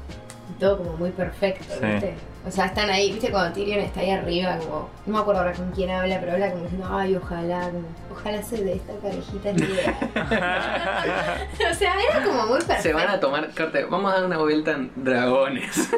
Y 0.51 0.61
todo 0.61 0.79
como 0.79 0.97
muy 0.97 1.11
perfecto, 1.11 1.65
Sí. 1.81 1.87
¿viste? 1.87 2.15
O 2.47 2.51
sea, 2.51 2.67
están 2.67 2.91
ahí, 2.91 3.11
¿viste? 3.13 3.31
Cuando 3.31 3.55
Tyrion 3.55 3.81
está 3.81 4.01
ahí 4.01 4.11
arriba, 4.11 4.59
como. 4.59 4.91
No 5.07 5.13
me 5.15 5.19
acuerdo 5.19 5.41
ahora 5.41 5.55
con 5.55 5.71
quién 5.71 5.91
habla, 5.91 6.21
pero 6.21 6.33
habla 6.33 6.51
como 6.51 6.65
diciendo, 6.65 6.89
ay, 6.91 7.17
ojalá, 7.17 7.71
como, 7.71 7.89
ojalá 8.13 8.43
se 8.43 8.63
dé 8.63 8.75
esta 8.75 8.93
parejita 8.95 9.51
ideal. 9.53 9.95
o 11.71 11.75
sea, 11.75 11.95
era 12.11 12.23
como 12.25 12.47
muy 12.47 12.59
perfecto. 12.59 12.83
Se 12.83 12.93
van 12.93 13.09
a 13.09 13.19
tomar, 13.19 13.49
corte, 13.57 13.85
vamos 13.85 14.13
a 14.13 14.17
dar 14.17 14.27
una 14.27 14.39
vuelta 14.39 14.73
en 14.73 14.91
dragones. 14.95 15.89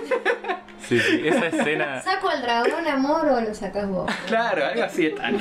Sí, 0.87 1.01
sí, 1.01 1.23
esa 1.27 1.47
escena. 1.49 2.01
¿Saco 2.01 2.29
al 2.29 2.43
dragón 2.43 2.87
amor 2.87 3.27
o 3.27 3.41
lo 3.41 3.53
sacas 3.53 3.89
vos? 3.89 4.09
claro, 4.29 4.67
algo 4.67 4.85
así 4.85 5.07
están. 5.07 5.37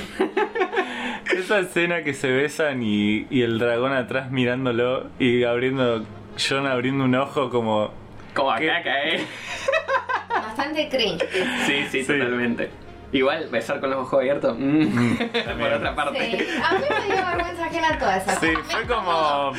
Esa 1.31 1.59
escena 1.59 2.03
que 2.03 2.15
se 2.15 2.31
besan 2.31 2.81
y, 2.81 3.27
y 3.29 3.43
el 3.43 3.59
dragón 3.59 3.93
atrás 3.93 4.31
mirándolo 4.31 5.07
y 5.19 5.43
abriendo. 5.43 6.03
John 6.37 6.65
abriendo 6.65 7.03
un 7.03 7.13
ojo 7.13 7.51
como. 7.51 7.91
Como 8.35 8.53
¿Qué? 8.55 8.71
acá, 8.71 9.03
¿eh? 9.03 9.25
Bastante 10.29 10.89
cringe. 10.89 11.23
Sí, 11.65 11.85
sí, 11.89 12.03
Sí. 12.03 12.07
totalmente. 12.13 12.69
Igual, 13.11 13.47
besar 13.49 13.79
con 13.79 13.91
los 13.91 13.99
ojos 13.99 14.19
abiertos, 14.19 14.57
mm, 14.59 15.15
por 15.31 15.43
también. 15.43 15.73
otra 15.73 15.95
parte. 15.95 16.19
Sí, 16.19 16.47
a 16.61 16.73
mí 16.73 16.79
me 16.89 17.15
dio 17.15 17.25
vergüenza 17.25 17.65
ajena 17.65 17.97
toda 17.99 18.17
esa 18.17 18.39
Sí, 18.39 18.47
fue 18.63 18.85
como. 18.87 19.53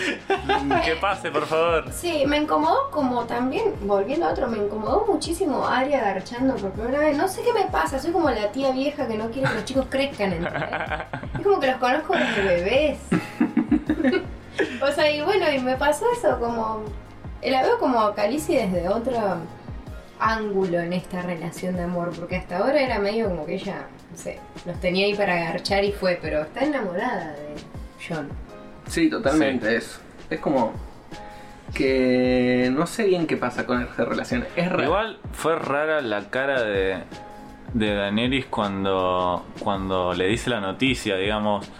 Que 0.85 0.97
pase, 0.97 1.31
por 1.31 1.47
favor. 1.47 1.91
Sí, 1.93 2.25
me 2.27 2.37
incomodó 2.39 2.91
como 2.91 3.25
también, 3.25 3.73
volviendo 3.83 4.27
a 4.27 4.33
otro, 4.33 4.49
me 4.49 4.59
incomodó 4.59 5.07
muchísimo 5.07 5.67
Aria 5.67 6.01
garchando 6.03 6.55
por 6.57 6.73
primera 6.73 6.99
vez. 6.99 7.17
No 7.17 7.29
sé 7.29 7.43
qué 7.43 7.53
me 7.55 7.65
pasa, 7.71 7.99
soy 7.99 8.13
como 8.13 8.29
la 8.31 8.53
tía 8.53 8.73
vieja 8.73 9.07
que 9.09 9.17
no 9.17 9.31
quiere 9.31 9.49
que 9.49 9.55
los 9.55 9.65
chicos 9.65 9.87
crezcan, 9.89 10.33
¿entendés? 10.35 10.63
Es 11.39 11.43
como 11.43 11.59
que 11.61 11.67
los 11.69 11.77
conozco 11.77 12.15
desde 12.15 12.43
bebés. 12.43 12.99
o 14.83 14.93
sea, 14.93 15.11
y 15.11 15.23
bueno, 15.23 15.51
y 15.51 15.59
me 15.61 15.77
pasó 15.77 16.05
eso, 16.13 16.39
como... 16.39 16.83
La 17.43 17.63
veo 17.63 17.79
como 17.79 18.01
a 18.01 18.15
Khaleesi 18.15 18.57
desde 18.57 18.89
otro 18.89 19.17
ángulo 20.19 20.81
en 20.81 20.93
esta 20.93 21.23
relación 21.23 21.77
de 21.77 21.83
amor, 21.83 22.13
porque 22.19 22.37
hasta 22.37 22.59
ahora 22.59 22.81
era 22.81 22.99
medio 22.99 23.29
como 23.29 23.47
que 23.47 23.55
ella, 23.55 23.87
no 24.11 24.17
sé, 24.17 24.41
los 24.65 24.81
tenía 24.81 25.07
ahí 25.07 25.15
para 25.15 25.37
garchar 25.37 25.85
y 25.85 25.93
fue, 25.93 26.19
pero 26.21 26.43
está 26.43 26.65
enamorada 26.65 27.33
de 27.33 27.55
John. 28.07 28.29
Sí, 28.89 29.11
totalmente, 29.11 29.77
es. 29.77 30.01
Es 30.31 30.41
como. 30.41 30.73
que 31.75 32.71
no 32.73 32.87
sé 32.87 33.05
bien 33.05 33.27
qué 33.27 33.37
pasa 33.37 33.67
con 33.67 33.83
esa 33.83 34.05
relación. 34.05 34.47
Es 34.57 34.71
raro. 34.71 34.85
Igual 34.85 35.19
fue 35.33 35.57
rara 35.57 36.01
la 36.01 36.31
cara 36.31 36.63
de, 36.63 36.99
de 37.75 37.95
Daenerys 37.95 38.47
cuando, 38.47 39.45
cuando 39.61 40.15
le 40.15 40.27
dice 40.29 40.51
la 40.51 40.61
noticia, 40.61 41.17
digamos. 41.17 41.71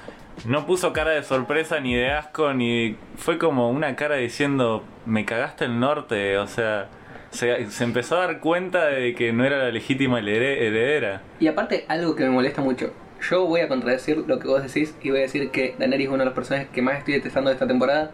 No 0.45 0.67
puso 0.67 0.93
cara 0.93 1.13
de 1.13 1.23
sorpresa 1.23 1.81
ni 1.81 1.95
de 1.95 2.13
asco, 2.13 2.53
ni. 2.53 2.97
Fue 3.17 3.39
como 3.39 3.71
una 3.71 3.97
cara 3.97 4.17
diciendo: 4.17 4.85
Me 5.07 5.25
cagaste 5.25 5.65
el 5.65 5.79
norte. 5.81 6.37
O 6.39 6.47
sea, 6.47 6.89
se, 7.31 7.67
empezó 7.85 8.17
a 8.17 8.27
dar 8.27 8.41
cuenta 8.41 8.87
de 8.87 9.15
que 9.15 9.33
no 9.33 9.45
era 9.45 9.59
la 9.59 9.71
legítima 9.71 10.21
here- 10.21 10.67
heredera. 10.67 11.23
Y 11.41 11.47
aparte, 11.49 11.85
algo 11.89 12.15
que 12.17 12.25
me 12.25 12.31
molesta 12.31 12.61
mucho. 12.63 12.93
Yo 13.31 13.47
voy 13.47 13.61
a 13.61 13.69
contradecir 13.69 14.19
lo 14.27 14.39
que 14.39 14.47
vos 14.49 14.63
decís 14.63 14.95
y 15.03 15.11
voy 15.11 15.21
a 15.21 15.23
decir 15.23 15.51
que 15.51 15.75
Daenerys 15.79 16.07
es 16.07 16.13
uno 16.13 16.19
de 16.19 16.25
los 16.27 16.35
personajes 16.35 16.69
que 16.71 16.83
más 16.83 16.99
estoy 16.99 17.15
detestando 17.15 17.49
de 17.51 17.55
esta 17.55 17.67
temporada. 17.67 18.11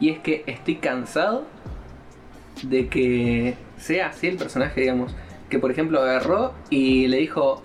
Y 0.00 0.10
es 0.10 0.18
que 0.18 0.42
estoy 0.46 0.76
cansado 0.76 1.46
de 2.62 2.88
que 2.88 3.54
sea 3.76 4.08
así 4.08 4.26
el 4.28 4.36
personaje, 4.36 4.80
digamos. 4.80 5.14
Que 5.48 5.58
por 5.58 5.70
ejemplo 5.70 6.00
agarró 6.00 6.52
y 6.70 7.06
le 7.06 7.18
dijo, 7.18 7.62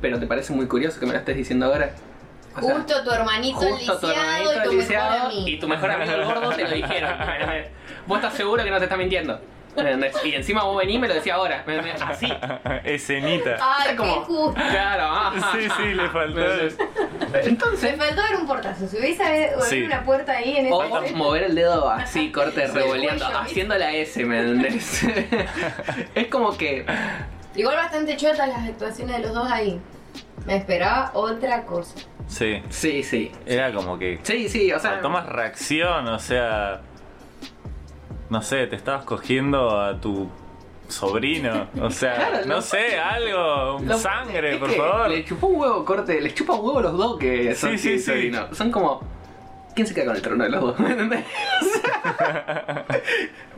pero 0.00 0.20
te 0.20 0.26
parece 0.26 0.52
muy 0.52 0.66
curioso 0.66 1.00
que 1.00 1.06
me 1.06 1.12
lo 1.12 1.18
estés 1.18 1.36
diciendo 1.36 1.66
ahora. 1.66 1.92
O 2.58 2.62
sea, 2.66 2.74
Justo 2.74 3.02
tu 3.04 3.10
hermanito 3.10 3.58
justo 3.60 3.98
tu 3.98 4.06
hermanito 4.08 4.50
y 4.52 4.54
tu 4.54 4.58
mejor 4.60 4.74
lisiado 4.74 5.26
amigo. 5.26 5.48
y 5.48 5.58
tu 5.58 5.68
mejor 5.68 5.90
amigo 5.90 6.12
el 6.12 6.24
gordo 6.24 6.50
te 6.50 6.62
lo 6.64 6.70
dijeron. 6.70 7.14
Vos 8.06 8.18
estás 8.18 8.34
seguro 8.34 8.64
que 8.64 8.70
no 8.70 8.78
te 8.78 8.84
está 8.84 8.96
mintiendo. 8.96 9.40
Y 10.24 10.34
encima 10.34 10.64
vos 10.64 10.76
venís 10.76 10.96
y 10.96 10.98
me 10.98 11.06
lo 11.06 11.14
decía 11.14 11.34
ahora. 11.36 11.64
Así. 12.08 12.26
Escenita. 12.84 13.58
Ay, 13.60 13.94
como- 13.94 14.14
qué 14.14 14.20
justo. 14.26 14.54
Claro, 14.70 15.04
ajá. 15.04 15.52
Sí, 15.52 15.68
sí, 15.76 15.94
le 15.94 16.08
faltó. 16.08 16.40
Me 17.30 17.40
Entonces, 17.44 17.96
faltó 17.96 18.22
ver 18.22 18.36
un 18.40 18.46
portazo. 18.48 18.88
Si 18.88 18.96
hubiese 18.98 19.52
Sí. 19.68 19.82
una 19.82 20.02
puerta 20.02 20.32
ahí 20.32 20.56
en 20.56 20.72
o 20.72 20.82
ese 21.04 21.14
mover 21.14 21.44
el 21.44 21.54
dedo 21.54 21.88
así, 21.88 22.32
corte, 22.32 22.66
Sí, 22.66 22.72
revoleando, 22.72 23.24
haciendo 23.26 23.76
la 23.78 23.92
S, 23.92 24.24
¿me 24.24 24.40
entendés? 24.40 25.04
es 26.14 26.26
como 26.26 26.56
que. 26.56 26.84
Igual 27.54 27.76
bastante 27.76 28.16
chotas 28.16 28.48
las 28.48 28.66
actuaciones 28.68 29.16
de 29.18 29.22
los 29.22 29.32
dos 29.34 29.48
ahí. 29.48 29.80
Me 30.44 30.56
esperaba 30.56 31.10
otra 31.14 31.62
cosa. 31.66 31.94
Sí. 32.28 32.62
Sí, 32.68 33.02
sí. 33.02 33.32
Era 33.46 33.72
como 33.72 33.98
que 33.98 34.18
Sí, 34.22 34.48
sí, 34.48 34.72
o 34.72 34.78
sea. 34.78 35.00
más 35.08 35.26
reacción, 35.26 36.06
o 36.08 36.18
sea. 36.18 36.80
No 38.30 38.42
sé, 38.42 38.66
te 38.66 38.76
estabas 38.76 39.04
cogiendo 39.04 39.80
a 39.80 39.98
tu 40.00 40.28
sobrino. 40.88 41.68
O 41.80 41.90
sea, 42.00 42.14
Claro, 42.14 42.46
no 42.46 42.54
lo- 42.56 42.62
sé, 42.62 42.98
algo, 42.98 43.78
lo- 43.82 43.98
sangre, 43.98 44.52
es 44.54 44.58
por 44.58 44.70
favor. 44.70 45.08
Le 45.08 45.24
chupó 45.24 45.46
un 45.48 45.60
huevo, 45.60 45.84
corte, 45.84 46.20
les 46.20 46.34
chupa 46.34 46.54
un 46.54 46.66
huevo 46.66 46.80
los 46.82 46.96
dos 46.98 47.18
que 47.18 47.54
son 47.54 47.78
Sí, 47.78 47.98
sí, 47.98 48.30
sí. 48.30 48.32
Son 48.52 48.70
como. 48.70 49.00
¿Quién 49.74 49.86
se 49.86 49.94
queda 49.94 50.06
con 50.06 50.16
el 50.16 50.22
trono 50.22 50.44
de 50.44 50.50
los 50.50 50.60
dos? 50.60 50.78
¿Me 50.80 50.90
entendés? 50.90 51.24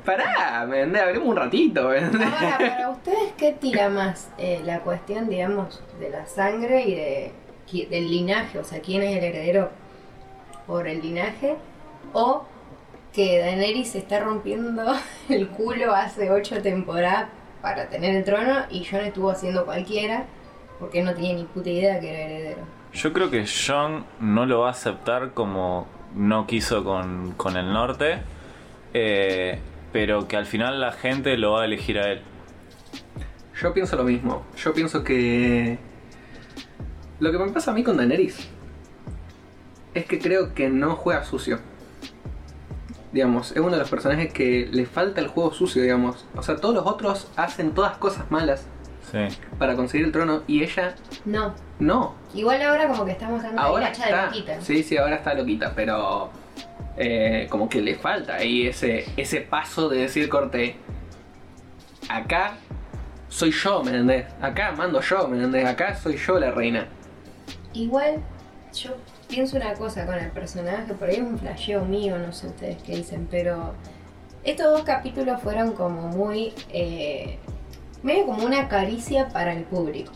Pará, 0.05 0.67
¿me 0.69 0.79
entendés? 0.83 1.03
Hablemos 1.03 1.29
un 1.29 1.37
ratito, 1.37 1.89
¿me 1.89 1.99
entendés? 1.99 2.29
Ahora, 2.33 2.59
para 2.59 2.91
ustedes, 2.91 3.33
¿qué 3.37 3.53
tira 3.53 3.89
más? 3.89 4.31
Eh, 4.39 4.61
la 4.65 4.81
cuestión, 4.81 5.29
digamos, 5.29 5.83
de 5.99 6.11
la 6.11 6.27
sangre 6.27 6.83
y 6.83 6.95
de, 6.95 7.33
del 7.73 8.11
linaje, 8.11 8.59
o 8.59 8.65
sea, 8.65 8.81
quién 8.81 9.03
es 9.03 9.17
el 9.17 9.25
heredero 9.25 9.71
por 10.67 10.87
el 10.87 11.01
linaje, 11.01 11.57
o 12.13 12.45
que 13.13 13.39
Daenerys 13.39 13.91
se 13.91 13.99
está 13.99 14.21
rompiendo 14.21 14.85
el 15.29 15.49
culo 15.49 15.95
hace 15.95 16.31
ocho 16.31 16.61
temporadas 16.63 17.29
para 17.63 17.89
tener 17.89 18.15
el 18.15 18.25
trono 18.25 18.65
y 18.71 18.85
Jon 18.85 19.01
estuvo 19.01 19.31
haciendo 19.31 19.65
cualquiera 19.65 20.27
porque 20.79 21.03
no 21.03 21.15
tenía 21.15 21.35
ni 21.35 21.45
puta 21.45 21.69
idea 21.69 22.01
que 22.01 22.11
era 22.11 22.21
heredero. 22.21 22.63
Yo 22.93 23.13
creo 23.13 23.31
que 23.31 23.45
John 23.47 24.07
no 24.19 24.47
lo 24.47 24.61
va 24.61 24.69
a 24.69 24.71
aceptar 24.71 25.33
como 25.33 25.87
no 26.15 26.47
quiso 26.47 26.83
con, 26.83 27.33
con 27.33 27.57
el 27.57 27.73
norte, 27.73 28.19
eh, 28.95 29.59
pero 29.93 30.27
que 30.27 30.37
al 30.37 30.47
final 30.47 30.81
la 30.81 30.93
gente 30.93 31.37
lo 31.37 31.53
va 31.53 31.63
a 31.63 31.65
elegir 31.67 31.99
a 31.99 32.11
él. 32.11 32.23
Yo 33.61 33.75
pienso 33.75 33.97
lo 33.97 34.05
mismo. 34.05 34.43
Yo 34.57 34.73
pienso 34.73 35.05
que. 35.05 35.79
Lo 37.21 37.31
que 37.31 37.39
me 37.39 37.49
pasa 37.53 37.71
a 37.71 37.75
mí 37.75 37.83
con 37.85 37.97
Daenerys 37.97 38.49
es 39.95 40.05
que 40.07 40.19
creo 40.19 40.55
que 40.55 40.69
no 40.69 40.97
juega 40.97 41.25
sucio. 41.25 41.59
Digamos, 43.13 43.51
es 43.53 43.59
uno 43.59 43.73
de 43.73 43.79
los 43.79 43.91
personajes 43.91 44.33
que 44.33 44.69
le 44.71 44.87
falta 44.87 45.21
el 45.21 45.27
juego 45.29 45.53
sucio, 45.53 45.83
digamos. 45.83 46.25
O 46.37 46.43
sea, 46.43 46.57
todos 46.57 46.75
los 46.75 46.87
otros 46.87 47.29
hacen 47.37 47.73
todas 47.73 47.97
cosas 47.99 48.31
malas 48.31 48.67
Sí. 49.11 49.19
para 49.59 49.75
conseguir 49.75 50.07
el 50.07 50.13
trono 50.13 50.43
y 50.47 50.63
ella 50.63 50.95
No, 51.25 51.55
no. 51.81 52.15
igual 52.33 52.63
ahora 52.63 52.87
como 52.87 53.05
que 53.05 53.11
estamos 53.13 53.43
dando 53.43 53.61
Ahora 53.61 53.85
la 53.85 53.91
hacha 53.91 54.05
de 54.05 54.11
está. 54.11 54.27
loquita. 54.27 54.61
Sí, 54.61 54.83
sí, 54.85 54.97
ahora 54.97 55.17
está 55.17 55.35
loquita, 55.35 55.73
pero 55.75 56.31
eh, 56.97 57.49
como 57.51 57.69
que 57.69 57.81
le 57.81 57.97
falta 57.97 58.35
ahí 58.37 58.69
ese, 58.69 59.07
ese 59.17 59.41
paso 59.41 59.89
de 59.89 59.99
decir 60.03 60.29
corte. 60.29 60.77
Acá 62.09 62.55
soy 63.29 63.51
yo, 63.51 63.83
¿me 63.83 63.91
entendés? 63.91 64.27
Acá 64.41 64.73
mando 64.77 65.01
yo, 65.01 65.27
¿me 65.27 65.37
entendés? 65.37 65.67
Acá 65.67 65.97
soy 65.97 66.17
yo 66.17 66.39
la 66.39 66.53
reina. 66.53 66.87
Igual, 67.73 68.17
yo 68.75 68.91
pienso 69.29 69.57
una 69.57 69.75
cosa 69.75 70.07
con 70.07 70.17
el 70.17 70.31
personaje, 70.31 70.93
por 70.95 71.09
ahí 71.09 71.17
es 71.17 71.23
un 71.23 71.39
flasheo 71.39 71.85
mío, 71.85 72.19
no 72.19 72.33
sé 72.33 72.49
ustedes 72.49 72.83
qué 72.83 72.97
dicen, 72.97 73.29
pero 73.31 73.75
estos 74.45 74.67
dos 74.73 74.83
capítulos 74.83 75.41
fueron 75.43 75.73
como 75.73 76.09
muy. 76.09 76.53
eh, 76.71 77.39
medio 78.03 78.25
como 78.27 78.45
una 78.47 78.67
caricia 78.69 79.29
para 79.29 79.53
el 79.53 79.65
público. 79.65 80.11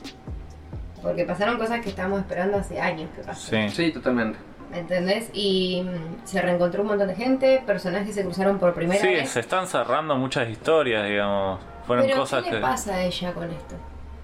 Porque 1.03 1.25
pasaron 1.25 1.59
cosas 1.59 1.81
que 1.83 1.91
estábamos 1.91 2.21
esperando 2.21 2.57
hace 2.57 2.81
años 2.81 3.11
que 3.15 3.23
pasaron. 3.23 3.69
Sí. 3.71 3.77
Sí, 3.77 3.93
totalmente. 3.93 4.39
¿Me 4.71 4.79
entendés? 4.79 5.29
Y 5.35 5.83
mm, 5.85 6.27
se 6.27 6.41
reencontró 6.41 6.81
un 6.83 6.89
montón 6.89 7.09
de 7.09 7.15
gente, 7.15 7.63
personajes 7.67 8.15
se 8.15 8.23
cruzaron 8.25 8.59
por 8.59 8.73
primera 8.73 9.01
Sí, 9.01 9.09
vez. 9.09 9.29
se 9.29 9.41
están 9.41 9.67
cerrando 9.67 10.17
muchas 10.17 10.49
historias, 10.49 11.07
digamos. 11.07 11.61
Fueron 11.87 12.07
Pero 12.07 12.21
cosas 12.21 12.43
¿qué 12.43 12.51
le 12.51 12.57
que. 12.57 12.63
pasa 12.63 12.95
a 12.95 13.03
ella 13.03 13.33
con 13.35 13.51
esto? 13.51 13.75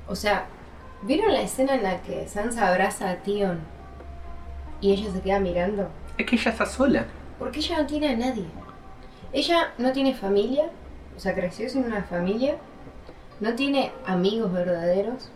O 0.09 0.16
sea, 0.16 0.47
¿vieron 1.03 1.32
la 1.32 1.42
escena 1.42 1.74
en 1.74 1.82
la 1.82 2.03
que 2.03 2.26
Sansa 2.28 2.68
abraza 2.68 3.11
a 3.11 3.16
Tion 3.16 3.61
y 4.80 4.92
ella 4.92 5.11
se 5.12 5.20
queda 5.20 5.40
mirando? 5.40 5.88
Es 6.18 6.26
que 6.26 6.36
ella 6.36 6.51
está 6.51 6.66
sola. 6.66 7.07
Porque 7.38 7.61
ella 7.61 7.78
no 7.78 7.86
tiene 7.86 8.09
a 8.09 8.16
nadie. 8.16 8.44
Ella 9.32 9.72
no 9.78 9.92
tiene 9.92 10.14
familia, 10.14 10.64
o 11.16 11.20
sea, 11.20 11.34
creció 11.34 11.68
sin 11.68 11.84
una 11.84 12.03
familia, 12.03 12.57
no 13.40 13.55
tiene 13.55 13.92
amigos 14.05 14.53
verdaderos, 14.53 15.30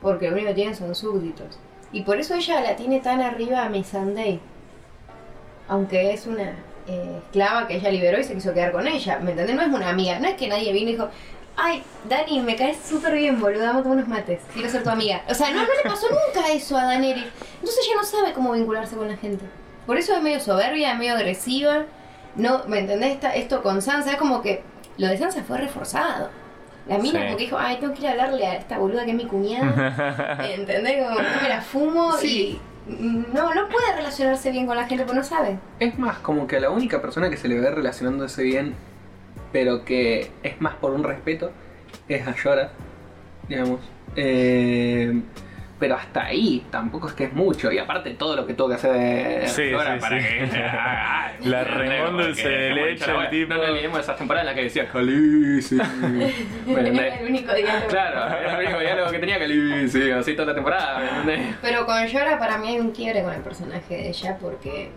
porque 0.00 0.28
lo 0.28 0.34
único 0.34 0.48
que 0.48 0.54
tiene 0.54 0.74
son 0.74 0.94
súbditos. 0.94 1.58
Y 1.92 2.02
por 2.02 2.18
eso 2.18 2.34
ella 2.34 2.60
la 2.60 2.76
tiene 2.76 3.00
tan 3.00 3.20
arriba 3.20 3.64
a 3.64 3.68
Missandei. 3.68 4.40
Aunque 5.68 6.12
es 6.12 6.26
una 6.26 6.54
eh, 6.86 7.20
esclava 7.24 7.66
que 7.66 7.76
ella 7.76 7.90
liberó 7.90 8.18
y 8.18 8.24
se 8.24 8.34
quiso 8.34 8.54
quedar 8.54 8.72
con 8.72 8.86
ella. 8.86 9.18
¿Me 9.18 9.32
entendés? 9.32 9.56
No 9.56 9.62
es 9.62 9.68
una 9.68 9.90
amiga. 9.90 10.18
No 10.18 10.28
es 10.28 10.34
que 10.34 10.48
nadie 10.48 10.72
vino 10.72 10.90
y 10.90 10.92
dijo, 10.92 11.08
ay, 11.62 11.82
Dani, 12.08 12.40
me 12.40 12.56
caes 12.56 12.78
súper 12.88 13.14
bien, 13.14 13.40
boludo, 13.40 13.64
vamos 13.66 13.80
a 13.80 13.82
tomar 13.82 13.98
unos 13.98 14.08
mates. 14.08 14.40
Quiero 14.52 14.68
ser 14.68 14.82
tu 14.82 14.90
amiga. 14.90 15.22
O 15.28 15.34
sea, 15.34 15.50
no, 15.50 15.62
no 15.62 15.68
le 15.82 15.88
pasó 15.90 16.06
nunca 16.08 16.48
eso 16.52 16.76
a 16.76 16.84
Daenerys. 16.84 17.24
Entonces 17.54 17.78
ella 17.86 17.96
no 17.96 18.04
sabe 18.04 18.32
cómo 18.32 18.52
vincularse 18.52 18.96
con 18.96 19.08
la 19.08 19.16
gente. 19.16 19.44
Por 19.86 19.96
eso 19.98 20.14
es 20.14 20.22
medio 20.22 20.40
soberbia, 20.40 20.94
medio 20.94 21.14
agresiva. 21.14 21.84
No, 22.36 22.62
¿me 22.66 22.78
entendés? 22.80 23.12
Esta- 23.12 23.34
esto 23.34 23.62
con 23.62 23.82
Sansa 23.82 24.12
es 24.12 24.16
como 24.16 24.40
que 24.42 24.62
lo 24.98 25.08
de 25.08 25.18
Sansa 25.18 25.42
fue 25.42 25.58
reforzado. 25.58 26.30
La 26.88 26.98
mina 26.98 27.18
Sí. 27.20 27.24
como 27.26 27.36
que 27.36 27.44
dijo, 27.44 27.58
ay, 27.58 27.76
tengo 27.78 27.92
que 27.94 28.00
ir 28.00 28.08
a 28.08 28.10
hablarle 28.12 28.46
a 28.46 28.54
esta 28.56 28.78
boluda 28.78 29.04
que 29.04 29.10
es 29.10 29.16
mi 29.16 29.26
cuñada. 29.26 30.38
¿Entendés? 30.54 31.04
Como 31.04 31.20
no 31.20 31.28
me 31.42 31.48
la 31.48 31.60
fumo 31.60 32.12
Sí. 32.12 32.60
y 32.88 32.94
no, 33.32 33.54
no 33.54 33.68
puede 33.68 33.94
relacionarse 33.96 34.50
bien 34.50 34.66
con 34.66 34.76
la 34.76 34.86
gente 34.86 35.04
porque 35.04 35.18
no 35.20 35.24
sabe. 35.24 35.58
Es 35.78 35.98
más, 35.98 36.18
como 36.18 36.46
que 36.46 36.56
a 36.56 36.60
la 36.60 36.70
única 36.70 37.00
persona 37.02 37.28
que 37.30 37.36
se 37.36 37.48
le 37.48 37.60
ve 37.60 37.70
relacionándose 37.70 38.42
bien, 38.42 38.74
pero 39.52 39.84
que 39.84 40.30
es 40.42 40.60
más 40.60 40.74
por 40.74 40.92
un 40.92 41.04
respeto, 41.04 41.50
es 42.08 42.26
a 42.26 42.34
Yora, 42.34 42.72
digamos. 43.48 43.80
Eh, 44.16 45.20
pero 45.80 45.94
hasta 45.94 46.26
ahí 46.26 46.66
tampoco 46.70 47.08
es 47.08 47.14
que 47.14 47.24
es 47.24 47.32
mucho. 47.32 47.72
Y 47.72 47.78
aparte 47.78 48.10
todo 48.10 48.36
lo 48.36 48.46
que 48.46 48.52
tuvo 48.52 48.68
que 48.68 48.74
hacer 48.74 49.48
Sí, 49.48 49.70
Yora 49.70 49.94
sí, 49.94 50.00
para 50.00 50.20
sí. 50.20 50.26
que... 50.28 51.48
La 51.48 51.64
remón 51.64 52.18
dulce 52.18 52.48
de 52.48 52.74
leche, 52.74 53.10
el 53.10 53.30
tipo. 53.30 53.54
No 53.54 53.60
nos 53.60 53.70
olvidemos 53.70 53.96
de 53.96 54.02
esas 54.02 54.18
temporadas 54.18 54.42
en 54.42 54.46
las 54.46 54.54
que 54.56 54.62
decía 54.64 54.86
Khaleesi. 54.86 55.76
¿Me 56.66 56.88
Era 56.88 57.18
el 57.18 57.26
único 57.26 57.54
diálogo. 57.54 57.88
Claro, 57.88 58.36
era 58.36 58.58
el 58.58 58.66
único 58.66 58.80
diálogo 58.80 59.10
que 59.10 59.18
tenía 59.18 59.38
Khaleesi, 59.38 60.10
así 60.10 60.34
toda 60.34 60.48
la 60.48 60.54
temporada. 60.54 61.24
Pero 61.62 61.86
con 61.86 62.06
Yora 62.06 62.38
para 62.38 62.58
mí 62.58 62.68
hay 62.68 62.78
un 62.78 62.90
quiebre 62.90 63.22
con 63.22 63.32
el 63.32 63.40
personaje 63.40 63.94
de 63.96 64.08
ella 64.10 64.36
porque 64.38 64.90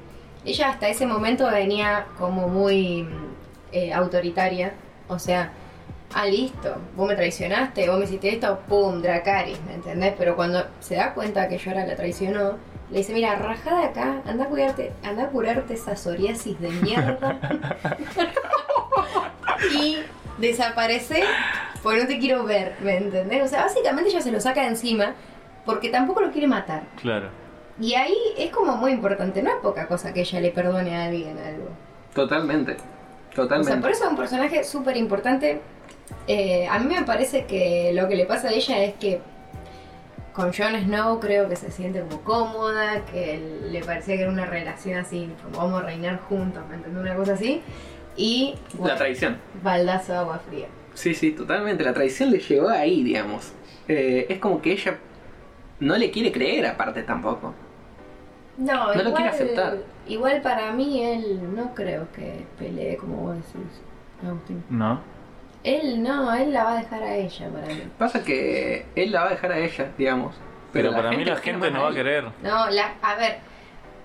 ella 0.43 0.69
hasta 0.69 0.89
ese 0.89 1.07
momento 1.07 1.49
venía 1.49 2.07
como 2.17 2.49
muy 2.49 3.07
eh, 3.73 3.91
autoritaria. 3.93 4.73
O 5.07 5.19
sea, 5.19 5.51
ah, 6.13 6.25
listo, 6.25 6.75
vos 6.95 7.07
me 7.07 7.15
traicionaste, 7.15 7.89
vos 7.89 7.99
me 7.99 8.05
hiciste 8.05 8.29
esto, 8.29 8.59
pum, 8.67 9.01
Dracaris, 9.01 9.61
¿me 9.65 9.75
entendés? 9.75 10.13
Pero 10.17 10.35
cuando 10.35 10.65
se 10.79 10.95
da 10.95 11.13
cuenta 11.13 11.47
que 11.47 11.57
Yora 11.57 11.85
la 11.85 11.95
traicionó, 11.95 12.57
le 12.91 12.99
dice, 12.99 13.13
mira, 13.13 13.35
rajá 13.35 13.79
de 13.79 13.85
acá, 13.85 14.21
anda 14.25 14.45
a 14.45 14.47
curarte, 14.47 14.91
anda 15.03 15.23
a 15.23 15.29
curarte 15.29 15.73
esa 15.73 15.95
psoriasis 15.95 16.59
de 16.59 16.69
mierda. 16.69 17.39
y 19.73 19.97
desaparece 20.37 21.23
porque 21.81 22.01
no 22.01 22.07
te 22.07 22.19
quiero 22.19 22.43
ver, 22.43 22.75
¿me 22.81 22.97
entendés? 22.97 23.43
O 23.43 23.47
sea, 23.47 23.63
básicamente 23.63 24.09
ella 24.09 24.21
se 24.21 24.31
lo 24.31 24.39
saca 24.39 24.61
de 24.61 24.67
encima 24.67 25.13
porque 25.65 25.89
tampoco 25.89 26.21
lo 26.21 26.31
quiere 26.31 26.47
matar. 26.47 26.83
Claro. 27.01 27.29
Y 27.79 27.95
ahí 27.95 28.15
es 28.37 28.51
como 28.51 28.77
muy 28.77 28.91
importante, 28.91 29.41
no 29.41 29.49
es 29.49 29.55
poca 29.61 29.87
cosa 29.87 30.13
que 30.13 30.21
ella 30.21 30.39
le 30.39 30.51
perdone 30.51 30.95
a 30.95 31.05
alguien 31.05 31.37
algo. 31.37 31.69
Totalmente. 32.13 32.77
O 33.33 33.35
Totalmente. 33.35 33.71
sea, 33.71 33.81
por 33.81 33.91
eso 33.91 34.03
es 34.05 34.09
un 34.11 34.15
personaje 34.17 34.63
súper 34.63 34.95
importante. 34.97 35.59
Eh, 36.27 36.67
a 36.69 36.79
mí 36.79 36.93
me 36.93 37.01
parece 37.03 37.45
que 37.45 37.91
lo 37.93 38.07
que 38.07 38.15
le 38.15 38.25
pasa 38.25 38.49
a 38.49 38.51
ella 38.51 38.83
es 38.83 38.93
que 38.95 39.19
con 40.33 40.51
Jon 40.53 40.75
Snow 40.83 41.19
creo 41.19 41.47
que 41.49 41.55
se 41.55 41.71
siente 41.71 42.01
como 42.01 42.21
cómoda, 42.21 43.01
que 43.11 43.39
le 43.69 43.83
parecía 43.83 44.15
que 44.15 44.21
era 44.23 44.31
una 44.31 44.45
relación 44.45 44.97
así, 44.99 45.29
como 45.43 45.57
vamos 45.57 45.81
a 45.81 45.85
reinar 45.85 46.19
juntos, 46.21 46.63
¿me 46.69 46.75
entendés? 46.75 47.01
Una 47.01 47.15
cosa 47.15 47.33
así. 47.33 47.61
Y 48.15 48.55
La 48.83 48.95
traición. 48.95 49.37
baldazo 49.63 50.11
de 50.13 50.17
agua 50.19 50.39
fría. 50.47 50.67
Sí, 50.93 51.13
sí, 51.15 51.31
totalmente. 51.31 51.83
La 51.83 51.93
traición 51.93 52.29
le 52.31 52.39
llegó 52.39 52.69
ahí, 52.69 53.03
digamos. 53.03 53.51
Eh, 53.87 54.27
es 54.29 54.37
como 54.39 54.61
que 54.61 54.73
ella 54.73 54.97
no 55.79 55.97
le 55.97 56.11
quiere 56.11 56.31
creer 56.31 56.65
aparte 56.67 57.01
tampoco. 57.03 57.53
No, 58.57 58.87
No 58.87 58.93
lo 58.93 59.09
igual, 59.09 59.13
quiere 59.15 59.29
aceptar. 59.29 59.77
Igual 60.07 60.41
para 60.41 60.71
mí 60.71 61.03
él 61.03 61.55
no 61.55 61.73
creo 61.73 62.11
que 62.11 62.45
pelee 62.57 62.97
como 62.97 63.17
vos 63.17 63.35
decís, 63.35 63.81
Agustín. 64.25 64.63
¿No? 64.69 64.99
Él 65.63 66.03
no, 66.03 66.33
él 66.33 66.51
la 66.53 66.63
va 66.65 66.73
a 66.73 66.77
dejar 66.77 67.03
a 67.03 67.15
ella 67.15 67.49
para 67.49 67.67
mí. 67.67 67.83
Pasa 67.97 68.23
que 68.23 68.85
él 68.95 69.11
la 69.11 69.21
va 69.21 69.27
a 69.27 69.29
dejar 69.31 69.51
a 69.53 69.57
ella, 69.59 69.91
digamos. 69.97 70.35
Pero, 70.73 70.91
para 70.91 71.11
mí 71.11 71.23
la 71.23 71.35
gente 71.37 71.69
no 71.71 71.83
va 71.83 71.89
a 71.89 71.93
querer. 71.93 72.23
No, 72.41 72.69
la, 72.69 72.95
a 73.01 73.15
ver, 73.15 73.37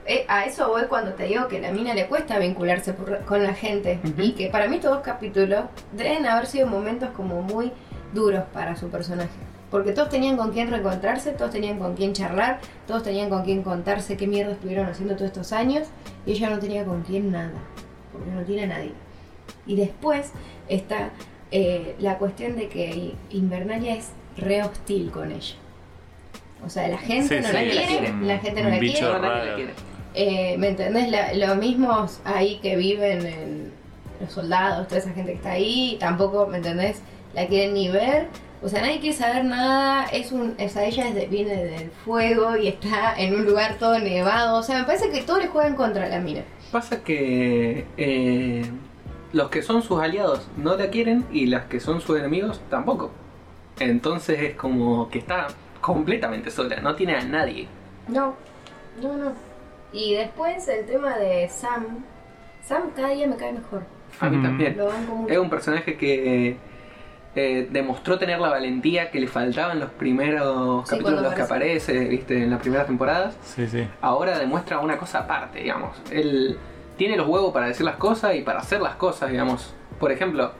eh, 0.06 0.24
a 0.28 0.44
eso 0.44 0.68
voy 0.68 0.82
cuando 0.84 1.14
te 1.14 1.24
digo 1.24 1.48
que 1.48 1.56
a 1.56 1.60
la 1.60 1.72
mina 1.72 1.94
le 1.94 2.06
cuesta 2.06 2.38
vincularse 2.38 2.92
por- 2.92 3.24
con 3.24 3.42
la 3.42 3.54
gente. 3.54 3.98
Y 4.18 4.32
que 4.32 4.48
para 4.50 4.68
mí 4.68 4.76
estos 4.76 4.92
dos 4.92 5.00
capítulos 5.02 5.64
deben 5.92 6.26
haber 6.26 6.46
sido 6.46 6.66
momentos 6.68 7.08
como 7.10 7.42
muy 7.42 7.72
duros 8.12 8.44
para 8.52 8.76
su 8.76 8.88
personaje. 8.90 9.30
Porque 9.70 9.92
todos 9.92 10.08
tenían 10.08 10.36
con 10.36 10.52
quién 10.52 10.70
reencontrarse, 10.70 11.32
todos 11.32 11.50
tenían 11.50 11.78
con 11.78 11.94
quién 11.94 12.12
charlar, 12.14 12.58
todos 12.86 13.02
tenían 13.02 13.28
con 13.28 13.42
quién 13.44 13.62
contarse 13.62 14.16
qué 14.16 14.26
mierda 14.26 14.52
estuvieron 14.52 14.86
haciendo 14.86 15.14
todos 15.14 15.26
estos 15.28 15.52
años. 15.52 15.88
Y 16.24 16.32
ella 16.32 16.50
no 16.50 16.58
tenía 16.58 16.84
con 16.84 17.02
quién 17.02 17.30
nada. 17.30 17.52
Porque 18.12 18.30
no 18.30 18.42
tiene 18.42 18.62
a 18.64 18.66
nadie. 18.78 18.92
Y 19.66 19.76
después 19.76 20.32
está 20.68 21.10
eh, 21.50 21.94
la 21.98 22.16
cuestión 22.18 22.56
de 22.56 22.68
que 22.68 23.14
Invernalia 23.30 23.94
es 23.94 24.08
re 24.38 24.62
hostil 24.62 25.10
con 25.10 25.30
ella. 25.32 25.54
O 26.64 26.68
sea, 26.70 26.88
la 26.88 26.98
gente 26.98 27.36
Sí, 27.36 27.42
no 27.42 27.48
sí, 27.48 27.54
la 27.54 27.60
quiere, 27.86 28.14
la 28.22 28.38
gente 28.38 28.62
no 28.62 28.68
quiere. 28.70 28.86
La 29.46 29.54
quiere. 29.54 29.72
Eh, 30.14 30.56
¿Me 30.58 30.68
entendés? 30.68 31.08
La- 31.10 31.32
los 31.34 31.56
mismos 31.58 32.20
ahí 32.24 32.58
que 32.62 32.74
viven 32.76 33.24
en 33.26 33.72
los 34.20 34.32
soldados, 34.32 34.88
toda 34.88 34.98
esa 35.00 35.10
gente 35.12 35.32
que 35.32 35.36
está 35.36 35.52
ahí, 35.52 35.96
tampoco, 36.00 36.46
¿me 36.46 36.56
entendés? 36.56 37.00
La 37.34 37.46
quieren 37.46 37.74
ni 37.74 37.88
ver. 37.90 38.26
O 38.62 38.68
sea, 38.68 38.80
nadie 38.80 38.98
quiere 39.00 39.16
saber 39.16 39.44
nada. 39.44 40.06
Es 40.06 40.32
un, 40.32 40.56
o 40.58 40.68
sea, 40.68 40.84
ella 40.84 41.08
es 41.08 41.14
de- 41.14 41.26
viene 41.26 41.54
del 41.64 41.90
fuego 41.90 42.56
y 42.56 42.68
está 42.68 43.14
en 43.16 43.34
un 43.34 43.44
lugar 43.46 43.76
todo 43.78 43.98
nevado. 43.98 44.58
O 44.58 44.62
sea, 44.62 44.78
me 44.78 44.84
parece 44.84 45.10
que 45.10 45.22
todos 45.22 45.40
le 45.40 45.48
juegan 45.48 45.76
contra 45.76 46.08
la 46.08 46.18
mina. 46.18 46.42
Pasa 46.72 47.02
que 47.04 47.86
eh, 47.96 48.64
los 49.32 49.48
que 49.50 49.62
son 49.62 49.82
sus 49.82 50.00
aliados 50.00 50.48
no 50.56 50.76
la 50.76 50.90
quieren 50.90 51.24
y 51.32 51.46
las 51.46 51.66
que 51.66 51.78
son 51.80 52.00
sus 52.00 52.18
enemigos 52.18 52.60
tampoco. 52.68 53.10
Entonces 53.78 54.40
es 54.42 54.54
como 54.56 55.08
que 55.08 55.18
está 55.20 55.46
completamente 55.80 56.50
sola, 56.50 56.80
no 56.80 56.96
tiene 56.96 57.14
a 57.14 57.22
nadie. 57.24 57.68
No, 58.08 58.34
no, 59.00 59.16
no. 59.16 59.32
Y 59.92 60.14
después 60.14 60.66
el 60.68 60.84
tema 60.84 61.16
de 61.16 61.48
Sam. 61.48 62.04
Sam 62.64 62.90
cada 62.96 63.10
día 63.10 63.26
me 63.28 63.36
cae 63.36 63.52
mejor. 63.52 63.82
A 64.20 64.28
mí 64.28 64.42
también. 64.42 64.76
Lo 64.76 64.86
banco 64.86 65.14
mucho. 65.14 65.32
Es 65.32 65.38
un 65.38 65.48
personaje 65.48 65.96
que 65.96 66.56
eh, 67.34 67.68
demostró 67.70 68.18
tener 68.18 68.40
la 68.40 68.48
valentía 68.48 69.10
que 69.10 69.20
le 69.20 69.28
faltaba 69.28 69.72
en 69.72 69.80
los 69.80 69.90
primeros 69.90 70.88
Sí, 70.88 70.96
capítulos 70.96 71.22
los 71.22 71.34
que 71.34 71.42
aparece, 71.42 71.98
viste, 72.06 72.42
en 72.42 72.50
las 72.50 72.60
primeras 72.60 72.86
temporadas. 72.86 73.36
Sí, 73.42 73.66
sí. 73.68 73.86
Ahora 74.00 74.38
demuestra 74.38 74.78
una 74.80 74.96
cosa 74.96 75.20
aparte, 75.20 75.60
digamos. 75.60 75.96
Él 76.10 76.58
tiene 76.96 77.16
los 77.16 77.28
huevos 77.28 77.52
para 77.52 77.66
decir 77.68 77.84
las 77.84 77.96
cosas 77.96 78.34
y 78.34 78.42
para 78.42 78.60
hacer 78.60 78.80
las 78.80 78.96
cosas, 78.96 79.30
digamos. 79.30 79.74
Por 80.00 80.10
ejemplo, 80.10 80.52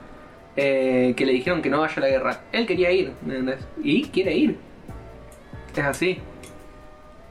eh, 0.57 1.15
que 1.17 1.27
le 1.27 1.33
dijeron 1.33 1.63
que 1.63 1.71
no 1.71 1.81
vaya 1.81 1.95
a 1.97 2.01
la 2.01 2.09
guerra. 2.09 2.41
Él 2.53 2.67
quería 2.67 2.91
ir. 2.93 3.13
Y 3.83 4.05
quiere 4.09 4.35
ir. 4.35 4.59
Es 5.75 5.85
así. 5.85 6.21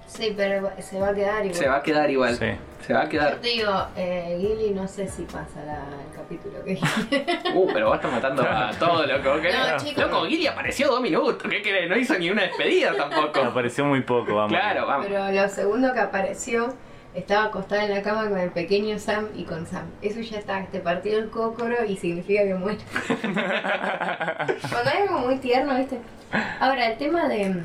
Sí, 0.07 0.33
pero 0.35 0.69
se 0.79 0.99
va 0.99 1.09
a 1.09 1.13
quedar 1.13 1.45
igual. 1.45 1.55
Se 1.57 1.67
va 1.67 1.75
a 1.77 1.83
quedar 1.83 2.09
igual. 2.09 2.35
Sí. 2.35 2.45
Se 2.87 2.93
va 2.93 3.01
a 3.01 3.03
Yo 3.03 3.09
quedar. 3.09 3.35
te 3.35 3.47
digo, 3.49 3.71
eh, 3.97 4.37
Gilly, 4.39 4.71
no 4.73 4.87
sé 4.87 5.07
si 5.09 5.23
pasa 5.23 5.61
la- 5.65 5.83
el 6.09 6.15
capítulo 6.15 6.63
que 6.63 6.71
dije. 6.75 7.25
Uh, 7.53 7.67
pero 7.73 7.87
vos 7.87 7.95
estás 7.97 8.11
matando 8.13 8.43
a 8.43 8.71
todo 8.79 9.05
lo 9.05 9.21
que 9.21 9.27
vos 9.27 9.39
querés. 9.41 9.57
No, 9.57 9.77
chicos. 9.77 10.03
Loco, 10.05 10.23
Guille 10.25 10.47
apareció 10.47 10.87
dos 10.87 11.01
minutos. 11.01 11.43
¿Qué 11.51 11.61
querés? 11.61 11.89
No 11.89 11.97
hizo 11.97 12.17
ni 12.17 12.29
una 12.29 12.43
despedida 12.43 12.95
tampoco. 12.95 13.41
Apareció 13.43 13.83
muy 13.83 14.01
poco, 14.03 14.35
vamos. 14.35 14.53
Claro, 14.53 14.85
vamos. 14.87 15.05
Pero 15.07 15.29
lo 15.31 15.49
segundo 15.49 15.91
que 15.93 15.99
apareció, 15.99 16.73
estaba 17.13 17.45
acostada 17.47 17.83
en 17.83 17.91
la 17.93 18.01
cama 18.01 18.29
con 18.29 18.37
el 18.39 18.51
pequeño 18.51 18.97
Sam 18.99 19.27
y 19.35 19.43
con 19.43 19.65
Sam. 19.67 19.87
Eso 20.01 20.21
ya 20.21 20.37
está, 20.39 20.65
te 20.67 20.79
partió 20.79 21.17
el 21.19 21.29
cócoro 21.29 21.83
y 21.85 21.97
significa 21.97 22.43
que 22.43 22.55
muere. 22.55 22.79
Cuando 24.71 24.89
hay 24.91 25.01
algo 25.07 25.19
muy 25.19 25.37
tierno, 25.39 25.75
¿viste? 25.77 25.97
Ahora, 26.59 26.87
el 26.91 26.97
tema 26.97 27.27
de. 27.27 27.63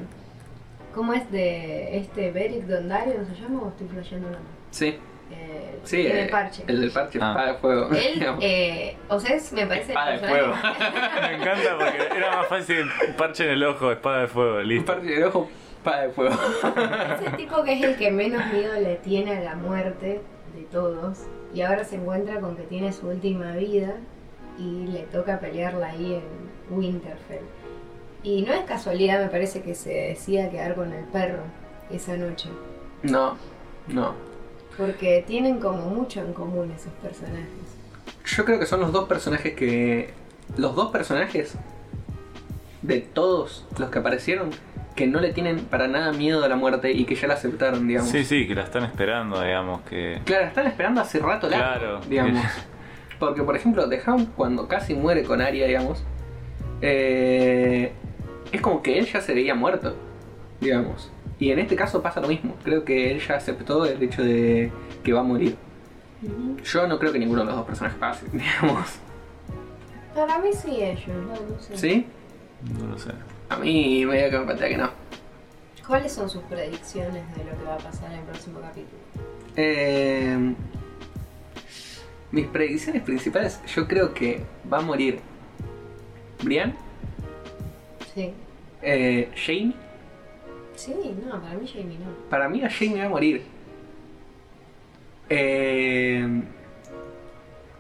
¿Cómo 0.95 1.15
es 1.15 1.31
de 1.33 1.97
este 1.97 2.31
Beric 2.33 2.65
Dondarrion 2.65 3.25
se 3.27 3.41
llama 3.41 3.63
o 3.63 3.69
estoy 3.69 3.89
flasheando 3.89 4.29
la 4.29 4.37
Sí, 4.71 4.99
eh, 5.53 5.79
sí. 5.85 5.97
Tiene 6.03 6.21
eh, 6.21 6.23
el 6.25 6.31
parche. 6.31 6.65
El 6.67 6.81
del 6.81 6.91
parche, 6.91 7.19
Ah. 7.23 7.31
espada 7.31 7.53
de 7.53 7.59
fuego. 7.59 7.89
Él, 7.91 8.27
eh, 8.41 8.97
o 9.09 9.21
sea, 9.21 9.37
es- 9.37 9.53
me 9.53 9.67
parece. 9.67 9.93
el 9.93 9.99
espada 9.99 10.11
de 10.13 10.19
fuego. 10.19 10.55
Me 11.23 11.35
encanta 11.37 11.77
porque 11.79 12.17
era 12.19 12.37
más 12.37 12.47
fácil 12.49 12.85
parche 13.17 13.45
en 13.45 13.51
el 13.51 13.65
ojo, 13.65 13.93
espada 13.93 14.21
de 14.23 14.29
fuego, 14.29 14.61
listo. 14.61 14.93
parche 14.93 15.09
de 15.11 15.25
ojo, 15.25 15.49
espada 15.79 16.03
de 16.03 16.11
fuego. 16.11 16.35
Ese 17.21 17.37
tipo 17.37 17.63
que 17.65 17.73
es 17.75 17.83
el 17.83 17.97
que 17.97 18.11
menos 18.11 18.45
miedo 18.53 18.75
le 18.81 18.97
tiene 18.97 19.37
a 19.37 19.41
la 19.41 19.55
muerte 19.55 20.21
de 20.55 20.63
todos. 20.71 21.19
Y 21.55 21.61
ahora 21.63 21.85
se 21.85 21.97
encuentra 21.97 22.41
con 22.41 22.57
que 22.57 22.63
tiene 22.63 22.93
su 22.93 23.09
última 23.09 23.53
vida 23.53 23.95
y 24.59 24.87
le 24.87 25.01
toca 25.01 25.39
pelearla 25.39 25.89
ahí 25.89 26.15
en 26.15 26.75
Winterfell. 26.77 27.45
Y 28.23 28.43
no 28.43 28.53
es 28.55 28.61
casualidad, 28.63 29.21
me 29.21 29.29
parece 29.29 29.63
que 29.63 29.75
se 29.75 29.91
decida 29.93 30.49
quedar 30.49 30.75
con 30.77 30.93
el 30.93 31.05
perro 31.07 31.43
esa 31.91 32.17
noche. 32.17 32.49
No, 33.03 33.37
no. 33.89 34.15
Porque 34.77 35.25
tienen 35.27 35.61
como 35.61 35.89
mucho 35.89 36.21
en 36.21 36.33
común 36.33 36.71
esos 36.73 36.93
personajes. 36.95 37.47
Yo 38.25 38.45
creo 38.45 38.59
que 38.59 38.67
son 38.67 38.81
los 38.81 38.93
dos 38.93 39.07
personajes 39.09 39.55
que. 39.55 40.11
Los 40.57 40.75
dos 40.75 40.91
personajes 40.91 41.55
de 42.83 43.01
todos 43.01 43.67
los 43.79 43.91
que 43.91 43.99
aparecieron 44.01 44.51
que 44.97 45.07
no 45.07 45.21
le 45.21 45.33
tienen 45.33 45.61
para 45.61 45.89
nada 45.89 46.13
miedo 46.13 46.45
a 46.45 46.49
la 46.49 46.57
muerte 46.57 46.93
y 46.93 47.05
que 47.05 47.15
ya 47.15 47.27
la 47.29 47.35
aceptaron, 47.35 47.87
digamos. 47.87 48.11
Sí, 48.11 48.25
sí, 48.25 48.47
que 48.47 48.55
la 48.55 48.63
están 48.65 48.85
esperando, 48.85 49.41
digamos, 49.41 49.81
que... 49.83 50.21
Claro, 50.25 50.47
están 50.47 50.67
esperando 50.67 51.01
hace 51.01 51.19
rato 51.21 51.49
largo, 51.49 52.01
Claro. 52.01 52.01
digamos. 52.09 52.43
Porque, 53.19 53.43
por 53.43 53.57
ejemplo, 53.57 53.89
The 53.89 54.03
Hound, 54.07 54.35
cuando 54.35 54.67
casi 54.69 54.95
muere 54.95 55.23
con 55.23 55.41
Arya, 55.41 55.67
digamos, 55.67 56.03
eh, 56.83 57.93
es 58.51 58.61
como 58.61 58.83
que 58.83 58.99
él 58.99 59.07
ya 59.07 59.21
se 59.21 59.33
veía 59.33 59.55
muerto, 59.55 59.95
digamos. 60.61 61.11
Y 61.43 61.51
en 61.51 61.59
este 61.59 61.75
caso 61.75 62.01
pasa 62.01 62.21
lo 62.21 62.29
mismo. 62.29 62.55
Creo 62.63 62.85
que 62.85 63.11
él 63.11 63.21
ya 63.21 63.35
aceptó 63.35 63.85
el 63.85 64.01
hecho 64.01 64.23
de 64.23 64.71
que 65.03 65.13
va 65.13 65.21
a 65.21 65.25
morir. 65.25 65.57
Yo 66.63 66.87
no 66.87 67.01
creo 67.01 67.11
que 67.13 67.19
ninguno 67.19 67.41
de 67.41 67.47
los 67.47 67.57
dos 67.57 67.67
personajes 67.67 67.99
pase, 67.99 68.27
digamos. 68.33 68.91
Para 70.15 70.39
mí 70.39 70.51
sí 70.53 70.81
ellos, 70.81 71.09
no, 71.09 71.33
no 71.33 71.61
sé. 71.61 71.77
¿Sí? 71.77 72.07
No 72.79 72.87
lo 72.87 72.97
sé. 72.97 73.11
A 73.49 73.57
mí 73.57 74.07
me 74.07 74.19
dio 74.29 74.31
que 74.47 74.55
me 74.55 74.55
que 74.57 74.77
no. 74.77 74.91
¿Cuáles 75.85 76.13
son 76.13 76.31
sus 76.31 76.45
predicciones 76.45 77.25
de 77.37 77.43
lo 77.43 77.59
que 77.59 77.65
va 77.65 77.75
a 77.75 77.79
pasar 77.79 78.13
en 78.13 78.21
el 78.21 78.25
próximo 78.27 78.61
capítulo? 78.61 79.01
Eh, 79.57 80.55
mis 82.31 82.47
predicciones 82.47 83.03
principales, 83.03 83.59
yo 83.75 83.89
creo 83.89 84.15
que 84.15 84.45
va 84.73 84.79
a 84.79 84.83
morir 84.83 85.19
Brian, 86.45 86.77
Sí. 88.15 88.33
eh, 88.81 89.29
Jamie. 89.35 89.75
Sí, 90.75 90.95
no, 91.27 91.41
para 91.41 91.55
mí 91.55 91.67
Jamie 91.67 91.99
no. 91.99 92.11
Para 92.31 92.49
mí 92.49 92.63
a 92.65 92.71
Jamie 92.71 92.99
va 93.01 93.07
a 93.07 93.09
morir. 93.09 93.43
Eh, 95.29 96.43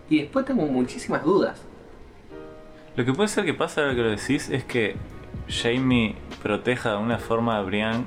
y 0.09 0.19
después 0.21 0.45
tengo 0.47 0.67
muchísimas 0.67 1.23
dudas. 1.25 1.63
Lo 2.97 3.05
que 3.05 3.13
puede 3.13 3.29
ser 3.29 3.45
que 3.45 3.55
pasa 3.55 3.81
ahora 3.83 3.95
que 3.95 4.03
lo 4.03 4.11
decís 4.11 4.49
es 4.51 4.65
que 4.65 4.97
Jamie 5.49 6.15
proteja 6.43 6.93
de 6.93 6.97
una 6.99 7.19
forma 7.19 7.57
a 7.59 7.63
Brian 7.63 8.05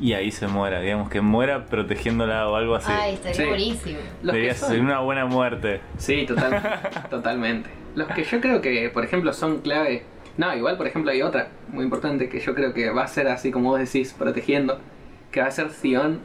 y 0.00 0.12
ahí 0.12 0.30
se 0.30 0.46
muera, 0.48 0.80
digamos, 0.80 1.08
que 1.08 1.20
muera 1.20 1.66
protegiéndola 1.66 2.48
o 2.48 2.56
algo 2.56 2.74
así. 2.74 2.92
Ay, 2.92 3.14
estaría 3.14 3.34
Sí. 3.36 3.44
buenísimo. 3.46 3.98
Los 4.22 4.32
que 4.32 4.38
Debería 4.38 4.54
son- 4.54 4.68
ser 4.70 4.80
una 4.80 5.00
buena 5.00 5.24
muerte. 5.26 5.80
Sí, 5.96 6.26
total, 6.26 6.60
totalmente. 7.10 7.70
Los 7.94 8.08
que 8.08 8.24
yo 8.24 8.40
creo 8.40 8.60
que, 8.60 8.90
por 8.90 9.04
ejemplo, 9.04 9.32
son 9.32 9.60
clave. 9.60 10.02
No, 10.36 10.54
igual, 10.54 10.76
por 10.76 10.86
ejemplo, 10.86 11.10
hay 11.10 11.22
otra 11.22 11.48
muy 11.68 11.84
importante 11.84 12.28
que 12.28 12.40
yo 12.40 12.54
creo 12.54 12.74
que 12.74 12.90
va 12.90 13.04
a 13.04 13.08
ser 13.08 13.28
así 13.28 13.50
como 13.50 13.70
vos 13.70 13.78
decís, 13.80 14.12
protegiendo. 14.16 14.78
Que 15.30 15.40
va 15.40 15.46
a 15.46 15.50
ser 15.50 15.70
Sion 15.70 16.20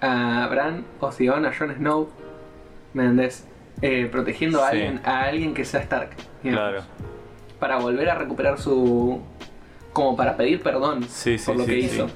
a 0.00 0.46
Bran 0.50 0.84
o 1.00 1.12
Sion 1.12 1.44
a 1.46 1.52
Jon 1.56 1.74
Snow. 1.74 2.08
¿Me 2.94 3.02
entendés? 3.04 3.46
Eh, 3.82 4.08
protegiendo 4.10 4.62
a, 4.62 4.68
alguien, 4.68 5.00
a 5.04 5.22
alguien 5.24 5.54
que 5.54 5.64
sea 5.64 5.80
Stark. 5.80 6.10
digamos, 6.42 6.70
Claro. 6.70 6.84
Para 7.58 7.76
volver 7.78 8.08
a 8.10 8.14
recuperar 8.16 8.58
su. 8.58 9.20
Como 9.92 10.16
para 10.16 10.36
pedir 10.36 10.62
perdón 10.62 11.02
Sí, 11.04 11.36
sí, 11.38 11.46
por 11.46 11.56
lo 11.56 11.64
sí, 11.64 11.70
que 11.70 11.80
sí. 11.82 11.86
hizo. 11.94 12.06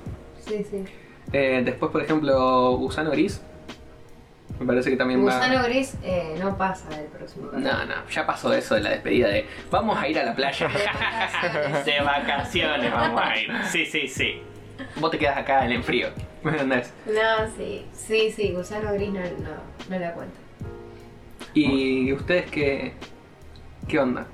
Sí, 0.40 0.64
sí. 0.70 0.84
Eh, 1.32 1.62
después, 1.64 1.92
por 1.92 2.02
ejemplo, 2.02 2.76
Gusano 2.78 3.10
Gris. 3.10 3.42
Me 4.58 4.66
parece 4.66 4.90
que 4.90 4.96
también 4.96 5.20
va. 5.20 5.36
Gusano 5.36 5.62
Gris 5.64 5.94
eh, 6.02 6.36
no 6.38 6.56
pasa 6.56 6.88
del 6.88 7.06
próximo 7.06 7.50
capítulo. 7.50 7.74
No, 7.74 7.84
no, 7.84 8.08
ya 8.08 8.26
pasó 8.26 8.52
eso 8.54 8.74
de 8.74 8.80
la 8.80 8.90
despedida 8.90 9.28
de 9.28 9.46
vamos 9.70 9.98
a 9.98 10.08
ir 10.08 10.18
a 10.18 10.24
la 10.24 10.34
playa. 10.34 10.68
de 11.84 12.00
vacaciones 12.00 12.92
vamos 12.92 13.20
a 13.22 13.36
ir. 13.36 13.50
Sí, 13.70 13.86
sí, 13.86 14.08
sí. 14.08 14.42
Vos 14.96 15.10
te 15.10 15.18
quedas 15.18 15.36
acá 15.36 15.64
en 15.64 15.72
el 15.72 15.82
frío. 15.82 16.08
¿Me 16.42 16.52
entendés? 16.52 16.92
No, 17.06 17.48
sí, 17.56 17.86
sí, 17.92 18.30
sí, 18.30 18.52
Gusano 18.52 18.92
Gris 18.92 19.10
no, 19.10 19.20
no, 19.20 19.90
no 19.90 19.98
la 19.98 20.12
cuento. 20.12 20.36
¿Y 21.54 22.12
ustedes 22.12 22.50
qué, 22.50 22.94
qué 23.88 23.98
onda? 23.98 24.26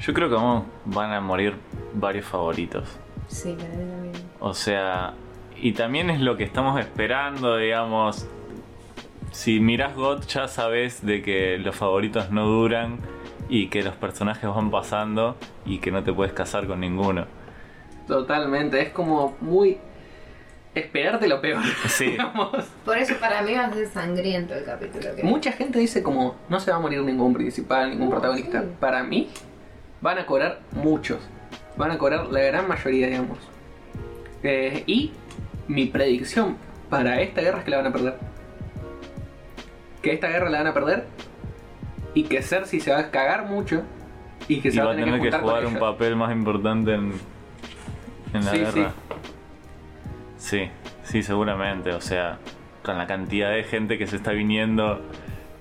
Yo 0.00 0.12
creo 0.12 0.28
que 0.28 0.34
vamos, 0.34 0.64
van 0.84 1.12
a 1.12 1.20
morir 1.20 1.54
varios 1.94 2.26
favoritos. 2.26 2.88
Sí, 3.28 3.50
mí 3.50 3.56
también. 3.56 4.12
O 4.40 4.52
sea, 4.54 5.14
y 5.56 5.72
también 5.72 6.10
es 6.10 6.20
lo 6.20 6.36
que 6.36 6.44
estamos 6.44 6.80
esperando, 6.80 7.56
digamos. 7.56 8.26
Si 9.34 9.58
miras 9.58 9.96
God 9.96 10.22
ya 10.28 10.46
sabes 10.46 11.04
de 11.04 11.20
que 11.20 11.58
los 11.58 11.74
favoritos 11.74 12.30
no 12.30 12.46
duran 12.46 12.98
y 13.48 13.66
que 13.66 13.82
los 13.82 13.96
personajes 13.96 14.48
van 14.48 14.70
pasando 14.70 15.36
y 15.66 15.78
que 15.78 15.90
no 15.90 16.04
te 16.04 16.12
puedes 16.12 16.32
casar 16.32 16.68
con 16.68 16.78
ninguno. 16.78 17.26
Totalmente, 18.06 18.80
es 18.80 18.90
como 18.90 19.36
muy 19.40 19.78
esperarte 20.72 21.26
lo 21.26 21.40
peor. 21.40 21.64
Sí. 21.88 22.06
digamos. 22.12 22.64
Por 22.84 22.96
eso 22.96 23.16
para 23.18 23.42
mí 23.42 23.54
va 23.54 23.64
a 23.64 23.72
ser 23.74 23.88
sangriento 23.88 24.54
el 24.54 24.64
capítulo 24.64 25.16
que 25.16 25.24
Mucha 25.24 25.50
gente 25.50 25.80
dice 25.80 26.00
como 26.04 26.36
no 26.48 26.60
se 26.60 26.70
va 26.70 26.76
a 26.76 26.80
morir 26.80 27.00
ningún 27.02 27.34
principal, 27.34 27.90
ningún 27.90 28.06
No, 28.06 28.12
protagonista. 28.12 28.62
sí. 28.62 28.68
Para 28.78 29.02
mí 29.02 29.30
van 30.00 30.18
a 30.18 30.26
cobrar 30.26 30.60
muchos. 30.70 31.18
Van 31.76 31.90
a 31.90 31.98
cobrar 31.98 32.26
la 32.28 32.40
gran 32.40 32.68
mayoría, 32.68 33.08
digamos. 33.08 33.38
Eh, 34.44 34.84
y 34.86 35.10
mi 35.66 35.86
predicción 35.86 36.56
para 36.88 37.20
esta 37.20 37.40
guerra 37.40 37.58
es 37.58 37.64
que 37.64 37.70
la 37.72 37.78
van 37.78 37.86
a 37.86 37.92
perder. 37.92 38.33
Que 40.04 40.12
esta 40.14 40.28
guerra 40.28 40.50
la 40.50 40.58
van 40.58 40.66
a 40.68 40.74
perder 40.74 41.04
y 42.14 42.24
que 42.24 42.42
Cersei 42.42 42.78
se 42.80 42.92
va 42.92 42.98
a 42.98 43.10
cagar 43.10 43.46
mucho 43.46 43.82
y 44.48 44.60
que 44.60 44.68
Y 44.68 44.72
se 44.72 44.78
va 44.80 44.86
va 44.86 44.92
a 44.92 44.96
tener 44.96 45.20
que 45.20 45.32
jugar 45.32 45.64
un 45.64 45.70
ellos. 45.76 45.80
papel 45.80 46.14
más 46.16 46.30
importante 46.32 46.94
en, 46.94 47.12
en 48.34 48.44
la 48.44 48.50
Sí, 48.52 48.58
guerra. 48.58 48.92
Sí, 50.36 50.70
sí, 51.04 51.22
seguramente. 51.22 51.90
O 51.92 52.00
sea, 52.00 52.38
con 52.82 52.98
la 52.98 53.06
cantidad 53.06 53.50
de 53.50 53.64
gente 53.64 53.98
que 53.98 54.06
se 54.06 54.16
está 54.16 54.32
viniendo. 54.32 55.00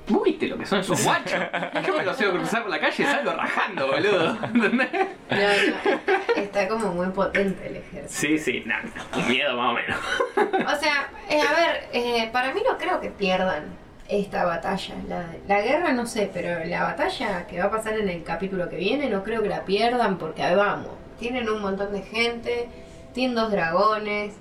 ¿Vos 0.10 0.22
viste 0.26 0.48
lo 0.48 0.58
que 0.58 0.66
son 0.66 0.80
esos 0.82 1.02
guachos? 1.02 1.40
Yo 1.88 1.96
me 1.98 2.04
los 2.04 2.20
veo 2.20 2.34
cruzar 2.34 2.62
por 2.64 2.72
la 2.72 2.80
calle 2.82 3.04
y 3.04 3.06
salgo 3.06 3.32
rajando, 3.32 3.88
boludo. 3.88 4.38
¿Entendés? 4.44 4.90
No, 5.32 5.38
no, 5.38 6.42
está 6.42 6.68
como 6.68 6.92
muy 6.94 7.08
potente 7.08 7.66
el 7.68 7.78
ejército. 7.78 8.10
Sí, 8.10 8.38
sí, 8.38 8.64
nada, 8.66 8.84
un 9.16 9.28
miedo 9.30 9.56
más 9.56 9.72
o 9.72 9.74
menos. 9.74 10.74
O 10.76 10.80
sea, 10.80 11.10
eh, 11.30 11.40
a 11.40 11.54
ver, 11.54 11.88
eh, 11.94 12.30
para 12.34 12.54
mí 12.54 12.62
no 12.70 12.78
creo 12.78 13.00
que 13.00 13.10
pierdan 13.12 13.64
esta 14.10 14.46
batalla. 14.46 14.96
La, 15.08 15.26
la 15.48 15.62
guerra 15.62 15.94
no 15.94 16.06
sé, 16.06 16.30
pero 16.34 16.64
la 16.66 16.84
batalla 16.84 17.48
que 17.48 17.60
va 17.60 17.66
a 17.66 17.72
pasar 17.72 17.98
en 17.98 18.10
el 18.10 18.24
capítulo 18.24 18.70
que 18.70 18.78
viene 18.78 19.10
no 19.10 19.24
creo 19.24 19.42
que 19.42 19.50
la 19.50 19.66
pierdan 19.66 20.18
porque 20.18 20.44
ahí 20.44 20.56
vamos. 20.56 20.90
Tienen 21.20 21.50
un 21.50 21.62
montón 21.62 21.94
de 21.94 22.02
gente, 22.02 22.70
tienen 23.14 23.36
dos 23.36 23.52
dragones. 23.52 24.34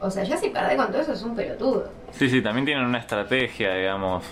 O 0.00 0.10
sea, 0.10 0.24
ya 0.24 0.36
si 0.36 0.50
perdés 0.50 0.76
con 0.76 0.88
todo 0.88 1.00
eso 1.00 1.12
es 1.12 1.22
un 1.22 1.34
pelotudo. 1.34 1.90
Sí, 2.12 2.28
sí, 2.28 2.42
también 2.42 2.64
tienen 2.64 2.84
una 2.84 2.98
estrategia, 2.98 3.74
digamos. 3.74 4.24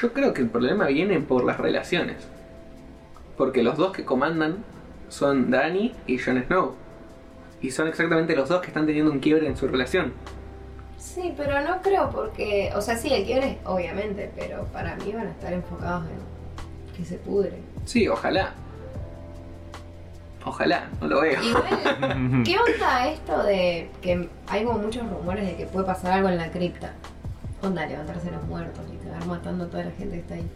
Yo 0.00 0.12
creo 0.12 0.32
que 0.32 0.42
el 0.42 0.48
problema 0.48 0.86
viene 0.86 1.20
por 1.20 1.44
las 1.44 1.58
relaciones. 1.58 2.28
Porque 3.36 3.62
los 3.62 3.76
dos 3.76 3.92
que 3.92 4.04
comandan 4.04 4.64
son 5.08 5.50
Dani 5.50 5.94
y 6.06 6.18
Jon 6.18 6.42
Snow. 6.46 6.74
Y 7.60 7.70
son 7.70 7.88
exactamente 7.88 8.36
los 8.36 8.48
dos 8.48 8.60
que 8.60 8.68
están 8.68 8.86
teniendo 8.86 9.10
un 9.10 9.20
quiebre 9.20 9.46
en 9.46 9.56
su 9.56 9.66
relación. 9.66 10.12
Sí, 11.04 11.34
pero 11.36 11.60
no 11.60 11.82
creo 11.82 12.08
porque, 12.10 12.72
o 12.74 12.80
sea, 12.80 12.96
sí, 12.96 13.12
el 13.12 13.24
quiebre, 13.26 13.58
obviamente, 13.66 14.32
pero 14.34 14.64
para 14.72 14.96
mí 14.96 15.12
van 15.12 15.26
a 15.26 15.30
estar 15.30 15.52
enfocados 15.52 16.06
en 16.06 16.94
que 16.96 17.04
se 17.04 17.16
pudre. 17.18 17.52
Sí, 17.84 18.08
ojalá. 18.08 18.54
Ojalá, 20.46 20.88
no 21.02 21.06
lo 21.08 21.20
veo. 21.20 21.42
Igual, 21.42 22.42
¿qué 22.46 22.56
onda 22.58 23.08
esto 23.08 23.42
de 23.42 23.90
que 24.00 24.28
hay 24.48 24.64
como 24.64 24.78
muchos 24.78 25.06
rumores 25.08 25.46
de 25.46 25.56
que 25.56 25.66
puede 25.66 25.86
pasar 25.86 26.12
algo 26.12 26.30
en 26.30 26.38
la 26.38 26.50
cripta? 26.50 26.94
Onda, 27.62 27.84
levantarse 27.84 28.30
los 28.30 28.42
muertos 28.44 28.84
y 28.92 28.96
quedar 28.96 29.24
matando 29.26 29.64
a 29.64 29.68
toda 29.68 29.84
la 29.84 29.90
gente 29.92 30.14
que 30.14 30.20
está 30.20 30.34
ahí. 30.34 30.50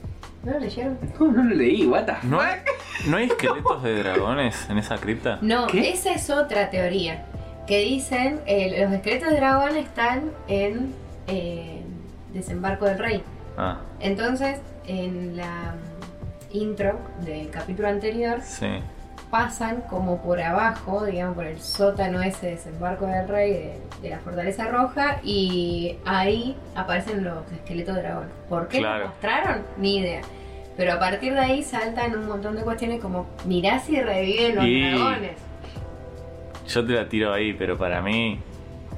¿No 0.45 0.53
lo 0.53 0.61
leyeron? 0.61 0.99
No, 1.21 1.31
no 1.31 1.43
lo 1.45 1.55
leí, 1.55 1.87
what 1.87 2.05
the 2.05 2.15
¿No, 2.23 2.41
fuck? 2.41 3.07
¿No 3.07 3.17
hay 3.19 3.27
esqueletos 3.31 3.83
de 3.83 3.99
dragones 4.03 4.69
en 4.71 4.79
esa 4.79 4.97
cripta? 4.97 5.39
No, 5.43 5.67
¿Qué? 5.67 5.91
esa 5.91 6.13
es 6.13 6.31
otra 6.31 6.71
teoría. 6.71 7.27
Que 7.69 7.81
dicen, 7.81 8.41
eh, 8.47 8.83
los 8.83 8.93
esqueletos 8.93 9.29
de 9.31 9.37
dragón 9.37 9.77
están 9.77 10.33
en 10.49 10.95
eh, 11.27 11.83
Desembarco 12.33 12.87
del 12.87 12.99
Rey. 12.99 13.23
Ah, 13.59 13.79
Entonces, 14.01 14.59
en 14.87 15.37
la 15.37 15.75
intro 16.51 16.99
del 17.27 17.51
capítulo 17.51 17.89
anterior, 17.89 18.41
sí. 18.43 18.69
pasan 19.31 19.83
como 19.91 20.23
por 20.23 20.41
abajo, 20.41 21.05
digamos, 21.05 21.35
por 21.37 21.45
el 21.45 21.61
sótano 21.61 22.23
ese 22.23 22.47
desembarco 22.53 23.05
del 23.05 23.29
rey 23.29 23.53
de, 23.53 23.79
de 24.01 24.09
la 24.11 24.19
Fortaleza 24.21 24.69
Roja 24.69 25.19
y 25.23 25.99
ahí 26.07 26.57
aparecen 26.75 27.23
los 27.23 27.45
esqueletos 27.53 27.97
de 27.97 28.03
dragón. 28.03 28.29
¿Por 28.49 28.69
qué 28.69 28.79
Claro. 28.79 29.01
lo 29.01 29.07
mostraron? 29.11 29.63
Ni 29.77 29.99
idea. 29.99 30.23
Pero 30.79 30.95
a 30.95 30.99
partir 30.99 31.35
de 31.35 31.41
ahí 31.41 31.63
saltan 31.63 32.17
un 32.17 32.29
montón 32.29 32.57
de 32.57 32.63
cuestiones 32.63 33.01
como 33.03 33.27
mirá 33.45 33.79
si 33.81 34.01
reviven 34.01 34.55
los 34.57 34.65
Y- 34.65 34.91
dragones. 34.91 35.33
Yo 36.69 36.85
te 36.87 36.93
la 36.93 37.09
tiro 37.09 37.33
ahí, 37.33 37.53
pero 37.55 37.77
para 37.79 38.01
mí 38.03 38.39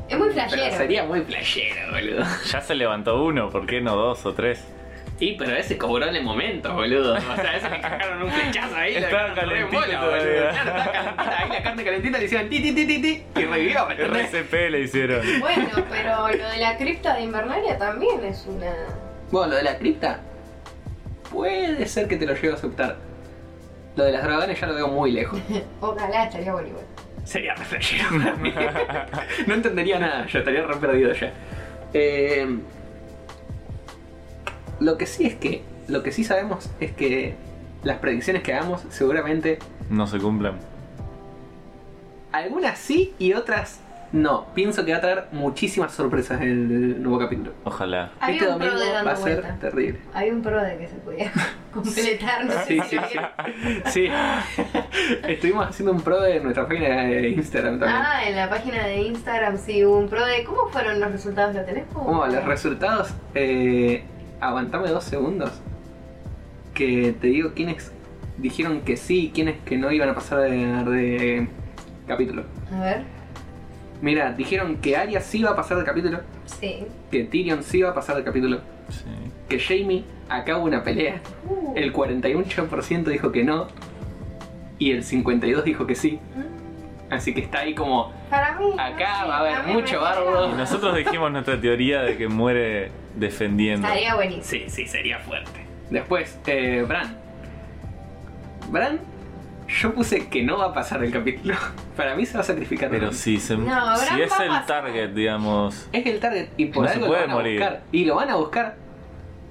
Es 0.08 0.18
muy 0.18 0.28
Pero 0.30 0.48
flashero. 0.48 0.76
sería 0.76 1.04
muy 1.04 1.20
playero, 1.20 1.92
boludo. 1.92 2.24
ya 2.46 2.60
se 2.60 2.74
levantó 2.74 3.22
uno, 3.24 3.48
¿por 3.50 3.66
qué 3.66 3.80
no 3.80 3.94
dos 3.96 4.26
o 4.26 4.34
tres? 4.34 4.62
Y 5.20 5.34
pero 5.34 5.54
ese 5.54 5.76
cobró 5.76 6.06
en 6.08 6.16
el 6.16 6.24
momento, 6.24 6.72
boludo. 6.74 7.14
O 7.14 7.20
sea, 7.36 7.54
ese 7.56 7.68
le 7.68 7.80
cagaron 7.82 8.22
un 8.22 8.30
flechazo 8.32 8.74
ahí. 8.74 8.94
Estaba 8.96 9.34
todavía. 9.34 9.66
boludo. 9.66 9.80
Claro, 9.86 10.16
estaba 10.16 10.92
calentita. 10.92 11.38
Ahí 11.38 11.48
la 11.50 11.62
carne 11.62 11.84
calentita 11.84 12.18
le 12.18 12.24
hicieron 12.24 12.48
ti 12.48 12.62
ti 12.62 12.74
ti 12.74 12.86
ti 12.86 13.02
ti 13.02 13.22
y 13.36 13.44
revivió. 13.44 13.86
RCP 13.90 14.52
le 14.70 14.80
hicieron. 14.80 15.20
Bueno, 15.40 15.68
pero 15.90 16.28
lo 16.28 16.48
de 16.48 16.56
la 16.58 16.76
cripta 16.78 17.14
de 17.16 17.22
Invernalia 17.22 17.76
también 17.76 18.24
es 18.24 18.46
una... 18.46 18.72
Bueno, 19.30 19.48
lo 19.50 19.56
de 19.56 19.62
la 19.62 19.76
cripta 19.76 20.20
puede 21.30 21.86
ser 21.86 22.08
que 22.08 22.16
te 22.16 22.24
lo 22.26 22.34
lleve 22.34 22.52
a 22.52 22.54
aceptar. 22.54 22.96
Lo 23.96 24.04
de 24.04 24.12
las 24.12 24.22
dragones 24.22 24.58
ya 24.58 24.66
lo 24.68 24.74
veo 24.74 24.88
muy 24.88 25.12
lejos. 25.12 25.38
Ojalá 25.80 26.24
estaría 26.24 26.52
bueno 26.52 26.68
igual. 26.68 26.84
Sería 27.30 27.54
re 27.54 27.64
flashero 27.64 28.08
para 28.10 28.34
mí. 28.34 28.52
No 29.46 29.54
entendería 29.54 30.00
nada, 30.00 30.26
yo 30.26 30.40
estaría 30.40 30.66
re 30.66 30.74
perdido 30.76 31.12
ya. 31.12 31.32
Eh, 31.94 32.58
lo 34.80 34.98
que 34.98 35.06
sí 35.06 35.26
es 35.26 35.36
que, 35.36 35.62
lo 35.86 36.02
que 36.02 36.10
sí 36.10 36.24
sabemos 36.24 36.68
es 36.80 36.90
que 36.90 37.36
las 37.84 37.98
predicciones 37.98 38.42
que 38.42 38.52
hagamos 38.52 38.82
seguramente 38.90 39.60
No 39.90 40.08
se 40.08 40.18
cumplen. 40.18 40.54
algunas 42.32 42.80
sí 42.80 43.14
y 43.20 43.32
otras 43.34 43.78
no. 44.12 44.46
Pienso 44.54 44.84
que 44.84 44.92
va 44.92 44.98
a 44.98 45.00
traer 45.00 45.24
muchísimas 45.32 45.92
sorpresas 45.92 46.40
en 46.40 46.48
el 46.48 47.02
nuevo 47.02 47.18
capítulo. 47.18 47.52
Ojalá. 47.64 48.10
Había 48.20 48.36
este 48.36 48.48
un 48.52 48.58
pro 48.58 48.66
domingo 48.66 48.84
de 48.84 48.92
dando 48.92 49.06
va 49.06 49.12
a 49.12 49.16
ser 49.16 49.40
vuelta. 49.42 49.58
terrible. 49.60 49.98
Hay 50.14 50.30
un 50.30 50.42
pro 50.42 50.62
de 50.62 50.78
que 50.78 50.88
se 50.88 50.94
podía 50.96 51.32
completar, 51.72 52.44
no 52.44 52.52
sé 52.52 52.64
Sí, 52.66 52.80
si 52.88 52.98
sí, 52.98 53.18
sí. 53.86 54.08
Estuvimos 55.28 55.68
haciendo 55.68 55.92
un 55.92 56.00
pro 56.00 56.20
de 56.20 56.40
nuestra 56.40 56.66
página 56.66 57.04
de 57.04 57.28
Instagram 57.30 57.78
también. 57.78 58.02
Ah, 58.04 58.28
en 58.28 58.36
la 58.36 58.48
página 58.50 58.84
de 58.86 59.02
Instagram 59.02 59.56
sí 59.58 59.84
hubo 59.84 59.98
un 59.98 60.08
pro 60.08 60.24
de 60.24 60.44
cómo 60.44 60.68
fueron 60.70 61.00
los 61.00 61.12
resultados, 61.12 61.54
¿lo 61.54 61.62
tenés? 61.64 61.84
Bueno, 61.94 62.26
los 62.26 62.44
resultados. 62.44 63.10
Eh, 63.34 64.04
aguantame 64.40 64.88
dos 64.88 65.04
segundos. 65.04 65.52
Que 66.74 67.14
te 67.20 67.26
digo 67.28 67.52
quiénes 67.54 67.92
dijeron 68.38 68.80
que 68.82 68.96
sí 68.96 69.26
y 69.26 69.30
quiénes 69.30 69.56
que 69.64 69.76
no 69.76 69.90
iban 69.92 70.08
a 70.08 70.14
pasar 70.14 70.40
de, 70.40 70.50
de 70.56 71.48
capítulo. 72.06 72.44
A 72.74 72.80
ver, 72.80 73.02
Mira, 74.02 74.32
dijeron 74.32 74.76
que 74.76 74.96
Arya 74.96 75.20
sí 75.20 75.40
iba 75.40 75.50
a 75.50 75.56
pasar 75.56 75.76
del 75.76 75.86
capítulo. 75.86 76.20
sí. 76.46 76.86
Que 77.10 77.24
Tyrion 77.24 77.62
sí 77.62 77.78
iba 77.78 77.90
a 77.90 77.94
pasar 77.94 78.16
del 78.16 78.24
capítulo. 78.24 78.60
Sí. 78.88 79.04
Que 79.48 79.58
Jamie 79.58 80.04
acaba 80.28 80.60
una 80.60 80.82
pelea. 80.82 81.20
Uh, 81.48 81.74
El 81.76 81.92
48% 81.92 83.04
dijo 83.04 83.30
que 83.32 83.44
no. 83.44 83.66
Y 84.78 84.92
el 84.92 85.02
52% 85.04 85.62
dijo 85.62 85.86
que 85.86 85.94
sí. 85.94 86.18
mm, 86.34 87.12
Así 87.12 87.34
que 87.34 87.40
está 87.40 87.60
ahí 87.60 87.74
como. 87.74 88.12
Para 88.30 88.58
mí. 88.58 88.70
Acá 88.78 89.22
no, 89.22 89.28
va 89.28 89.36
a 89.36 89.40
haber 89.40 89.74
mucho 89.74 90.00
bardo. 90.00 90.50
Y 90.50 90.56
nosotros 90.56 90.96
dijimos 90.96 91.30
nuestra 91.32 91.60
teoría 91.60 92.02
de 92.02 92.16
que 92.16 92.28
muere 92.28 92.90
defendiendo. 93.16 93.86
Estaría 93.86 94.14
buenísimo. 94.14 94.42
Sí, 94.44 94.64
sí, 94.70 94.86
sería 94.86 95.18
fuerte. 95.18 95.60
Después, 95.90 96.38
eh, 96.46 96.84
Bran. 96.86 97.16
Bran, 98.70 99.00
yo 99.80 99.94
puse 99.94 100.28
que 100.28 100.42
no 100.42 100.58
va 100.58 100.66
a 100.66 100.72
pasar 100.74 101.02
el 101.04 101.12
capítulo. 101.12 101.54
Para 101.96 102.14
mí 102.16 102.26
se 102.26 102.34
va 102.34 102.40
a 102.40 102.44
sacrificar. 102.44 102.90
Pero 102.90 103.12
si, 103.12 103.38
se, 103.38 103.56
No, 103.56 103.96
si 103.96 104.20
es 104.22 104.32
el 104.40 104.66
target, 104.66 105.10
digamos. 105.10 105.88
Es 105.92 106.04
el 106.06 106.18
target 106.20 106.48
y 106.56 106.66
por 106.66 106.82
No 106.84 106.88
se 106.88 106.94
algo 106.96 107.06
puede 107.08 107.20
lo 107.22 107.26
van 107.26 107.30
a 107.30 107.34
morir. 107.34 107.60
buscar. 107.60 107.82
Y 107.92 108.04
lo 108.04 108.14
van 108.16 108.30
a 108.30 108.34
buscar. 108.36 108.76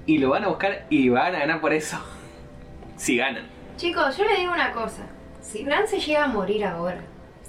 Y 0.06 0.18
lo 0.18 0.30
van 0.30 0.44
a 0.44 0.48
buscar 0.48 0.86
y 0.90 1.08
van 1.08 1.34
a 1.34 1.38
ganar 1.40 1.60
por 1.60 1.72
eso. 1.72 1.98
si 2.96 3.16
ganan. 3.16 3.46
Chicos, 3.76 4.16
yo 4.16 4.24
le 4.24 4.36
digo 4.36 4.52
una 4.52 4.72
cosa. 4.72 5.06
Si 5.40 5.64
Bran 5.64 5.86
se 5.88 5.98
llega 6.00 6.24
a 6.24 6.28
morir 6.28 6.64
ahora, 6.64 7.00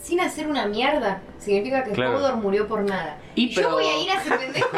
sin 0.02 0.20
hacer 0.22 0.48
una 0.48 0.66
mierda, 0.66 1.22
significa 1.40 1.84
que 1.84 1.92
Claro. 1.92 2.18
Hodor 2.18 2.38
murió 2.38 2.68
por 2.68 2.82
nada. 2.84 3.18
Y 3.36 3.54
pero- 3.54 3.70
Yo 3.70 3.76
voy 3.76 3.86
a 3.86 3.98
ir 4.04 4.10
a 4.12 4.14
ese 4.16 4.32
pendejo. 4.38 4.70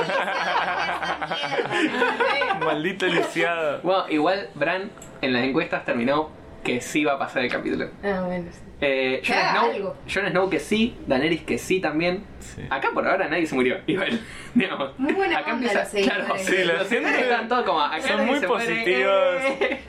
Maldito 2.66 3.06
lisiado. 3.06 3.82
Bueno, 3.84 4.06
igual 4.10 4.50
Bran 4.56 4.90
en 5.22 5.34
las 5.34 5.44
encuestas 5.44 5.86
terminó 5.86 6.30
que 6.64 6.82
sí 6.82 7.04
va 7.04 7.14
a 7.14 7.20
pasar 7.20 7.44
el 7.44 7.52
capítulo. 7.52 7.90
Ah, 8.04 8.24
bueno, 8.26 8.46
sí. 8.52 8.60
Eh, 8.82 9.22
Que 9.24 9.32
Jon, 9.34 9.42
haga 9.42 9.52
Snow, 9.60 9.72
algo. 9.72 9.96
Jon 10.14 10.28
Snow 10.30 10.50
que 10.50 10.60
sí, 10.60 10.96
Daenerys 11.08 11.42
que 11.44 11.58
sí 11.58 11.80
también. 11.80 12.24
Sí. 12.40 12.62
Acá 12.70 12.90
por 12.94 13.08
ahora 13.08 13.28
nadie 13.30 13.46
se 13.46 13.56
murió, 13.56 13.78
igual. 13.88 14.20
Digamos. 14.54 14.98
Muy 15.00 15.14
buena 15.14 15.40
acá 15.40 15.54
onda 15.54 15.68
empieza, 15.72 15.98
los 15.98 16.08
claro, 16.08 16.38
Sí, 16.38 16.56
los 16.64 16.80
los 16.80 16.88
seguidores 16.88 17.20
están 17.22 17.48
todos 17.48 17.64
como 17.66 17.80
acá 17.82 18.02
son 18.02 18.26
muy 18.26 18.40
se 18.40 18.48
muere, 18.48 18.66
positivos. 18.66 19.36
eh. 19.60 19.80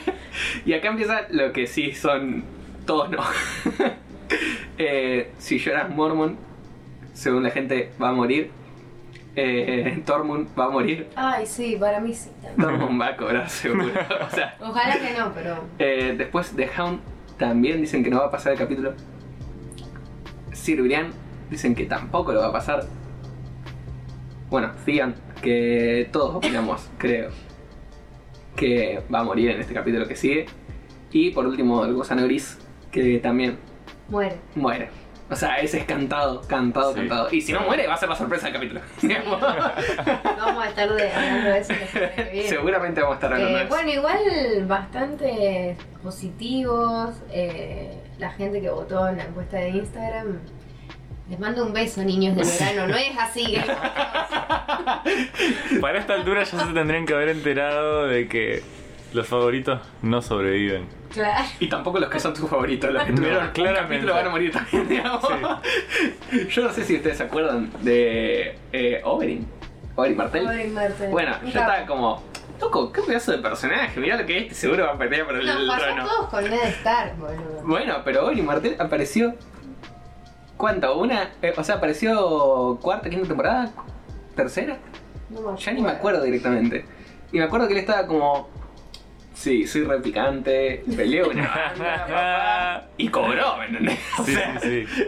y 0.66 0.72
acá 0.74 0.88
empieza 0.88 1.26
lo 1.30 1.52
que 1.52 1.66
sí 1.66 1.92
son 1.92 2.44
todos 2.86 3.10
no. 3.10 3.18
eh, 4.78 5.32
si 5.38 5.58
lloras 5.58 5.88
Mormon, 5.90 6.36
según 7.14 7.42
la 7.42 7.50
gente 7.50 7.90
va 8.02 8.10
a 8.10 8.12
morir. 8.12 8.50
Eh, 9.38 10.02
Tormund 10.06 10.48
va 10.58 10.64
a 10.64 10.70
morir. 10.70 11.08
Ay, 11.14 11.44
sí, 11.46 11.76
para 11.78 12.00
mí 12.00 12.14
sí. 12.14 12.30
también. 12.42 12.56
Tormund 12.78 13.00
va 13.00 13.06
a 13.08 13.16
cobrar 13.16 13.48
seguro. 13.50 13.88
o 14.26 14.30
sea, 14.34 14.56
Ojalá 14.60 14.98
que 14.98 15.12
no, 15.18 15.32
pero. 15.34 15.56
eh, 15.78 16.14
después 16.16 16.56
de 16.56 16.68
Hound 16.78 17.00
también 17.38 17.80
dicen 17.82 18.02
que 18.02 18.08
no 18.10 18.18
va 18.20 18.26
a 18.26 18.30
pasar 18.30 18.52
el 18.52 18.58
capítulo. 18.58 18.94
Sir 20.52 20.80
Brian 20.82 21.10
dicen 21.50 21.74
que 21.74 21.84
tampoco 21.84 22.32
lo 22.32 22.40
va 22.40 22.46
a 22.46 22.52
pasar. 22.52 22.84
Bueno, 24.48 24.72
Theon, 24.84 25.14
que 25.42 26.08
todos 26.12 26.36
opinamos, 26.36 26.88
creo, 26.98 27.30
que 28.54 29.02
va 29.14 29.20
a 29.20 29.24
morir 29.24 29.50
en 29.50 29.60
este 29.60 29.74
capítulo 29.74 30.06
que 30.08 30.16
sigue. 30.16 30.46
Y 31.12 31.30
por 31.30 31.46
último, 31.46 31.84
el 31.84 31.94
gusano 31.94 32.24
gris, 32.24 32.58
que 32.90 33.18
también 33.18 33.58
Muere. 34.08 34.36
muere. 34.54 34.88
O 35.28 35.34
sea, 35.34 35.56
ese 35.58 35.78
es 35.78 35.84
cantado, 35.86 36.40
cantado, 36.46 36.92
Sí. 36.92 37.00
cantado. 37.00 37.28
Y 37.32 37.40
si 37.40 37.52
no 37.52 37.60
muere, 37.62 37.88
va 37.88 37.94
a 37.94 37.96
ser 37.96 38.08
la 38.08 38.14
sorpresa 38.14 38.46
del 38.48 38.54
capítulo. 38.54 38.80
Vamos 40.38 40.64
a 40.64 40.68
estar 40.68 40.88
de, 40.92 41.10
hablando 41.12 41.48
de 41.50 41.58
eso. 41.58 41.74
Seguramente 42.48 43.00
vamos 43.00 43.14
a 43.14 43.16
estar 43.16 43.32
hablando 43.32 43.56
Eh, 43.56 43.60
de 43.60 43.64
eso. 43.66 43.74
bueno, 43.74 43.90
igual 43.90 44.66
bastante 44.66 45.76
positivos. 46.02 47.16
eh, 47.32 48.00
la 48.18 48.30
gente 48.30 48.60
que 48.62 48.70
votó 48.70 49.08
en 49.08 49.16
la 49.18 49.24
encuesta 49.24 49.56
de 49.58 49.70
Instagram. 49.70 50.38
Les 51.28 51.40
mando 51.40 51.66
un 51.66 51.72
beso, 51.72 52.04
niños 52.04 52.36
del 52.36 52.46
verano. 52.46 52.86
No 52.86 52.96
es 52.96 53.18
así. 53.18 53.56
Para 55.80 55.98
esta 55.98 56.14
altura 56.14 56.44
ya 56.44 56.64
se 56.64 56.72
tendrían 56.72 57.04
que 57.04 57.14
haber 57.14 57.30
enterado 57.30 58.06
de 58.06 58.28
que 58.28 58.62
los 59.12 59.26
favoritos 59.26 59.80
no 60.02 60.22
sobreviven. 60.22 60.86
Claro. 61.16 61.44
Y 61.60 61.68
tampoco 61.68 61.98
los 61.98 62.10
que 62.10 62.20
son 62.20 62.34
tus 62.34 62.48
favoritos, 62.48 62.92
los 62.92 63.02
que 63.04 63.10
No, 63.12 63.16
tuvieron 63.16 63.50
claramente. 63.52 63.82
capítulo 63.94 64.14
van 64.14 64.26
a 64.26 64.30
morir 64.30 64.52
también, 64.52 64.88
digamos. 64.88 65.24
Yo 66.50 66.62
no 66.62 66.72
sé 66.72 66.84
si 66.84 66.96
ustedes 66.96 67.16
se 67.16 67.22
acuerdan 67.24 67.70
de 67.82 68.58
eh, 68.72 69.00
Oberyn. 69.04 69.46
Oberyn 69.94 70.16
Martell. 70.16 70.42
Pobre 70.44 70.66
Martel. 70.68 71.10
Bueno, 71.10 71.32
yo 71.42 71.48
estaba 71.48 71.86
como, 71.86 72.22
loco, 72.60 72.92
qué 72.92 73.00
pedazo 73.00 73.32
de 73.32 73.38
personaje, 73.38 73.98
mirá 73.98 74.16
lo 74.18 74.26
que 74.26 74.36
es, 74.36 74.42
este 74.44 74.54
seguro 74.56 74.84
va 74.84 74.92
a 74.92 74.98
pelear 74.98 75.26
por 75.26 75.36
el 75.36 75.46
trono. 75.46 76.04
todos 76.06 76.28
con 76.28 76.44
Ned 76.44 76.62
Stark, 76.64 77.16
boludo. 77.16 77.62
Bueno, 77.64 77.94
pero 78.04 78.26
Oberyn 78.26 78.44
Martell 78.44 78.76
apareció. 78.78 79.34
¿Cuánto? 80.56 80.98
¿Una? 80.98 81.30
eh, 81.42 81.52
o 81.56 81.64
sea, 81.64 81.76
apareció 81.76 82.78
cuarta, 82.80 83.10
quinta 83.10 83.26
temporada, 83.28 83.70
tercera. 84.34 84.78
No 85.28 85.56
Ya 85.56 85.72
ni 85.72 85.82
me 85.82 85.90
acuerdo 85.90 86.22
directamente. 86.22 86.84
Y 87.32 87.38
me 87.38 87.44
acuerdo 87.44 87.66
que 87.66 87.74
él 87.74 87.80
estaba 87.80 88.06
como. 88.06 88.48
Sí, 89.36 89.66
soy 89.66 89.84
re 89.84 90.00
picante, 90.00 90.82
peleé 90.96 91.22
una 91.22 91.46
banda, 91.78 92.06
papá", 92.06 92.86
y 92.96 93.08
cobró, 93.08 93.58
¿me 93.58 93.66
entendés? 93.66 93.98
O 94.18 94.24
Sí, 94.24 94.32
sea, 94.34 94.58
sí, 94.60 94.86
sí. 94.86 95.04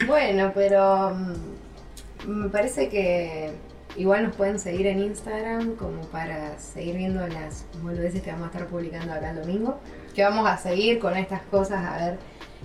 Bueno, 0.06 0.52
pero 0.54 1.10
mm, 1.10 2.28
me 2.30 2.48
parece 2.50 2.88
que 2.88 3.50
igual 3.96 4.24
nos 4.24 4.36
pueden 4.36 4.58
seguir 4.58 4.86
en 4.86 4.98
Instagram 5.00 5.76
como 5.76 6.02
para 6.08 6.58
seguir 6.58 6.96
viendo 6.96 7.26
las 7.26 7.66
boludeces 7.82 8.22
que 8.22 8.30
vamos 8.30 8.48
a 8.48 8.50
estar 8.52 8.66
publicando 8.68 9.12
acá 9.12 9.30
el 9.30 9.40
domingo. 9.40 9.80
Que 10.14 10.22
vamos 10.22 10.46
a 10.48 10.56
seguir 10.56 10.98
con 10.98 11.16
estas 11.16 11.42
cosas 11.42 11.84
a 11.84 11.96
ver 12.06 12.18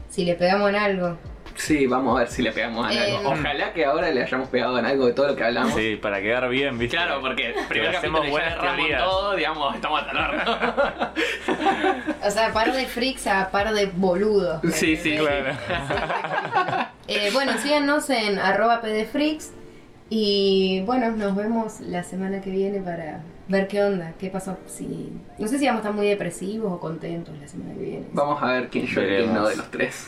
si 0.10 0.24
le 0.26 0.36
pegamos 0.36 0.70
en 0.70 0.76
algo. 0.76 1.18
Sí, 1.56 1.88
vamos 1.88 2.16
a 2.18 2.20
ver 2.20 2.28
si 2.30 2.42
le 2.42 2.52
pegamos 2.52 2.92
en 2.92 2.98
Eh, 2.98 3.16
algo. 3.18 3.30
Ojalá 3.32 3.74
que 3.74 3.86
ahora 3.86 4.12
le 4.12 4.22
hayamos 4.22 4.50
pegado 4.50 4.78
en 4.78 4.86
algo 4.86 5.06
de 5.08 5.14
todo 5.14 5.28
lo 5.28 5.36
que 5.36 5.44
hablamos. 5.44 5.74
Sí, 5.74 5.96
para 5.96 6.22
quedar 6.22 6.48
bien, 6.50 6.78
¿viste? 6.78 6.98
Claro, 6.98 7.22
porque 7.22 7.56
primero 7.70 7.98
hacemos 7.98 8.20
capítulo 8.22 8.44
ya 8.46 8.56
buenas 8.58 8.76
teorías. 8.78 9.04
todo, 9.04 9.36
digamos, 9.36 9.76
estamos 9.76 10.02
el 10.12 10.18
horno. 10.18 10.58
O 12.26 12.32
sea, 12.32 12.52
par 12.54 12.74
de 12.74 12.86
freaks 12.86 13.28
a 13.28 13.50
par 13.52 13.74
de 13.74 13.86
boludos. 13.88 14.64
¿me 14.64 14.72
Sí, 14.72 14.98
sí, 14.98 15.16
entendés? 15.16 15.58
Claro. 15.66 16.88
Eh, 17.08 17.30
bueno, 17.34 17.54
síganos 17.60 18.10
en 18.10 18.40
arroba 18.40 18.82
pdfreaks 18.82 19.52
y 20.10 20.82
bueno, 20.86 21.12
nos 21.12 21.36
vemos 21.36 21.80
la 21.82 22.04
semana 22.04 22.42
que 22.42 22.50
viene 22.50 22.80
para 22.82 23.22
ver 23.48 23.68
qué 23.68 23.84
onda, 23.84 24.14
qué 24.20 24.30
pasó. 24.30 24.58
Si, 24.68 25.12
no 25.38 25.48
sé 25.48 25.58
si 25.60 25.66
vamos 25.68 25.80
a 25.80 25.82
estar 25.84 25.94
muy 25.94 26.08
depresivos 26.08 26.74
o 26.74 26.80
contentos 26.80 27.36
la 27.40 27.48
semana 27.48 27.74
que 27.76 27.80
viene. 27.80 28.06
Vamos 28.12 28.42
a 28.42 28.48
ver 28.54 28.70
quién 28.70 28.88
llora 28.88 29.06
y 29.08 29.18
quién 29.18 29.34
no 29.34 29.48
de 29.48 29.56
los 29.56 29.70
tres. 29.72 30.08